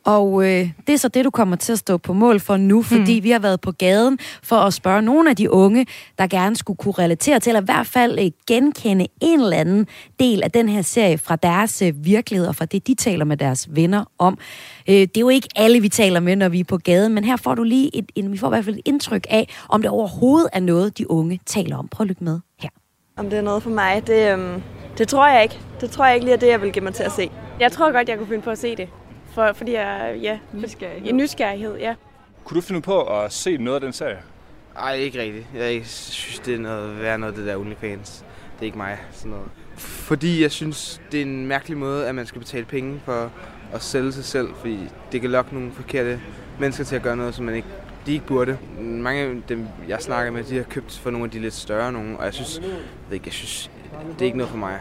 Og 0.04 0.44
øh, 0.44 0.70
det 0.88 0.94
er 0.94 0.98
så 0.98 1.08
det, 1.08 1.26
du 1.26 1.30
kommer 1.30 1.56
til 1.56 1.72
at 1.72 1.80
stå 1.80 1.98
på 1.98 2.14
mål 2.14 2.40
for 2.40 2.58
nu, 2.58 2.82
fordi 2.82 3.20
mm. 3.20 3.24
vi 3.24 3.32
har 3.32 3.40
været 3.40 3.62
på 3.62 3.72
gaden 3.72 4.20
for 4.44 4.56
at 4.56 4.74
spørge 4.74 5.02
nogle 5.02 5.30
af 5.30 5.36
de 5.36 5.52
unge, 5.52 5.86
der 6.18 6.28
gerne 6.28 6.56
skulle 6.56 6.78
kunne 6.78 6.94
relatere 7.00 7.40
til, 7.40 7.50
eller 7.50 7.62
i 7.62 7.66
hvert 7.66 7.88
fald 7.88 8.20
øh, 8.20 8.32
genkende 8.48 9.08
en 9.22 9.42
eller 9.42 9.58
anden 9.58 9.88
del 10.20 10.44
af 10.44 10.52
den 10.52 10.70
her 10.70 10.82
serie 10.82 11.18
fra 11.18 11.36
deres 11.36 11.82
øh, 11.82 12.06
virkelighed, 12.06 12.48
og 12.48 12.56
fra 12.56 12.66
det, 12.66 12.88
de 12.88 12.96
taler 12.96 13.26
med 13.26 13.38
deres 13.38 13.68
venner 13.72 14.06
om. 14.18 14.38
Øh, 14.88 14.94
det 14.96 15.18
er 15.18 15.22
jo 15.22 15.30
ikke 15.30 15.48
alle, 15.56 15.82
vi 15.82 15.90
taler 15.90 16.20
med, 16.20 16.36
når 16.36 16.50
vi 16.50 16.60
er 16.60 16.64
på 16.64 16.78
gaden, 16.78 17.14
men 17.14 17.24
her 17.24 17.36
får 17.36 17.56
du 17.56 17.64
lige 17.64 17.96
et, 17.96 18.12
en, 18.16 18.32
vi 18.32 18.38
får 18.38 18.48
i 18.48 18.50
hvert 18.50 18.66
fald 18.66 18.76
et 18.76 18.82
indtryk 18.86 19.28
af, 19.30 19.48
om 19.70 19.82
det 19.82 19.92
overhovedet 19.92 20.50
er 20.54 20.60
noget, 20.60 20.98
de 20.98 21.12
unge 21.12 21.40
taler 21.46 21.78
om. 21.78 21.88
Prøv 21.88 22.04
at 22.04 22.08
lytte 22.08 22.24
med 22.24 22.40
her. 22.60 22.70
Om 23.20 23.30
det 23.30 23.40
er 23.40 23.42
noget 23.42 23.64
for 23.64 23.70
mig, 23.70 24.08
det, 24.08 24.34
øhm, 24.34 24.62
det 24.98 25.08
tror 25.08 25.28
jeg 25.28 25.44
ikke. 25.44 25.60
Det 25.82 25.92
tror 25.92 26.06
jeg 26.06 26.16
ikke 26.16 26.26
lige 26.26 26.36
er 26.36 26.40
det, 26.40 26.48
jeg 26.48 26.62
vil 26.62 26.72
give 26.72 26.84
mig 26.84 26.94
til 26.94 27.04
at 27.04 27.12
se. 27.12 27.32
Jeg 27.60 27.72
tror 27.72 27.92
godt, 27.92 28.10
jeg 28.10 28.18
kunne 28.18 28.28
finde 28.28 28.42
på 28.42 28.50
at 28.50 28.58
se 28.58 28.76
det. 28.76 28.90
For, 29.34 29.54
fordi 29.54 29.74
jeg, 29.74 30.18
ja, 30.22 30.40
nysgerrighed. 30.54 31.14
nysgerrighed, 31.14 31.78
ja. 31.78 31.96
Kunne 32.44 32.56
du 32.56 32.62
finde 32.62 32.82
på 32.82 33.02
at 33.02 33.34
se 33.34 33.58
noget 33.58 33.76
af 33.76 33.82
den 33.82 33.94
serie? 33.94 34.18
Nej, 34.76 34.94
ikke 34.94 35.22
rigtigt. 35.22 35.46
Jeg 35.56 35.82
synes, 35.86 36.40
det 36.40 36.54
er 36.54 36.60
noget 36.60 37.02
værd 37.02 37.20
noget, 37.20 37.36
det 37.36 37.46
der 37.46 37.58
OnlyFans. 37.58 38.26
Det 38.54 38.62
er 38.62 38.66
ikke 38.66 38.78
mig, 38.78 38.98
sådan 39.12 39.32
noget. 39.32 39.48
Fordi 39.78 40.42
jeg 40.42 40.52
synes, 40.52 41.02
det 41.12 41.18
er 41.18 41.22
en 41.22 41.48
mærkelig 41.48 41.78
måde, 41.78 42.08
at 42.08 42.16
man 42.16 42.26
skal 42.26 42.40
betale 42.40 42.66
penge 42.66 43.02
for 43.06 43.32
at 43.74 43.82
sælge 43.84 44.12
sig 44.12 44.26
selv, 44.26 44.48
fordi 44.60 44.80
det 45.12 45.22
kan 45.22 45.30
lokke 45.30 45.54
nogle 45.54 45.72
forkerte 45.72 46.22
mennesker 46.60 46.84
til 46.84 46.96
at 46.96 47.02
gøre 47.02 47.16
noget, 47.16 47.36
som 47.36 47.46
man 47.46 47.56
ikke, 47.56 47.68
de 48.10 48.14
ikke 48.14 48.26
burde. 48.26 48.58
Mange 48.82 49.22
af 49.22 49.36
dem, 49.50 49.68
jeg 49.88 50.02
snakker 50.02 50.32
med, 50.32 50.44
de 50.44 50.56
har 50.56 50.64
købt 50.64 51.00
for 51.04 51.10
nogle 51.10 51.26
af 51.26 51.32
de 51.32 51.40
lidt 51.40 51.54
større 51.54 51.92
nogen, 51.92 52.16
og 52.18 52.26
jeg 52.26 52.34
synes, 52.34 52.60
jeg, 52.62 52.70
ved 53.08 53.14
ikke, 53.14 53.28
jeg 53.28 53.34
synes, 53.34 53.72
det 54.14 54.22
er 54.22 54.26
ikke 54.26 54.38
noget 54.38 54.52
for 54.52 54.58
mig. 54.58 54.80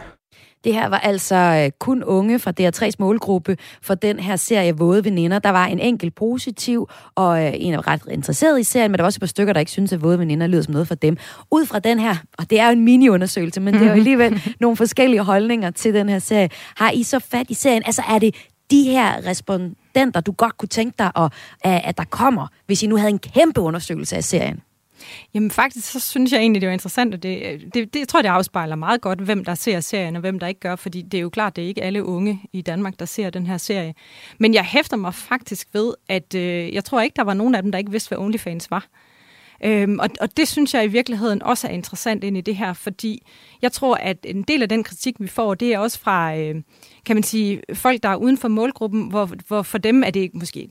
Det 0.63 0.73
her 0.73 0.89
var 0.89 0.97
altså 0.97 1.35
øh, 1.35 1.71
kun 1.79 2.03
unge 2.03 2.39
fra 2.39 2.53
DR3's 2.59 2.95
målgruppe 2.99 3.57
for 3.81 3.95
den 3.95 4.19
her 4.19 4.35
serie 4.35 4.77
Våde 4.77 5.05
Veninder. 5.05 5.39
Der 5.39 5.49
var 5.49 5.65
en 5.65 5.79
enkelt 5.79 6.15
positiv, 6.15 6.89
og 7.15 7.45
øh, 7.45 7.53
en 7.55 7.73
er 7.73 7.87
ret 7.87 8.01
interesseret 8.11 8.59
i 8.59 8.63
serien, 8.63 8.91
men 8.91 8.97
der 8.97 9.03
var 9.03 9.07
også 9.07 9.17
et 9.17 9.21
par 9.21 9.27
stykker, 9.27 9.53
der 9.53 9.59
ikke 9.59 9.71
synes 9.71 9.93
at 9.93 10.01
Våde 10.01 10.19
Veninder 10.19 10.47
lyder 10.47 10.61
som 10.61 10.71
noget 10.71 10.87
for 10.87 10.95
dem. 10.95 11.17
Ud 11.51 11.65
fra 11.65 11.79
den 11.79 11.99
her, 11.99 12.15
og 12.37 12.49
det 12.49 12.59
er 12.59 12.65
jo 12.65 12.71
en 12.71 12.85
mini-undersøgelse, 12.85 13.61
men 13.61 13.73
det 13.73 13.81
er 13.81 13.85
jo 13.85 13.93
alligevel 14.03 14.41
nogle 14.59 14.77
forskellige 14.77 15.21
holdninger 15.23 15.71
til 15.71 15.93
den 15.93 16.09
her 16.09 16.19
serie. 16.19 16.49
Har 16.75 16.91
I 16.91 17.03
så 17.03 17.19
fat 17.19 17.45
i 17.49 17.53
serien? 17.53 17.83
Altså 17.85 18.03
er 18.09 18.19
det 18.19 18.35
de 18.71 18.83
her 18.83 19.27
respondenter, 19.89 20.21
du 20.21 20.31
godt 20.31 20.57
kunne 20.57 20.69
tænke 20.69 20.95
dig, 20.99 21.11
at, 21.15 21.31
at 21.63 21.97
der 21.97 22.03
kommer, 22.03 22.47
hvis 22.65 22.83
I 22.83 22.87
nu 22.87 22.97
havde 22.97 23.09
en 23.09 23.19
kæmpe 23.19 23.61
undersøgelse 23.61 24.15
af 24.15 24.23
serien? 24.23 24.61
Jamen 25.33 25.51
faktisk, 25.51 25.91
så 25.91 25.99
synes 25.99 26.31
jeg 26.31 26.39
egentlig, 26.39 26.61
det 26.61 26.67
var 26.67 26.73
interessant, 26.73 27.13
og 27.13 27.23
det, 27.23 27.59
det, 27.73 27.93
det 27.93 27.99
jeg 27.99 28.07
tror 28.07 28.19
jeg, 28.19 28.23
det 28.23 28.29
afspejler 28.29 28.75
meget 28.75 29.01
godt, 29.01 29.19
hvem 29.19 29.45
der 29.45 29.55
ser 29.55 29.79
serien, 29.79 30.15
og 30.15 30.19
hvem 30.19 30.39
der 30.39 30.47
ikke 30.47 30.59
gør, 30.59 30.75
fordi 30.75 31.01
det 31.01 31.17
er 31.17 31.21
jo 31.21 31.29
klart, 31.29 31.55
det 31.55 31.63
er 31.63 31.67
ikke 31.67 31.83
alle 31.83 32.03
unge 32.03 32.41
i 32.53 32.61
Danmark, 32.61 32.99
der 32.99 33.05
ser 33.05 33.29
den 33.29 33.47
her 33.47 33.57
serie. 33.57 33.93
Men 34.39 34.53
jeg 34.53 34.63
hæfter 34.63 34.97
mig 34.97 35.13
faktisk 35.13 35.67
ved, 35.73 35.93
at 36.09 36.35
øh, 36.35 36.73
jeg 36.73 36.83
tror 36.83 37.01
ikke, 37.01 37.15
der 37.15 37.23
var 37.23 37.33
nogen 37.33 37.55
af 37.55 37.63
dem, 37.63 37.71
der 37.71 37.79
ikke 37.79 37.91
vidste, 37.91 38.09
hvad 38.09 38.17
OnlyFans 38.17 38.71
var. 38.71 38.85
Øhm, 39.63 39.99
og, 39.99 40.09
og 40.21 40.37
det 40.37 40.47
synes 40.47 40.73
jeg 40.73 40.83
i 40.83 40.87
virkeligheden 40.87 41.43
også 41.43 41.67
er 41.67 41.71
interessant 41.71 42.23
ind 42.23 42.37
i 42.37 42.41
det 42.41 42.55
her, 42.55 42.73
fordi 42.73 43.23
jeg 43.61 43.71
tror, 43.71 43.95
at 43.95 44.17
en 44.23 44.43
del 44.43 44.61
af 44.61 44.69
den 44.69 44.83
kritik, 44.83 45.15
vi 45.19 45.27
får, 45.27 45.53
det 45.53 45.73
er 45.73 45.79
også 45.79 45.99
fra, 45.99 46.37
øh, 46.37 46.55
kan 47.05 47.15
man 47.15 47.23
sige, 47.23 47.61
folk, 47.73 48.03
der 48.03 48.09
er 48.09 48.15
uden 48.15 48.37
for 48.37 48.47
målgruppen, 48.47 49.09
hvor, 49.09 49.29
hvor 49.47 49.61
for 49.61 49.77
dem 49.77 50.03
er 50.03 50.09
det 50.09 50.33
måske, 50.33 50.69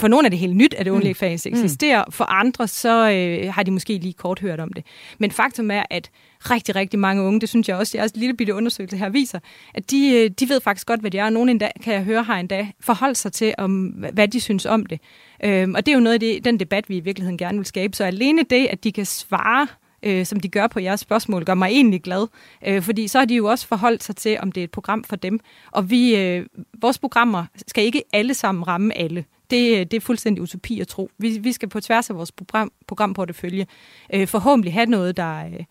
for 0.00 0.08
nogle 0.08 0.26
er 0.26 0.30
det 0.30 0.38
helt 0.38 0.56
nyt, 0.56 0.74
at 0.74 0.86
det 0.86 0.92
OnlyFans 0.92 1.46
mm. 1.46 1.52
eksisterer. 1.52 2.04
For 2.10 2.24
andre, 2.24 2.68
så 2.68 3.10
øh, 3.10 3.54
har 3.54 3.62
de 3.62 3.70
måske 3.70 3.98
lige 3.98 4.12
kort 4.12 4.40
hørt 4.40 4.60
om 4.60 4.72
det. 4.72 4.86
Men 5.18 5.30
faktum 5.30 5.70
er, 5.70 5.82
at 5.90 6.10
rigtig, 6.40 6.76
rigtig 6.76 6.98
mange 6.98 7.22
unge, 7.22 7.40
det 7.40 7.48
synes 7.48 7.68
jeg 7.68 7.76
også, 7.76 7.98
jeres 7.98 8.16
lille 8.16 8.36
bitte 8.36 8.54
undersøgelse 8.54 8.96
her 8.96 9.08
viser, 9.08 9.38
at 9.74 9.90
de, 9.90 10.14
øh, 10.14 10.30
de 10.30 10.48
ved 10.48 10.60
faktisk 10.60 10.86
godt, 10.86 11.00
hvad 11.00 11.10
det 11.10 11.20
er. 11.20 11.30
Nogle 11.30 11.50
endda, 11.50 11.70
kan 11.82 11.94
jeg 11.94 12.02
høre, 12.02 12.22
har 12.22 12.38
endda 12.38 12.68
forholdt 12.80 13.18
sig 13.18 13.32
til, 13.32 13.54
om, 13.58 13.84
hvad 14.12 14.28
de 14.28 14.40
synes 14.40 14.66
om 14.66 14.86
det. 14.86 15.00
Øhm, 15.44 15.74
og 15.74 15.86
det 15.86 15.92
er 15.92 15.96
jo 15.96 16.02
noget 16.02 16.14
af 16.14 16.20
det, 16.20 16.44
den 16.44 16.60
debat, 16.60 16.88
vi 16.88 16.96
i 16.96 17.00
virkeligheden 17.00 17.38
gerne 17.38 17.58
vil 17.58 17.66
skabe. 17.66 17.96
Så 17.96 18.04
alene 18.04 18.42
det, 18.42 18.66
at 18.66 18.84
de 18.84 18.92
kan 18.92 19.06
svare 19.06 19.66
øh, 20.02 20.26
som 20.26 20.40
de 20.40 20.48
gør 20.48 20.66
på 20.66 20.80
jeres 20.80 21.00
spørgsmål, 21.00 21.44
gør 21.44 21.54
mig 21.54 21.66
egentlig 21.66 22.02
glad. 22.02 22.26
Øh, 22.66 22.82
fordi 22.82 23.08
så 23.08 23.18
har 23.18 23.24
de 23.24 23.34
jo 23.34 23.46
også 23.46 23.66
forholdt 23.66 24.02
sig 24.02 24.16
til, 24.16 24.38
om 24.40 24.52
det 24.52 24.60
er 24.60 24.64
et 24.64 24.70
program 24.70 25.04
for 25.04 25.16
dem. 25.16 25.40
Og 25.70 25.90
vi, 25.90 26.16
øh, 26.16 26.46
vores 26.80 26.98
programmer 26.98 27.44
skal 27.66 27.84
ikke 27.84 28.02
alle 28.12 28.34
sammen 28.34 28.68
ramme 28.68 28.98
alle. 28.98 29.24
Det, 29.50 29.78
øh, 29.78 29.78
det 29.78 29.94
er 29.94 30.00
fuldstændig 30.00 30.42
utopi 30.42 30.80
at 30.80 30.88
tro. 30.88 31.10
Vi, 31.18 31.38
vi 31.38 31.52
skal 31.52 31.68
på 31.68 31.80
tværs 31.80 32.10
af 32.10 32.16
vores 32.16 32.32
program, 32.32 32.72
programportefølje 32.86 33.66
øh, 34.14 34.28
forhåbentlig 34.28 34.72
have 34.72 34.86
noget, 34.86 35.16
der, 35.16 35.46
øh, 35.46 35.64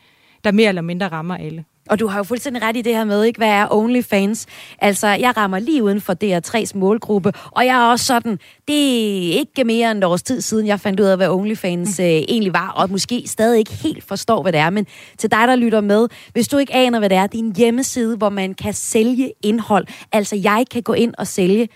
der 0.44 0.52
mere 0.52 0.70
eller 0.70 0.82
mindre 0.82 1.08
rammer 1.08 1.38
alle. 1.38 1.66
Og 1.90 2.00
du 2.00 2.08
har 2.08 2.18
jo 2.18 2.24
fuldstændig 2.24 2.64
ret 2.64 2.78
i 2.78 2.82
det 2.82 2.96
her 2.96 3.04
med, 3.04 3.24
ikke? 3.24 3.38
hvad 3.38 3.48
er 3.48 3.68
OnlyFans? 3.72 4.46
Altså, 4.80 5.08
jeg 5.08 5.38
rammer 5.38 5.60
lige 5.60 5.84
uden 5.84 6.02
for 6.02 6.14
DR3's 6.24 6.78
målgruppe, 6.78 7.34
og 7.52 7.66
jeg 7.66 7.86
er 7.86 7.92
også 7.92 8.06
sådan, 8.06 8.40
det 8.68 8.76
er 8.76 9.40
ikke 9.40 9.64
mere 9.64 9.92
end 9.92 9.98
et 9.98 10.04
års 10.04 10.24
tid 10.24 10.42
siden, 10.42 10.68
jeg 10.68 10.80
fandt 10.80 11.00
ud 11.00 11.06
af, 11.06 11.18
hvad 11.18 11.30
OnlyFans 11.30 12.00
mm. 12.00 12.06
øh, 12.06 12.10
egentlig 12.10 12.54
var, 12.54 12.70
og 12.70 12.92
måske 12.92 13.24
stadig 13.26 13.60
ikke 13.60 13.74
helt 13.74 14.04
forstår, 14.04 14.42
hvad 14.42 14.52
det 14.52 14.60
er. 14.60 14.70
Men 14.70 14.88
til 15.18 15.32
dig, 15.32 15.48
der 15.48 15.56
lytter 15.56 15.82
med, 15.82 16.08
hvis 16.34 16.48
du 16.48 16.58
ikke 16.58 16.74
aner, 16.74 17.00
hvad 17.00 17.10
det 17.10 17.18
er, 17.18 17.28
det 17.28 17.40
er 17.40 17.44
en 17.44 17.56
hjemmeside, 17.56 18.18
hvor 18.18 18.30
man 18.30 18.54
kan 18.54 18.74
sælge 18.74 19.32
indhold. 19.44 19.88
Altså, 20.12 20.36
jeg 20.36 20.66
kan 20.72 20.82
gå 20.82 20.94
ind 20.94 21.14
og 21.18 21.28
sælge 21.28 21.68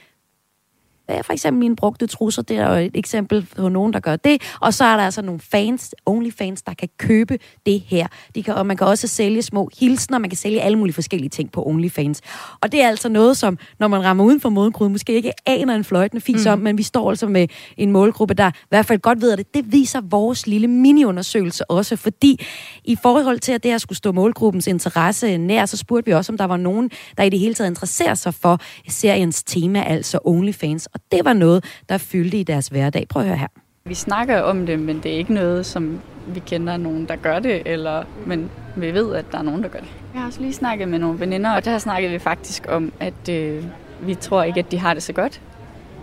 for 1.09 1.33
eksempel 1.33 1.59
mine 1.59 1.75
brugte 1.75 2.07
trusser, 2.07 2.41
det 2.41 2.57
er 2.57 2.69
jo 2.69 2.85
et 2.85 2.91
eksempel 2.95 3.47
på 3.55 3.69
nogen, 3.69 3.93
der 3.93 3.99
gør 3.99 4.15
det. 4.15 4.41
Og 4.61 4.73
så 4.73 4.83
er 4.83 4.97
der 4.97 5.03
altså 5.03 5.21
nogle 5.21 5.39
fans, 5.39 5.95
only 6.05 6.31
fans, 6.37 6.61
der 6.61 6.73
kan 6.73 6.89
købe 6.97 7.39
det 7.65 7.83
her. 7.87 8.07
De 8.35 8.43
kan, 8.43 8.53
og 8.53 8.65
man 8.65 8.77
kan 8.77 8.87
også 8.87 9.07
sælge 9.07 9.41
små 9.41 9.69
hilsner, 9.79 10.17
man 10.17 10.29
kan 10.29 10.37
sælge 10.37 10.61
alle 10.61 10.77
mulige 10.77 10.93
forskellige 10.93 11.29
ting 11.29 11.51
på 11.51 11.65
OnlyFans. 11.65 12.21
Og 12.61 12.71
det 12.71 12.83
er 12.83 12.87
altså 12.87 13.09
noget, 13.09 13.37
som 13.37 13.57
når 13.79 13.87
man 13.87 14.03
rammer 14.03 14.23
uden 14.23 14.41
for 14.41 14.49
målgruppen, 14.49 14.93
måske 14.93 15.13
ikke 15.13 15.31
aner 15.45 15.75
en 15.75 15.83
fløjtende 15.83 16.21
fis 16.21 16.45
mm. 16.45 16.51
om, 16.51 16.59
men 16.59 16.77
vi 16.77 16.83
står 16.83 17.09
altså 17.09 17.27
med 17.27 17.47
en 17.77 17.91
målgruppe, 17.91 18.33
der 18.33 18.49
i 18.49 18.69
hvert 18.69 18.85
fald 18.85 18.99
godt 18.99 19.21
ved 19.21 19.37
det. 19.37 19.53
Det 19.53 19.71
viser 19.71 20.01
vores 20.01 20.47
lille 20.47 20.67
mini-undersøgelse 20.67 21.71
også, 21.71 21.95
fordi 21.95 22.45
i 22.83 22.95
forhold 22.95 23.39
til, 23.39 23.51
at 23.51 23.63
det 23.63 23.71
her 23.71 23.77
skulle 23.77 23.97
stå 23.97 24.11
målgruppens 24.11 24.67
interesse 24.67 25.37
nær, 25.37 25.65
så 25.65 25.77
spurgte 25.77 26.05
vi 26.05 26.13
også, 26.13 26.31
om 26.31 26.37
der 26.37 26.45
var 26.45 26.57
nogen, 26.57 26.91
der 27.17 27.23
i 27.23 27.29
det 27.29 27.39
hele 27.39 27.53
taget 27.53 27.69
interesserer 27.69 28.15
sig 28.15 28.33
for 28.33 28.59
seriens 28.89 29.43
tema, 29.43 29.83
altså 29.83 30.19
OnlyFans. 30.25 30.87
Og 30.93 30.99
det 31.11 31.25
var 31.25 31.33
noget, 31.33 31.65
der 31.89 31.97
fyldte 31.97 32.37
i 32.37 32.43
deres 32.43 32.67
hverdag. 32.67 33.07
Prøv 33.09 33.21
at 33.21 33.27
høre 33.27 33.37
her. 33.37 33.47
Vi 33.85 33.93
snakker 33.93 34.41
om 34.41 34.65
det, 34.65 34.79
men 34.79 34.99
det 35.03 35.13
er 35.13 35.17
ikke 35.17 35.33
noget, 35.33 35.65
som 35.65 35.99
vi 36.27 36.39
kender 36.39 36.77
nogen, 36.77 37.07
der 37.07 37.15
gør 37.15 37.39
det, 37.39 37.61
eller, 37.65 38.03
men 38.25 38.51
vi 38.75 38.93
ved, 38.93 39.15
at 39.15 39.25
der 39.31 39.37
er 39.37 39.41
nogen, 39.41 39.63
der 39.63 39.69
gør 39.69 39.79
det. 39.79 39.89
Jeg 40.13 40.21
har 40.21 40.27
også 40.27 40.41
lige 40.41 40.53
snakket 40.53 40.87
med 40.87 40.99
nogle 40.99 41.19
veninder, 41.19 41.51
og 41.51 41.65
der 41.65 41.77
snakkede 41.77 42.11
vi 42.11 42.19
faktisk 42.19 42.65
om, 42.69 42.93
at 42.99 43.29
øh, 43.29 43.63
vi 44.01 44.15
tror 44.15 44.43
ikke, 44.43 44.59
at 44.59 44.71
de 44.71 44.77
har 44.77 44.93
det 44.93 45.03
så 45.03 45.13
godt, 45.13 45.41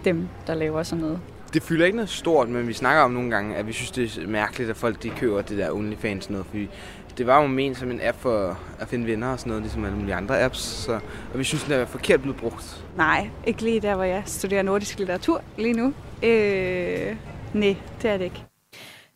dem, 0.04 0.28
der 0.46 0.54
laver 0.54 0.82
sådan 0.82 1.04
noget. 1.04 1.18
Det 1.54 1.62
fylder 1.62 1.86
ikke 1.86 1.96
noget 1.96 2.08
stort, 2.08 2.48
men 2.48 2.68
vi 2.68 2.72
snakker 2.72 3.02
om 3.02 3.10
nogle 3.10 3.30
gange, 3.30 3.56
at 3.56 3.66
vi 3.66 3.72
synes, 3.72 3.90
det 3.90 4.18
er 4.24 4.28
mærkeligt, 4.28 4.70
at 4.70 4.76
folk 4.76 5.02
de 5.02 5.10
køber 5.10 5.42
det 5.42 5.58
der 5.58 5.72
OnlyFans 5.72 6.30
noget, 6.30 6.46
fordi 6.46 6.68
det 7.20 7.26
var 7.26 7.40
jo 7.40 7.46
ment 7.46 7.76
som 7.76 7.90
en 7.90 8.00
app 8.02 8.18
for 8.18 8.58
at 8.78 8.88
finde 8.88 9.06
venner 9.06 9.32
og 9.32 9.38
sådan 9.38 9.50
noget, 9.50 9.62
ligesom 9.62 9.84
alle 9.84 9.96
mulige 9.96 10.14
andre 10.14 10.42
apps. 10.42 10.58
Så, 10.58 10.92
og 11.32 11.38
vi 11.38 11.44
synes, 11.44 11.64
den 11.64 11.72
er 11.72 11.84
forkert 11.84 12.20
blevet 12.20 12.36
brugt. 12.36 12.84
Nej, 12.96 13.28
ikke 13.46 13.62
lige 13.62 13.80
der, 13.80 13.94
hvor 13.94 14.04
jeg 14.04 14.22
studerer 14.26 14.62
nordisk 14.62 14.98
litteratur 14.98 15.42
lige 15.58 15.72
nu. 15.72 15.92
Øh, 16.22 17.16
nej, 17.54 17.76
det 18.02 18.10
er 18.10 18.16
det 18.16 18.24
ikke. 18.24 18.44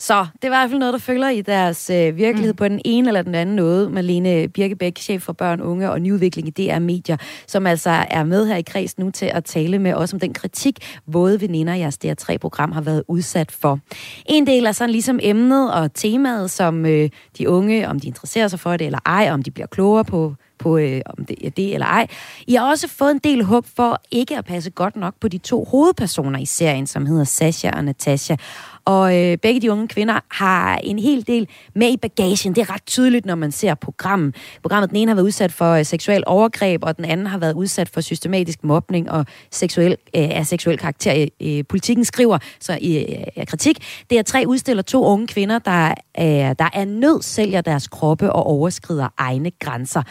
Så 0.04 0.26
det 0.42 0.50
var 0.50 0.56
i 0.56 0.60
hvert 0.60 0.70
fald 0.70 0.78
noget, 0.78 0.92
der 0.92 0.98
følger 0.98 1.28
i 1.28 1.40
deres 1.40 1.90
øh, 1.90 2.16
virkelighed 2.16 2.52
mm. 2.52 2.56
på 2.56 2.68
den 2.68 2.80
ene 2.84 3.08
eller 3.08 3.22
den 3.22 3.34
anden 3.34 3.56
måde. 3.56 3.90
Malene 3.90 4.48
Birkebæk, 4.48 4.98
chef 4.98 5.22
for 5.22 5.32
børn, 5.32 5.60
unge 5.60 5.90
og 5.90 6.00
nyudvikling 6.00 6.48
i 6.48 6.50
DR 6.50 6.78
Medier, 6.78 7.16
som 7.46 7.66
altså 7.66 7.90
er 7.90 8.24
med 8.24 8.46
her 8.46 8.56
i 8.56 8.62
kreds 8.62 8.98
nu 8.98 9.10
til 9.10 9.26
at 9.26 9.44
tale 9.44 9.78
med 9.78 9.94
os 9.94 10.12
om 10.12 10.20
den 10.20 10.34
kritik, 10.34 11.00
både 11.12 11.40
veninder 11.40 11.74
i 11.74 11.78
jeres 11.78 11.98
DR3-program 12.04 12.72
har 12.72 12.80
været 12.80 13.02
udsat 13.08 13.52
for. 13.52 13.78
En 14.26 14.46
del 14.46 14.66
er 14.66 14.72
sådan 14.72 14.90
ligesom 14.90 15.18
emnet 15.22 15.74
og 15.74 15.94
temaet, 15.94 16.50
som 16.50 16.86
øh, 16.86 17.10
de 17.38 17.48
unge, 17.48 17.88
om 17.88 18.00
de 18.00 18.06
interesserer 18.06 18.48
sig 18.48 18.60
for 18.60 18.76
det 18.76 18.84
eller 18.86 19.00
ej, 19.06 19.30
om 19.30 19.42
de 19.42 19.50
bliver 19.50 19.66
klogere 19.66 20.04
på 20.04 20.34
på, 20.58 20.78
øh, 20.78 21.00
om 21.06 21.24
det 21.24 21.46
er 21.46 21.50
det 21.50 21.74
eller 21.74 21.86
ej. 21.86 22.06
I 22.46 22.54
har 22.54 22.70
også 22.70 22.88
fået 22.88 23.10
en 23.10 23.18
del 23.18 23.44
håb 23.44 23.66
for 23.76 24.00
ikke 24.10 24.38
at 24.38 24.44
passe 24.44 24.70
godt 24.70 24.96
nok 24.96 25.14
på 25.20 25.28
de 25.28 25.38
to 25.38 25.64
hovedpersoner 25.64 26.38
i 26.38 26.46
serien, 26.46 26.86
som 26.86 27.06
hedder 27.06 27.24
Sasha 27.24 27.70
og 27.70 27.84
Natasha. 27.84 28.36
Og 28.84 29.16
øh, 29.20 29.38
begge 29.38 29.60
de 29.60 29.72
unge 29.72 29.88
kvinder 29.88 30.20
har 30.30 30.76
en 30.76 30.98
hel 30.98 31.26
del 31.26 31.48
med 31.74 31.92
i 31.92 31.96
bagagen. 31.96 32.54
Det 32.54 32.58
er 32.58 32.74
ret 32.74 32.86
tydeligt, 32.86 33.26
når 33.26 33.34
man 33.34 33.52
ser 33.52 33.74
programmet. 33.74 34.36
Programmet, 34.62 34.90
den 34.90 34.96
ene 34.96 35.10
har 35.10 35.14
været 35.14 35.24
udsat 35.24 35.52
for 35.52 35.72
øh, 35.72 35.84
seksuel 35.84 36.22
overgreb, 36.26 36.84
og 36.84 36.96
den 36.96 37.04
anden 37.04 37.26
har 37.26 37.38
været 37.38 37.52
udsat 37.52 37.88
for 37.88 38.00
systematisk 38.00 38.64
mobning 38.64 39.10
og 39.10 39.26
seksuel, 39.50 39.96
øh, 40.16 40.28
af 40.30 40.46
seksuel 40.46 40.78
karakter. 40.78 41.28
Øh, 41.40 41.58
øh 41.58 41.64
politikken 41.68 42.04
skriver 42.04 42.38
så 42.60 42.78
i 42.80 42.98
øh, 43.36 43.46
kritik. 43.46 43.78
Det 44.10 44.18
er 44.18 44.22
tre 44.22 44.44
udstiller 44.46 44.82
to 44.82 45.04
unge 45.04 45.26
kvinder, 45.26 45.58
der, 45.58 45.88
øh, 46.18 46.24
der 46.58 46.70
er 46.72 46.84
nød 46.84 47.22
sælger 47.22 47.60
deres 47.60 47.88
kroppe 47.88 48.32
og 48.32 48.46
overskrider 48.46 49.08
egne 49.18 49.50
grænser. 49.60 50.02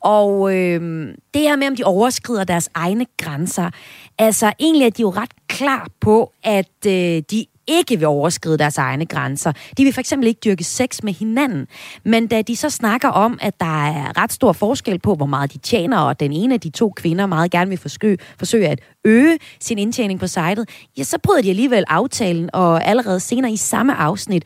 Og 0.00 0.56
øh, 0.56 1.08
det 1.34 1.42
her 1.42 1.56
med, 1.56 1.66
om 1.66 1.76
de 1.76 1.84
overskrider 1.84 2.44
deres 2.44 2.68
egne 2.74 3.06
grænser, 3.18 3.70
altså 4.18 4.52
egentlig 4.60 4.86
er 4.86 4.90
de 4.90 5.02
jo 5.02 5.10
ret 5.10 5.30
klar 5.46 5.88
på, 6.00 6.32
at 6.42 6.86
øh, 6.86 7.22
de 7.30 7.46
ikke 7.70 7.96
vil 7.98 8.06
overskride 8.06 8.58
deres 8.58 8.78
egne 8.78 9.06
grænser. 9.06 9.52
De 9.78 9.84
vil 9.84 9.92
for 9.92 10.00
eksempel 10.00 10.28
ikke 10.28 10.40
dyrke 10.44 10.64
sex 10.64 11.02
med 11.02 11.12
hinanden. 11.12 11.66
Men 12.04 12.26
da 12.26 12.42
de 12.42 12.56
så 12.56 12.70
snakker 12.70 13.08
om, 13.08 13.38
at 13.42 13.60
der 13.60 13.86
er 13.86 14.22
ret 14.22 14.32
stor 14.32 14.52
forskel 14.52 14.98
på, 14.98 15.14
hvor 15.14 15.26
meget 15.26 15.52
de 15.52 15.58
tjener, 15.58 15.98
og 15.98 16.20
den 16.20 16.32
ene 16.32 16.54
af 16.54 16.60
de 16.60 16.70
to 16.70 16.90
kvinder 16.90 17.26
meget 17.26 17.50
gerne 17.50 17.68
vil 17.68 17.78
forsøge, 17.78 18.18
forsøge 18.38 18.68
at 18.68 18.80
øge 19.04 19.38
sin 19.60 19.78
indtjening 19.78 20.20
på 20.20 20.26
sitet, 20.26 20.68
ja, 20.98 21.02
så 21.02 21.18
bryder 21.18 21.42
de 21.42 21.50
alligevel 21.50 21.84
aftalen, 21.88 22.50
og 22.52 22.84
allerede 22.84 23.20
senere 23.20 23.52
i 23.52 23.56
samme 23.56 23.94
afsnit, 23.94 24.44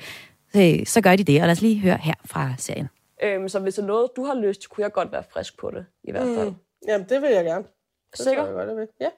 øh, 0.57 0.87
så 0.87 1.01
gør 1.01 1.17
de 1.17 1.25
det. 1.25 1.41
Og 1.41 1.47
lad 1.47 1.53
os 1.53 1.61
lige 1.61 1.81
høre 1.81 1.99
her 2.03 2.15
fra 2.25 2.53
serien. 2.59 2.89
Øhm, 3.23 3.49
så 3.49 3.59
hvis 3.59 3.75
det 3.75 3.83
er 3.83 3.87
noget, 3.87 4.09
du 4.17 4.25
har 4.25 4.35
lyst 4.35 4.61
til, 4.61 4.71
kunne 4.71 4.85
jeg 4.85 4.93
godt 4.93 5.13
være 5.13 5.23
frisk 5.33 5.59
på 5.59 5.71
det, 5.71 5.87
i 6.05 6.11
hvert 6.11 6.29
fald. 6.37 6.49
Mm. 6.49 6.57
Jamen, 6.89 7.07
det 7.09 7.23
vil 7.23 7.31
jeg 7.31 7.45
gerne. 7.45 7.65
Det 8.13 8.19
Sikker? 8.21 8.43
tror 8.43 8.47
Jeg 8.47 8.55
godt, 8.55 8.69
jeg 8.69 8.77
vil. 8.77 8.89
Ja. 9.01 9.09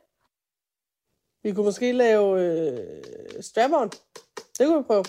Vi 1.47 1.53
kunne 1.53 1.65
måske 1.65 1.93
lave 1.93 2.41
øh, 2.43 2.79
strap-on. 3.41 3.91
Det 4.59 4.67
kunne 4.67 4.79
vi 4.79 4.83
prøve. 4.83 5.05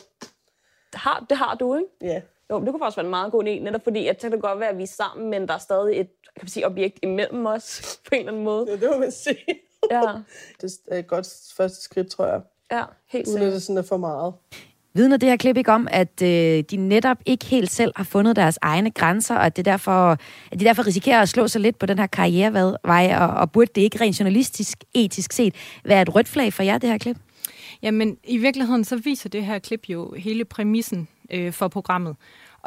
Det 0.92 1.00
har, 1.00 1.26
det 1.30 1.38
har 1.38 1.56
du, 1.56 1.76
ikke? 1.76 1.90
Ja. 2.02 2.22
Jo, 2.50 2.60
det 2.60 2.70
kunne 2.70 2.80
faktisk 2.80 2.98
være 2.98 3.06
en 3.06 3.10
meget 3.10 3.32
god 3.32 3.44
idé, 3.44 3.50
netop 3.50 3.84
fordi, 3.84 4.08
at 4.08 4.22
så 4.22 4.28
kan 4.28 4.32
det 4.32 4.42
godt 4.42 4.60
være, 4.60 4.70
at 4.70 4.78
vi 4.78 4.84
er 4.84 4.88
sammen, 4.88 5.30
men 5.30 5.48
der 5.48 5.54
er 5.54 5.58
stadig 5.58 6.00
et 6.00 6.08
kan 6.24 6.42
man 6.42 6.48
sige, 6.48 6.66
objekt 6.66 7.00
imellem 7.04 7.46
os, 7.46 7.82
på 8.10 8.16
en 8.16 8.20
eller 8.20 8.32
anden 8.32 8.44
måde. 8.44 8.66
Ja, 8.70 8.76
det 8.76 8.90
må 8.92 8.98
man 9.00 9.12
sige. 9.12 9.46
Ja, 9.92 10.02
Det 10.62 10.80
er 10.88 10.98
et 10.98 11.08
godt 11.08 11.54
første 11.58 11.82
skridt, 11.82 12.12
tror 12.12 12.26
jeg. 12.26 12.42
ja 12.72 12.84
helt 13.08 13.28
Uden 13.28 13.38
at 13.38 13.42
sikkert. 13.42 13.54
det 13.54 13.64
sådan 13.64 13.78
er 13.78 13.82
for 13.82 13.98
meget. 13.98 14.34
Vidner 14.98 15.18
det 15.18 15.30
her 15.30 15.38
klip 15.38 15.58
ikke 15.58 15.72
om, 15.72 15.88
at 15.92 16.22
øh, 16.22 16.64
de 16.72 16.78
netop 16.78 17.18
ikke 17.26 17.46
helt 17.46 17.72
selv 17.72 17.92
har 17.96 18.04
fundet 18.04 18.36
deres 18.36 18.60
egne 18.62 18.92
grænser, 18.92 19.36
og 19.36 19.46
at, 19.46 19.58
det 19.58 19.66
derfor, 19.66 20.18
at 20.52 20.60
de 20.60 20.66
derfor 20.66 20.88
risikerer 20.88 21.22
at 21.22 21.30
slå 21.30 21.48
sig 21.48 21.62
lidt 21.62 21.80
på 21.80 21.86
den 21.86 22.00
her 22.00 22.08
karrierevej, 22.08 23.16
og, 23.20 23.28
og 23.28 23.52
burde 23.52 23.72
det 23.76 23.82
ikke 23.82 24.02
rent 24.02 24.20
journalistisk, 24.20 24.84
etisk 24.94 25.34
set, 25.34 25.56
være 25.86 26.02
et 26.02 26.16
rødt 26.16 26.28
flag 26.28 26.54
for 26.54 26.64
jer, 26.64 26.78
det 26.78 26.90
her 26.90 26.98
klip? 26.98 27.18
Jamen, 27.82 28.18
i 28.24 28.38
virkeligheden 28.38 28.84
så 28.84 28.96
viser 28.96 29.30
det 29.30 29.46
her 29.46 29.60
klip 29.60 29.90
jo 29.90 30.14
hele 30.18 30.46
præmissen 30.46 31.08
øh, 31.32 31.54
for 31.54 31.68
programmet. 31.68 32.16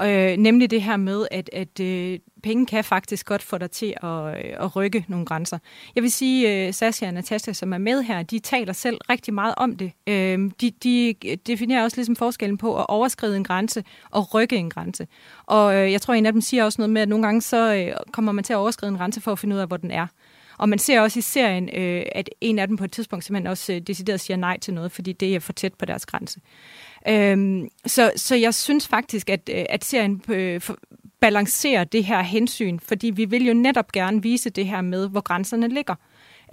Øh, 0.02 0.36
nemlig 0.36 0.70
det 0.70 0.82
her 0.82 0.96
med, 0.96 1.26
at, 1.30 1.50
at 1.52 1.80
øh, 1.80 2.18
penge 2.41 2.66
kan 2.66 2.84
faktisk 2.84 3.26
godt 3.26 3.43
få 3.43 3.59
dig 3.59 3.70
til 3.70 3.95
at, 4.03 4.09
øh, 4.09 4.64
at 4.64 4.76
rykke 4.76 5.05
nogle 5.09 5.26
grænser. 5.26 5.59
Jeg 5.95 6.03
vil 6.03 6.12
sige, 6.12 6.62
øh, 6.62 6.68
at 6.68 6.74
Sasha 6.74 7.07
og 7.07 7.14
Natasha, 7.14 7.53
som 7.53 7.72
er 7.72 7.78
med 7.78 8.03
her, 8.03 8.22
de 8.22 8.38
taler 8.38 8.72
selv 8.72 8.99
rigtig 9.11 9.34
meget 9.34 9.55
om 9.57 9.76
det. 9.76 9.93
Øhm, 10.07 10.51
de, 10.51 10.70
de 10.70 11.14
øh, 11.26 11.36
definerer 11.47 11.82
også 11.82 11.97
ligesom 11.97 12.16
forskellen 12.16 12.59
på 12.59 12.78
at 12.78 12.86
overskride 12.88 13.36
en 13.36 13.45
grænse 13.45 13.84
og 14.11 14.34
rykke 14.34 14.57
en 14.57 14.70
grænse. 14.70 15.07
Og 15.47 15.93
jeg 15.93 16.03
tror, 16.03 16.14
en 16.14 16.26
af 16.26 16.32
dem 16.32 16.41
siger 16.41 16.64
også 16.64 16.80
noget 16.80 16.91
med, 16.91 17.03
at 17.03 17.09
nogle 17.09 17.24
gange 17.26 17.43
så 17.43 17.93
kommer 18.12 18.32
man 18.32 18.45
til 18.45 18.53
at 18.53 18.57
overskride 18.57 18.91
en 18.91 18.99
grænse 18.99 19.20
for 19.20 19.32
at 19.32 19.38
finde 19.38 19.57
ud 19.57 19.61
af, 19.61 19.66
hvor 19.66 19.76
den 19.76 19.91
er. 19.91 20.07
Og 20.59 20.68
man 20.68 20.78
ser 20.78 21.01
også 21.01 21.18
i 21.18 21.22
serien, 21.22 21.68
øh, 21.76 22.03
at 22.12 22.30
en 22.41 22.59
af 22.59 22.68
dem 22.68 22.76
på 22.76 22.84
et 22.84 22.93
tidspunkt 22.93 23.24
simpelthen 23.24 23.47
også 23.47 23.72
øh, 23.72 23.80
decideret 23.80 24.20
siger 24.20 24.36
nej 24.36 24.59
til 24.59 24.74
noget, 24.74 24.93
fordi 24.93 25.12
det 25.12 25.34
er 25.34 25.41
for 25.41 25.53
tæt 25.53 25.74
på 25.74 25.84
deres 25.84 26.07
grænse. 26.07 26.41
Øhm, 27.09 27.68
så, 27.86 28.12
så 28.16 28.36
jeg 28.36 28.55
synes 28.55 28.88
faktisk, 28.88 29.30
at, 29.30 29.49
at 29.49 29.84
serien 29.84 30.22
øh, 30.28 30.61
for- 30.61 30.78
balancerer 31.20 31.84
det 31.84 32.04
her 32.04 32.22
hensyn, 32.22 32.78
fordi 32.78 33.10
vi 33.10 33.24
vil 33.24 33.46
jo 33.46 33.54
netop 33.54 33.92
gerne 33.92 34.22
vise 34.22 34.50
det 34.50 34.66
her 34.66 34.80
med, 34.80 35.08
hvor 35.08 35.20
grænserne 35.20 35.68
ligger. 35.68 35.94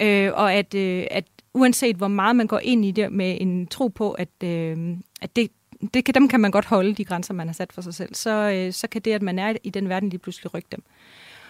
Øh, 0.01 0.32
og 0.34 0.53
at, 0.53 0.74
øh, 0.74 1.07
at 1.11 1.26
uanset 1.53 1.95
hvor 1.95 2.07
meget 2.07 2.36
man 2.36 2.47
går 2.47 2.59
ind 2.59 2.86
i 2.86 2.91
det 2.91 3.11
med 3.11 3.38
en 3.41 3.68
tro 3.68 3.88
på, 3.88 4.11
at, 4.11 4.43
øh, 4.43 4.97
at 5.22 5.36
det, 5.36 5.51
det 5.93 6.05
kan, 6.05 6.13
dem 6.13 6.28
kan 6.28 6.39
man 6.39 6.51
godt 6.51 6.65
holde, 6.65 6.93
de 6.93 7.05
grænser, 7.05 7.34
man 7.34 7.47
har 7.47 7.53
sat 7.53 7.74
for 7.74 7.82
sig 7.82 7.93
selv, 7.93 8.15
så, 8.15 8.32
øh, 8.32 8.74
så 8.74 8.88
kan 8.88 9.01
det, 9.01 9.11
at 9.11 9.22
man 9.22 9.39
er 9.39 9.53
i 9.63 9.70
den 9.70 9.89
verden, 9.89 10.09
lige 10.09 10.20
pludselig 10.20 10.53
rykke 10.53 10.68
dem. 10.72 10.84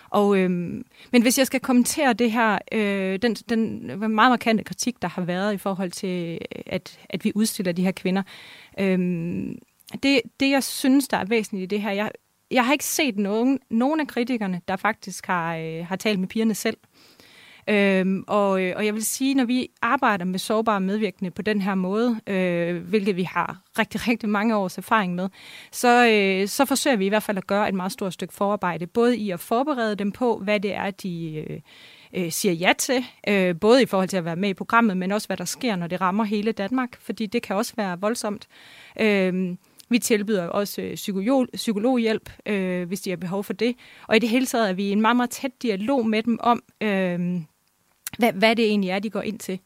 Og, 0.09 0.38
øh, 0.38 0.49
men 1.11 1.22
hvis 1.22 1.38
jeg 1.38 1.47
skal 1.47 1.59
kommentere 1.59 2.13
det 2.13 2.32
her, 2.32 2.59
øh, 2.72 3.20
den, 3.22 3.36
den 3.36 3.88
meget 3.97 4.13
markante 4.13 4.63
kritik, 4.63 5.01
der 5.01 5.07
har 5.07 5.22
været 5.22 5.53
i 5.53 5.57
forhold 5.57 5.91
til, 5.91 6.39
at, 6.65 6.99
at 7.09 7.24
vi 7.24 7.32
udstiller 7.36 7.72
de 7.72 7.84
her 7.84 7.91
kvinder, 7.91 8.24
øh, 8.80 8.99
det, 10.03 10.22
det 10.39 10.49
jeg 10.49 10.63
synes, 10.63 11.07
der 11.07 11.18
er 11.18 11.26
væsentligt 11.26 11.63
i 11.63 11.76
det 11.76 11.82
her, 11.82 11.91
jeg, 11.91 12.11
jeg 12.52 12.66
har 12.66 12.74
ikke 12.74 12.86
set 12.86 13.18
nogen, 13.18 13.60
nogen 13.70 14.00
af 14.00 14.08
kritikerne, 14.08 14.62
der 14.68 14.76
faktisk 14.76 15.26
har, 15.26 15.56
øh, 15.56 15.86
har 15.86 15.95
talt 15.95 16.20
med 16.20 16.28
pigerne 16.28 16.56
selv. 16.56 16.78
Øhm, 17.70 18.24
og, 18.28 18.64
øh, 18.64 18.74
og 18.76 18.86
jeg 18.86 18.93
vil 18.93 19.06
sige, 19.06 19.36
når 19.36 19.45
vi 19.45 19.70
arbejder 19.82 20.26
med 20.26 20.39
sårbare 20.39 20.82
medvirkende 20.82 21.32
på 21.32 21.41
den 21.41 21.62
her 21.62 21.76
måde, 21.76 22.20
øh, 22.28 22.84
hvilket 22.88 23.16
vi 23.16 23.24
har 23.24 23.62
rigtig, 23.80 24.02
rigtig 24.08 24.30
mange 24.30 24.56
års 24.56 24.78
erfaring 24.78 25.16
med, 25.16 25.30
så, 25.72 26.08
øh, 26.08 26.48
så 26.48 26.66
forsøger 26.66 26.98
vi 26.98 27.06
i 27.06 27.10
hvert 27.10 27.24
fald 27.24 27.38
at 27.38 27.48
gøre 27.48 27.70
et 27.70 27.76
meget 27.76 27.91
stort 27.91 28.14
stykke 28.14 28.34
forarbejde, 28.34 28.88
både 28.88 29.18
i 29.18 29.32
at 29.32 29.39
forberede 29.39 29.95
dem 29.95 30.12
på, 30.12 30.38
hvad 30.38 30.60
det 30.60 30.74
er, 30.74 30.91
de 30.91 31.45
øh, 31.50 31.60
øh, 32.14 32.32
siger 32.32 32.54
ja 32.54 32.74
til, 32.78 33.06
øh, 33.28 33.56
både 33.60 33.82
i 33.82 33.86
forhold 33.86 34.10
til 34.10 34.18
at 34.18 34.26
være 34.26 34.36
med 34.36 34.50
i 34.50 34.54
programmet, 34.54 34.98
men 34.98 35.12
også 35.12 35.28
hvad 35.28 35.38
der 35.38 35.45
sker, 35.45 35.76
når 35.76 35.88
det 35.88 36.02
rammer 36.02 36.24
hele 36.24 36.52
Danmark, 36.52 37.02
fordi 37.02 37.26
det 37.26 37.41
kan 37.41 37.56
også 37.56 37.74
være 37.78 38.00
voldsomt. 38.00 38.48
Øh, 39.00 39.56
vi 39.90 40.00
tilbyder 40.00 40.48
også 40.48 40.82
øh, 40.82 40.96
psykolog, 40.96 41.48
psykologhjælp, 41.54 42.30
øh, 42.46 42.88
hvis 42.88 43.02
de 43.02 43.10
har 43.10 43.18
behov 43.18 43.44
for 43.44 43.54
det. 43.54 43.76
Og 44.08 44.16
i 44.16 44.20
det 44.20 44.30
hele 44.30 44.46
taget 44.46 44.70
er 44.70 44.74
vi 44.74 44.84
i 44.84 44.92
en 44.92 45.02
meget, 45.02 45.16
meget 45.16 45.30
tæt 45.30 45.52
dialog 45.62 46.08
med 46.08 46.24
dem 46.24 46.38
om, 46.42 46.64
øh, 46.82 47.42
hvad, 48.18 48.34
hvad 48.34 48.56
det 48.56 48.66
egentlig 48.66 48.90
er, 48.90 49.00
de 49.00 49.10
går 49.10 49.22
ind 49.22 49.40
til. 49.40 49.60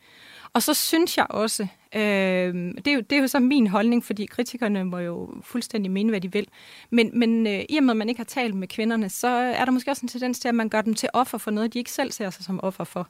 Og 0.53 0.63
så 0.63 0.73
synes 0.73 1.17
jeg 1.17 1.25
også, 1.29 1.67
øh, 1.95 2.53
det, 2.75 2.87
er 2.87 2.93
jo, 2.93 2.99
det 2.99 3.11
er 3.11 3.21
jo 3.21 3.27
så 3.27 3.39
min 3.39 3.67
holdning, 3.67 4.05
fordi 4.05 4.25
kritikerne 4.25 4.83
må 4.83 4.97
jo 4.97 5.29
fuldstændig 5.43 5.91
mene, 5.91 6.09
hvad 6.09 6.21
de 6.21 6.31
vil. 6.31 6.47
Men, 6.89 7.19
men 7.19 7.47
øh, 7.47 7.65
i 7.69 7.77
og 7.77 7.83
med, 7.83 7.91
at 7.91 7.97
man 7.97 8.09
ikke 8.09 8.19
har 8.19 8.25
talt 8.25 8.55
med 8.55 8.67
kvinderne, 8.67 9.09
så 9.09 9.27
er 9.27 9.65
der 9.65 9.71
måske 9.71 9.91
også 9.91 10.05
en 10.05 10.09
tendens 10.09 10.39
til, 10.39 10.47
at 10.47 10.55
man 10.55 10.69
gør 10.69 10.81
dem 10.81 10.93
til 10.93 11.09
offer 11.13 11.37
for 11.37 11.51
noget, 11.51 11.73
de 11.73 11.79
ikke 11.79 11.91
selv 11.91 12.11
ser 12.11 12.29
sig 12.29 12.45
som 12.45 12.59
offer 12.63 12.83
for. 12.83 13.07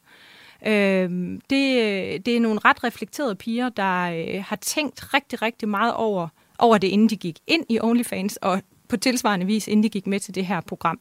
Øh, 0.65 1.09
det, 1.49 2.25
det 2.25 2.35
er 2.35 2.39
nogle 2.39 2.59
ret 2.65 2.83
reflekterede 2.83 3.35
piger, 3.35 3.69
der 3.69 4.01
øh, 4.01 4.43
har 4.47 4.55
tænkt 4.55 5.13
rigtig, 5.13 5.41
rigtig 5.41 5.69
meget 5.69 5.93
over, 5.93 6.27
over 6.61 6.77
det, 6.77 6.87
inden 6.87 7.09
de 7.09 7.17
gik 7.17 7.39
ind 7.47 7.65
i 7.69 7.79
OnlyFans, 7.81 8.37
og 8.37 8.61
på 8.89 8.97
tilsvarende 8.97 9.45
vis, 9.45 9.67
inden 9.67 9.83
de 9.83 9.89
gik 9.89 10.07
med 10.07 10.19
til 10.19 10.35
det 10.35 10.45
her 10.45 10.61
program. 10.61 10.99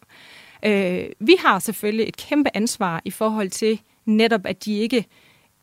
Øh, 0.64 1.04
vi 1.20 1.36
har 1.38 1.58
selvfølgelig 1.58 2.08
et 2.08 2.16
kæmpe 2.16 2.50
ansvar 2.54 3.02
i 3.04 3.10
forhold 3.10 3.50
til 3.50 3.80
netop, 4.06 4.40
at 4.44 4.64
de 4.64 4.78
ikke, 4.78 5.06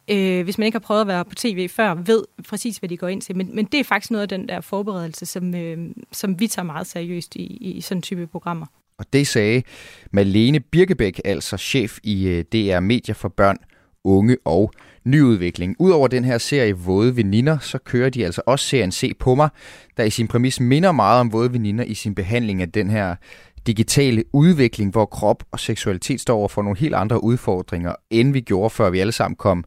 øh, 0.08 0.44
hvis 0.44 0.58
man 0.58 0.66
ikke 0.66 0.76
har 0.76 0.80
prøvet 0.80 1.02
at 1.02 1.08
være 1.08 1.26
på 1.26 1.36
tv 1.36 1.70
før, 1.70 1.94
ved 1.94 2.24
præcis, 2.48 2.78
hvad 2.78 2.90
de 2.90 2.98
går 2.98 3.08
ind 3.08 3.22
til. 3.22 3.38
Men, 3.38 3.56
men 3.56 3.66
det 3.66 3.80
er 3.80 3.84
faktisk 3.84 4.12
noget 4.12 4.22
af 4.22 4.30
den 4.30 4.50
der 4.50 4.62
forberedelse, 4.62 5.26
som, 5.26 5.56
øh, 5.56 5.78
som 6.12 6.40
vi 6.40 6.48
tager 6.48 6.66
meget 6.66 6.88
seriøst 6.88 7.36
i, 7.36 7.46
i 7.46 7.82
sådan 7.82 8.02
type 8.02 8.28
programmer. 8.28 8.66
Og 8.98 9.06
det 9.14 9.28
sagde 9.28 9.64
Malene 10.12 10.60
Birkebæk, 10.60 11.22
altså 11.26 11.58
chef 11.58 12.00
i 12.04 12.28
øh, 12.28 12.44
DR 12.44 12.80
Medier 12.80 13.16
for 13.16 13.30
børn, 13.30 13.58
unge 14.04 14.38
og 14.46 14.72
nyudvikling. 15.08 15.76
Udover 15.80 16.08
den 16.08 16.24
her 16.24 16.38
serie 16.38 16.74
Våde 16.74 17.16
Veninder, 17.16 17.58
så 17.60 17.78
kører 17.78 18.10
de 18.10 18.26
altså 18.26 18.42
også 18.46 18.66
serien 18.66 18.92
Se 18.92 19.14
på 19.20 19.36
mig, 19.36 19.50
der 19.98 20.04
i 20.04 20.10
sin 20.10 20.28
præmis 20.28 20.60
minder 20.60 20.92
meget 20.92 21.20
om 21.20 21.34
Våde 21.34 21.54
Veninder 21.54 21.84
i 21.84 21.94
sin 21.94 22.16
behandling 22.16 22.62
af 22.62 22.72
den 22.72 22.90
her 22.90 23.16
digitale 23.68 24.24
udvikling, 24.34 24.92
hvor 24.92 25.06
krop 25.06 25.44
og 25.52 25.60
seksualitet 25.60 26.22
står 26.22 26.38
over 26.38 26.48
for 26.48 26.62
nogle 26.62 26.78
helt 26.78 26.96
andre 26.96 27.24
udfordringer, 27.24 27.94
end 28.10 28.34
vi 28.34 28.42
gjorde, 28.42 28.70
før 28.70 28.90
vi 28.90 29.00
alle 29.00 29.12
sammen 29.12 29.36
kom 29.36 29.64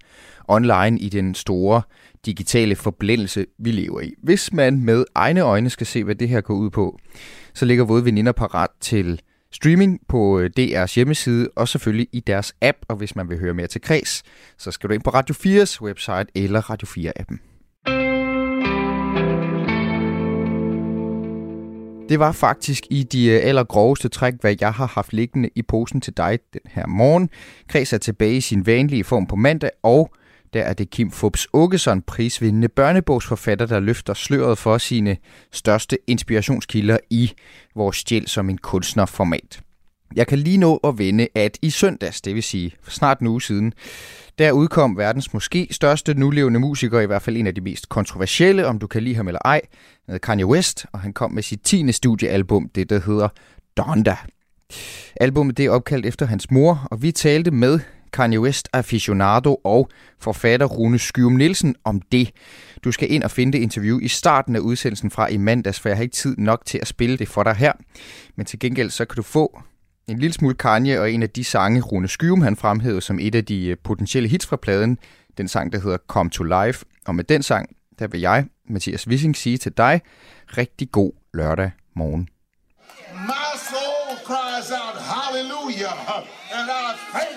online 0.48 0.98
i 0.98 1.08
den 1.08 1.34
store 1.34 1.82
digitale 2.26 2.76
forblændelse, 2.76 3.46
vi 3.58 3.70
lever 3.70 4.00
i. 4.00 4.14
Hvis 4.22 4.52
man 4.52 4.84
med 4.84 5.04
egne 5.14 5.40
øjne 5.40 5.70
skal 5.70 5.86
se, 5.86 6.04
hvad 6.04 6.14
det 6.14 6.28
her 6.28 6.40
går 6.40 6.54
ud 6.54 6.70
på, 6.70 6.98
så 7.54 7.64
ligger 7.64 7.84
Våde 7.84 8.04
Veninder 8.04 8.32
parat 8.32 8.70
til 8.80 9.20
streaming 9.52 10.00
på 10.08 10.38
øh, 10.38 10.50
DR's 10.60 10.94
hjemmeside 10.94 11.48
og 11.56 11.68
selvfølgelig 11.68 12.08
i 12.12 12.20
deres 12.20 12.54
app. 12.62 12.78
Og 12.88 12.96
hvis 12.96 13.16
man 13.16 13.28
vil 13.28 13.38
høre 13.38 13.54
mere 13.54 13.66
til 13.66 13.80
Kreds, 13.80 14.22
så 14.58 14.70
skal 14.70 14.88
du 14.88 14.94
ind 14.94 15.02
på 15.02 15.10
Radio 15.10 15.34
4's 15.34 15.80
website 15.82 16.26
eller 16.34 16.70
Radio 16.70 16.86
4-appen. 16.86 17.38
Det 22.08 22.18
var 22.18 22.32
faktisk 22.32 22.86
i 22.90 23.02
de 23.02 23.26
øh, 23.26 23.40
allergroveste 23.42 24.08
træk, 24.08 24.34
hvad 24.40 24.56
jeg 24.60 24.72
har 24.72 24.86
haft 24.86 25.12
liggende 25.12 25.48
i 25.54 25.62
posen 25.62 26.00
til 26.00 26.16
dig 26.16 26.38
den 26.52 26.60
her 26.66 26.86
morgen. 26.86 27.30
Kreds 27.68 27.92
er 27.92 27.98
tilbage 27.98 28.36
i 28.36 28.40
sin 28.40 28.66
vanlige 28.66 29.04
form 29.04 29.26
på 29.26 29.36
mandag, 29.36 29.70
og 29.82 30.10
der 30.52 30.62
er 30.62 30.72
det 30.72 30.90
Kim 30.90 31.10
Fubs 31.10 31.46
Åkesson, 31.52 32.02
prisvindende 32.02 32.68
børnebogsforfatter, 32.68 33.66
der 33.66 33.80
løfter 33.80 34.14
sløret 34.14 34.58
for 34.58 34.78
sine 34.78 35.16
største 35.52 35.98
inspirationskilder 36.06 36.98
i 37.10 37.32
vores 37.74 37.96
stjæl 37.96 38.28
som 38.28 38.50
en 38.50 38.58
kunstnerformat. 38.58 39.60
Jeg 40.16 40.26
kan 40.26 40.38
lige 40.38 40.58
nå 40.58 40.76
at 40.76 40.98
vende, 40.98 41.28
at 41.34 41.58
i 41.62 41.70
søndags, 41.70 42.20
det 42.20 42.34
vil 42.34 42.42
sige 42.42 42.72
for 42.82 42.90
snart 42.90 43.20
en 43.20 43.26
uge 43.26 43.42
siden, 43.42 43.72
der 44.38 44.52
udkom 44.52 44.96
verdens 44.96 45.32
måske 45.34 45.68
største 45.70 46.14
nulevende 46.14 46.60
musiker, 46.60 47.00
i 47.00 47.06
hvert 47.06 47.22
fald 47.22 47.36
en 47.36 47.46
af 47.46 47.54
de 47.54 47.60
mest 47.60 47.88
kontroversielle, 47.88 48.66
om 48.66 48.78
du 48.78 48.86
kan 48.86 49.02
lide 49.02 49.14
ham 49.14 49.28
eller 49.28 49.40
ej, 49.44 49.60
Kanye 50.22 50.46
West, 50.46 50.86
og 50.92 51.00
han 51.00 51.12
kom 51.12 51.32
med 51.32 51.42
sit 51.42 51.60
10. 51.64 51.92
studiealbum, 51.92 52.70
det 52.74 52.90
der 52.90 53.00
hedder 53.06 53.28
Donda. 53.76 54.16
Albummet 55.20 55.56
det 55.56 55.66
er 55.66 55.70
opkaldt 55.70 56.06
efter 56.06 56.26
hans 56.26 56.50
mor, 56.50 56.88
og 56.90 57.02
vi 57.02 57.12
talte 57.12 57.50
med 57.50 57.80
Kanye 58.12 58.40
West 58.40 58.68
aficionado 58.72 59.60
og 59.64 59.88
forfatter 60.18 60.66
Rune 60.66 60.98
Skyum 60.98 61.32
Nielsen 61.32 61.74
om 61.84 62.00
det. 62.00 62.30
Du 62.84 62.92
skal 62.92 63.12
ind 63.12 63.22
og 63.22 63.30
finde 63.30 63.52
det 63.52 63.58
interview 63.58 63.98
i 63.98 64.08
starten 64.08 64.56
af 64.56 64.60
udsendelsen 64.60 65.10
fra 65.10 65.28
i 65.28 65.36
mandags, 65.36 65.80
for 65.80 65.88
jeg 65.88 65.96
har 65.96 66.02
ikke 66.02 66.14
tid 66.14 66.36
nok 66.36 66.64
til 66.66 66.78
at 66.78 66.86
spille 66.86 67.16
det 67.16 67.28
for 67.28 67.42
dig 67.42 67.54
her. 67.54 67.72
Men 68.36 68.46
til 68.46 68.58
gengæld 68.58 68.90
så 68.90 69.04
kan 69.04 69.16
du 69.16 69.22
få 69.22 69.60
en 70.08 70.18
lille 70.18 70.34
smule 70.34 70.54
Kanye 70.54 71.00
og 71.00 71.12
en 71.12 71.22
af 71.22 71.30
de 71.30 71.44
sange, 71.44 71.80
Rune 71.80 72.08
Skyum 72.08 72.42
han 72.42 72.56
fremhævede 72.56 73.00
som 73.00 73.18
et 73.20 73.34
af 73.34 73.44
de 73.44 73.66
øh, 73.66 73.76
potentielle 73.84 74.28
hits 74.28 74.46
fra 74.46 74.56
pladen, 74.56 74.98
den 75.38 75.48
sang, 75.48 75.72
der 75.72 75.80
hedder 75.80 75.98
Come 76.08 76.30
to 76.30 76.44
Life. 76.44 76.84
Og 77.06 77.14
med 77.14 77.24
den 77.24 77.42
sang, 77.42 77.68
der 77.98 78.06
vil 78.06 78.20
jeg, 78.20 78.46
Mathias 78.68 79.08
Wissing, 79.08 79.36
sige 79.36 79.58
til 79.58 79.72
dig, 79.72 80.00
rigtig 80.56 80.92
god 80.92 81.12
lørdag 81.34 81.70
morgen. 81.96 82.28
My 83.12 83.50
soul 83.68 84.16
cries 84.24 84.70
out, 84.70 84.96
hallelujah. 85.12 85.94
And 86.52 86.70
I 86.70 86.96
thank 87.12 87.29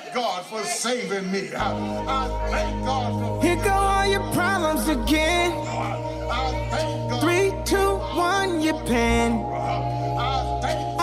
for 0.54 0.64
saving 0.66 1.32
me. 1.32 1.50
I 1.56 2.28
thank 2.52 2.86
God 2.86 3.12
for... 3.20 3.42
Here 3.42 3.56
go 3.56 3.72
all 3.72 4.06
your 4.06 4.26
problems 4.34 4.88
again. 4.88 5.50
Three, 7.22 7.50
two, 7.66 7.98
one, 8.14 8.62
your 8.62 8.80
pen. 8.86 9.32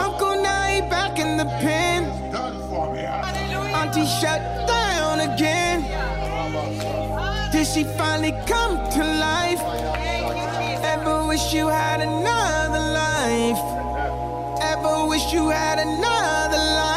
Uncle 0.05 0.37
now 0.43 0.89
back 0.89 1.19
in 1.19 1.37
the 1.37 1.47
pen. 1.65 2.05
Auntie 3.81 4.07
shut 4.21 4.41
down 4.69 5.19
again. 5.21 5.79
Did 7.51 7.67
she 7.67 7.83
finally 7.99 8.35
come 8.47 8.75
to 8.97 9.03
life? 9.31 9.63
Ever 10.95 11.27
wish 11.27 11.53
you 11.53 11.67
had 11.67 12.01
another 12.01 12.85
life? 13.03 13.63
Ever 14.63 15.09
wish 15.09 15.33
you 15.33 15.49
had 15.49 15.79
another 15.81 16.57
life? 16.57 16.90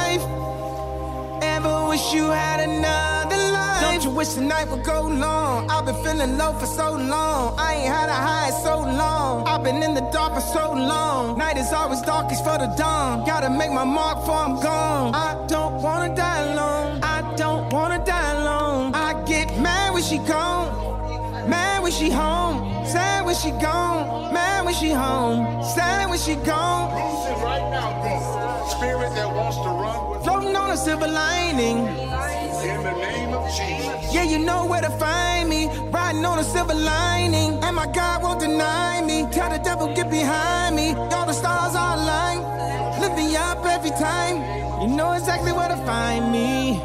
Wish 1.93 2.11
you 2.11 2.25
had 2.31 2.59
another 2.59 3.37
life? 3.53 3.81
Don't 3.81 4.03
you 4.03 4.09
wish 4.09 4.29
the 4.29 4.41
night 4.41 4.67
would 4.71 4.83
go 4.83 5.03
long? 5.03 5.69
I've 5.69 5.85
been 5.85 5.93
feeling 6.03 6.39
low 6.39 6.51
for 6.53 6.65
so 6.65 6.93
long. 6.93 7.53
I 7.59 7.75
ain't 7.75 7.93
had 7.93 8.09
a 8.09 8.19
high 8.27 8.49
so 8.49 8.79
long. 8.79 9.47
I've 9.47 9.63
been 9.63 9.83
in 9.83 9.93
the 9.93 10.01
dark 10.11 10.33
for 10.33 10.41
so 10.41 10.73
long. 10.73 11.37
Night 11.37 11.55
is 11.55 11.71
always 11.71 12.01
darkest 12.01 12.43
for 12.43 12.57
the 12.57 12.65
dawn. 12.75 13.23
Gotta 13.27 13.51
make 13.51 13.71
my 13.71 13.83
mark 13.83 14.21
before 14.21 14.37
I'm 14.37 14.59
gone. 14.59 15.13
I 15.13 15.45
don't 15.45 15.83
wanna 15.83 16.15
die 16.15 16.41
alone. 16.51 16.99
I 17.03 17.35
don't 17.35 17.71
wanna 17.71 18.03
die 18.03 18.31
alone. 18.37 18.95
I 18.95 19.13
get 19.27 19.55
mad 19.59 19.93
when 19.93 20.01
she 20.01 20.17
gone. 20.17 21.47
Mad 21.47 21.83
when 21.83 21.91
she 21.91 22.09
home. 22.09 22.62
Sad 22.93 23.25
when 23.25 23.33
she 23.33 23.49
gone. 23.49 24.31
Mad 24.31 24.65
when 24.65 24.75
she 24.75 24.91
home. 24.91 25.63
Sad 25.63 26.11
when 26.11 26.19
she 26.19 26.35
gone. 26.35 26.91
right 27.41 27.67
now. 27.71 28.67
Spirit 28.69 29.09
that 29.15 29.29
wants 29.35 29.57
to 29.57 29.69
run 29.83 30.11
with 30.11 30.23
Floating 30.23 30.55
on 30.55 30.69
a 30.69 30.77
silver 30.77 31.07
lining. 31.07 31.79
in 31.79 32.83
the 32.83 32.95
name 33.07 33.33
of 33.33 33.45
Jesus. 33.57 34.13
Yeah, 34.13 34.25
you 34.25 34.37
know 34.37 34.67
where 34.67 34.81
to 34.81 34.91
find 34.91 35.49
me. 35.49 35.69
Riding 35.89 36.23
on 36.23 36.37
a 36.37 36.43
silver 36.43 36.75
lining. 36.75 37.63
And 37.63 37.75
my 37.75 37.87
God 37.87 38.21
won't 38.21 38.39
deny 38.39 39.01
me. 39.01 39.25
Tell 39.31 39.49
the 39.49 39.57
devil, 39.57 39.87
get 39.95 40.11
behind 40.11 40.75
me. 40.75 40.93
All 40.93 41.25
the 41.25 41.33
stars 41.33 41.73
are 41.73 41.95
aligned. 41.97 42.43
Lift 43.01 43.15
me 43.15 43.35
up 43.35 43.65
every 43.65 43.89
time. 43.89 44.35
You 44.83 44.95
know 44.95 45.13
exactly 45.13 45.51
where 45.51 45.67
to 45.67 45.77
find 45.77 46.31
me. 46.31 46.79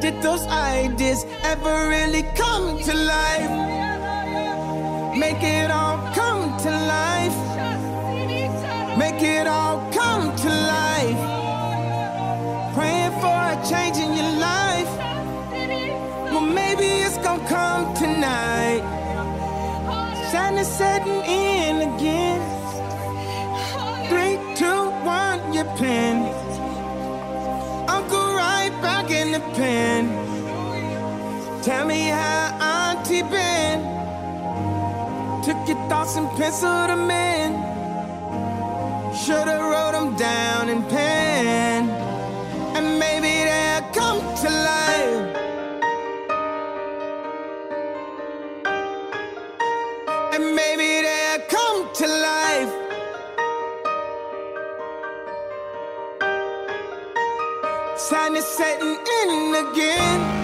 Did 0.00 0.20
those 0.22 0.46
ideas 0.46 1.24
ever 1.42 1.88
really 1.88 2.22
come 2.34 2.78
to 2.82 2.94
life? 2.94 3.50
Make 5.16 5.42
it 5.42 5.70
all 5.70 5.96
come 6.14 6.56
to 6.64 6.70
life. 6.70 7.36
Make 8.98 9.22
it 9.22 9.46
all 9.46 9.78
come 9.92 10.36
to 10.36 10.48
life. 10.48 11.22
Praying 12.74 13.12
for 13.22 13.38
a 13.52 13.56
change 13.70 13.96
in 13.96 14.12
your 14.14 14.32
life. 14.38 14.92
Well, 16.30 16.42
maybe 16.42 16.84
it's 16.84 17.16
gonna 17.18 17.48
come 17.48 17.94
tonight. 17.94 18.82
Sadness 20.30 20.68
setting 20.76 21.22
me 31.96 32.08
how 32.08 32.42
Auntie 32.74 33.22
been. 33.34 33.80
Took 35.46 35.60
your 35.70 35.80
thoughts 35.88 36.14
and 36.18 36.28
penciled 36.38 36.90
them 36.90 37.10
in. 37.10 37.50
Should've 39.22 39.64
wrote 39.70 39.94
them 39.98 40.08
down 40.16 40.68
in 40.68 40.80
pen. 40.94 41.80
And 42.76 42.86
maybe 43.04 43.32
they'll 43.48 43.86
come 44.00 44.20
to 44.42 44.48
life. 44.72 45.22
And 50.34 50.44
maybe 50.60 50.88
they'll 51.06 51.44
come 51.56 51.78
to 52.00 52.06
life. 52.30 52.72
Sadness 58.08 58.48
setting 58.58 58.94
in 59.20 59.30
again. 59.64 60.35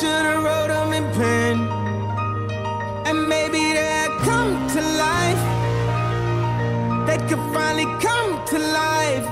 Should've 0.00 0.42
wrote 0.44 0.68
them 0.68 0.92
in 0.92 1.04
pen. 1.14 1.56
And 3.06 3.28
maybe 3.28 3.72
they'll 3.72 4.18
come 4.28 4.52
to 4.74 4.80
life. 5.06 5.42
They 7.06 7.18
could 7.28 7.44
finally 7.54 7.88
come 8.06 8.44
to 8.50 8.58
life. 8.58 9.26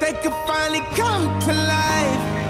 They 0.00 0.12
could 0.22 0.36
finally 0.46 0.84
come 0.96 1.24
to 1.40 1.52
life. 1.52 2.41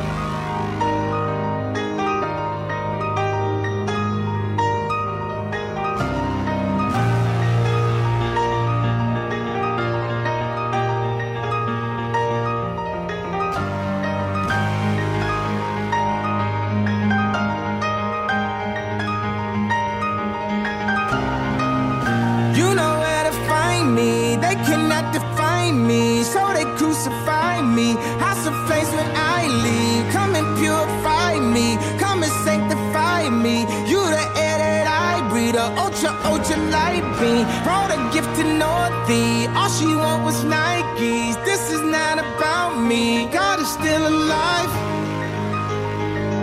Light. 37.22 37.64
Brought 37.64 37.90
a 37.90 38.00
gift 38.12 38.30
to 38.36 38.44
Northie. 38.44 39.48
All 39.54 39.68
she 39.68 39.86
want 39.86 40.24
was 40.24 40.36
Nikes. 40.44 41.44
This 41.44 41.70
is 41.70 41.80
not 41.80 42.18
about 42.18 42.80
me. 42.80 43.26
God 43.32 43.60
is 43.60 43.70
still 43.70 44.06
alive. 44.06 44.72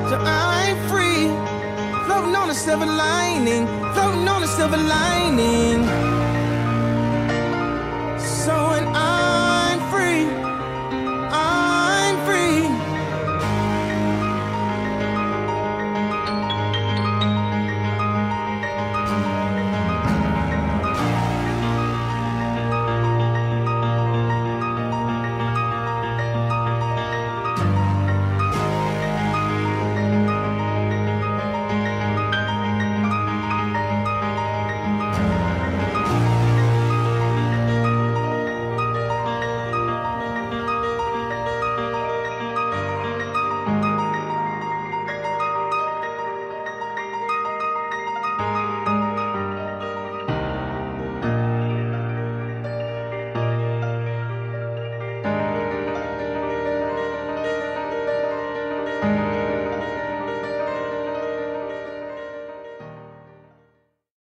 So 0.10 0.16
I'm 0.18 0.78
free. 0.90 1.28
Floating 2.06 2.36
on 2.36 2.50
a 2.50 2.54
silver 2.54 2.86
lining. 2.86 3.68
Floating 3.94 4.28
on 4.28 4.44
a 4.44 4.48
silver 4.48 4.78
lining. 4.78 6.09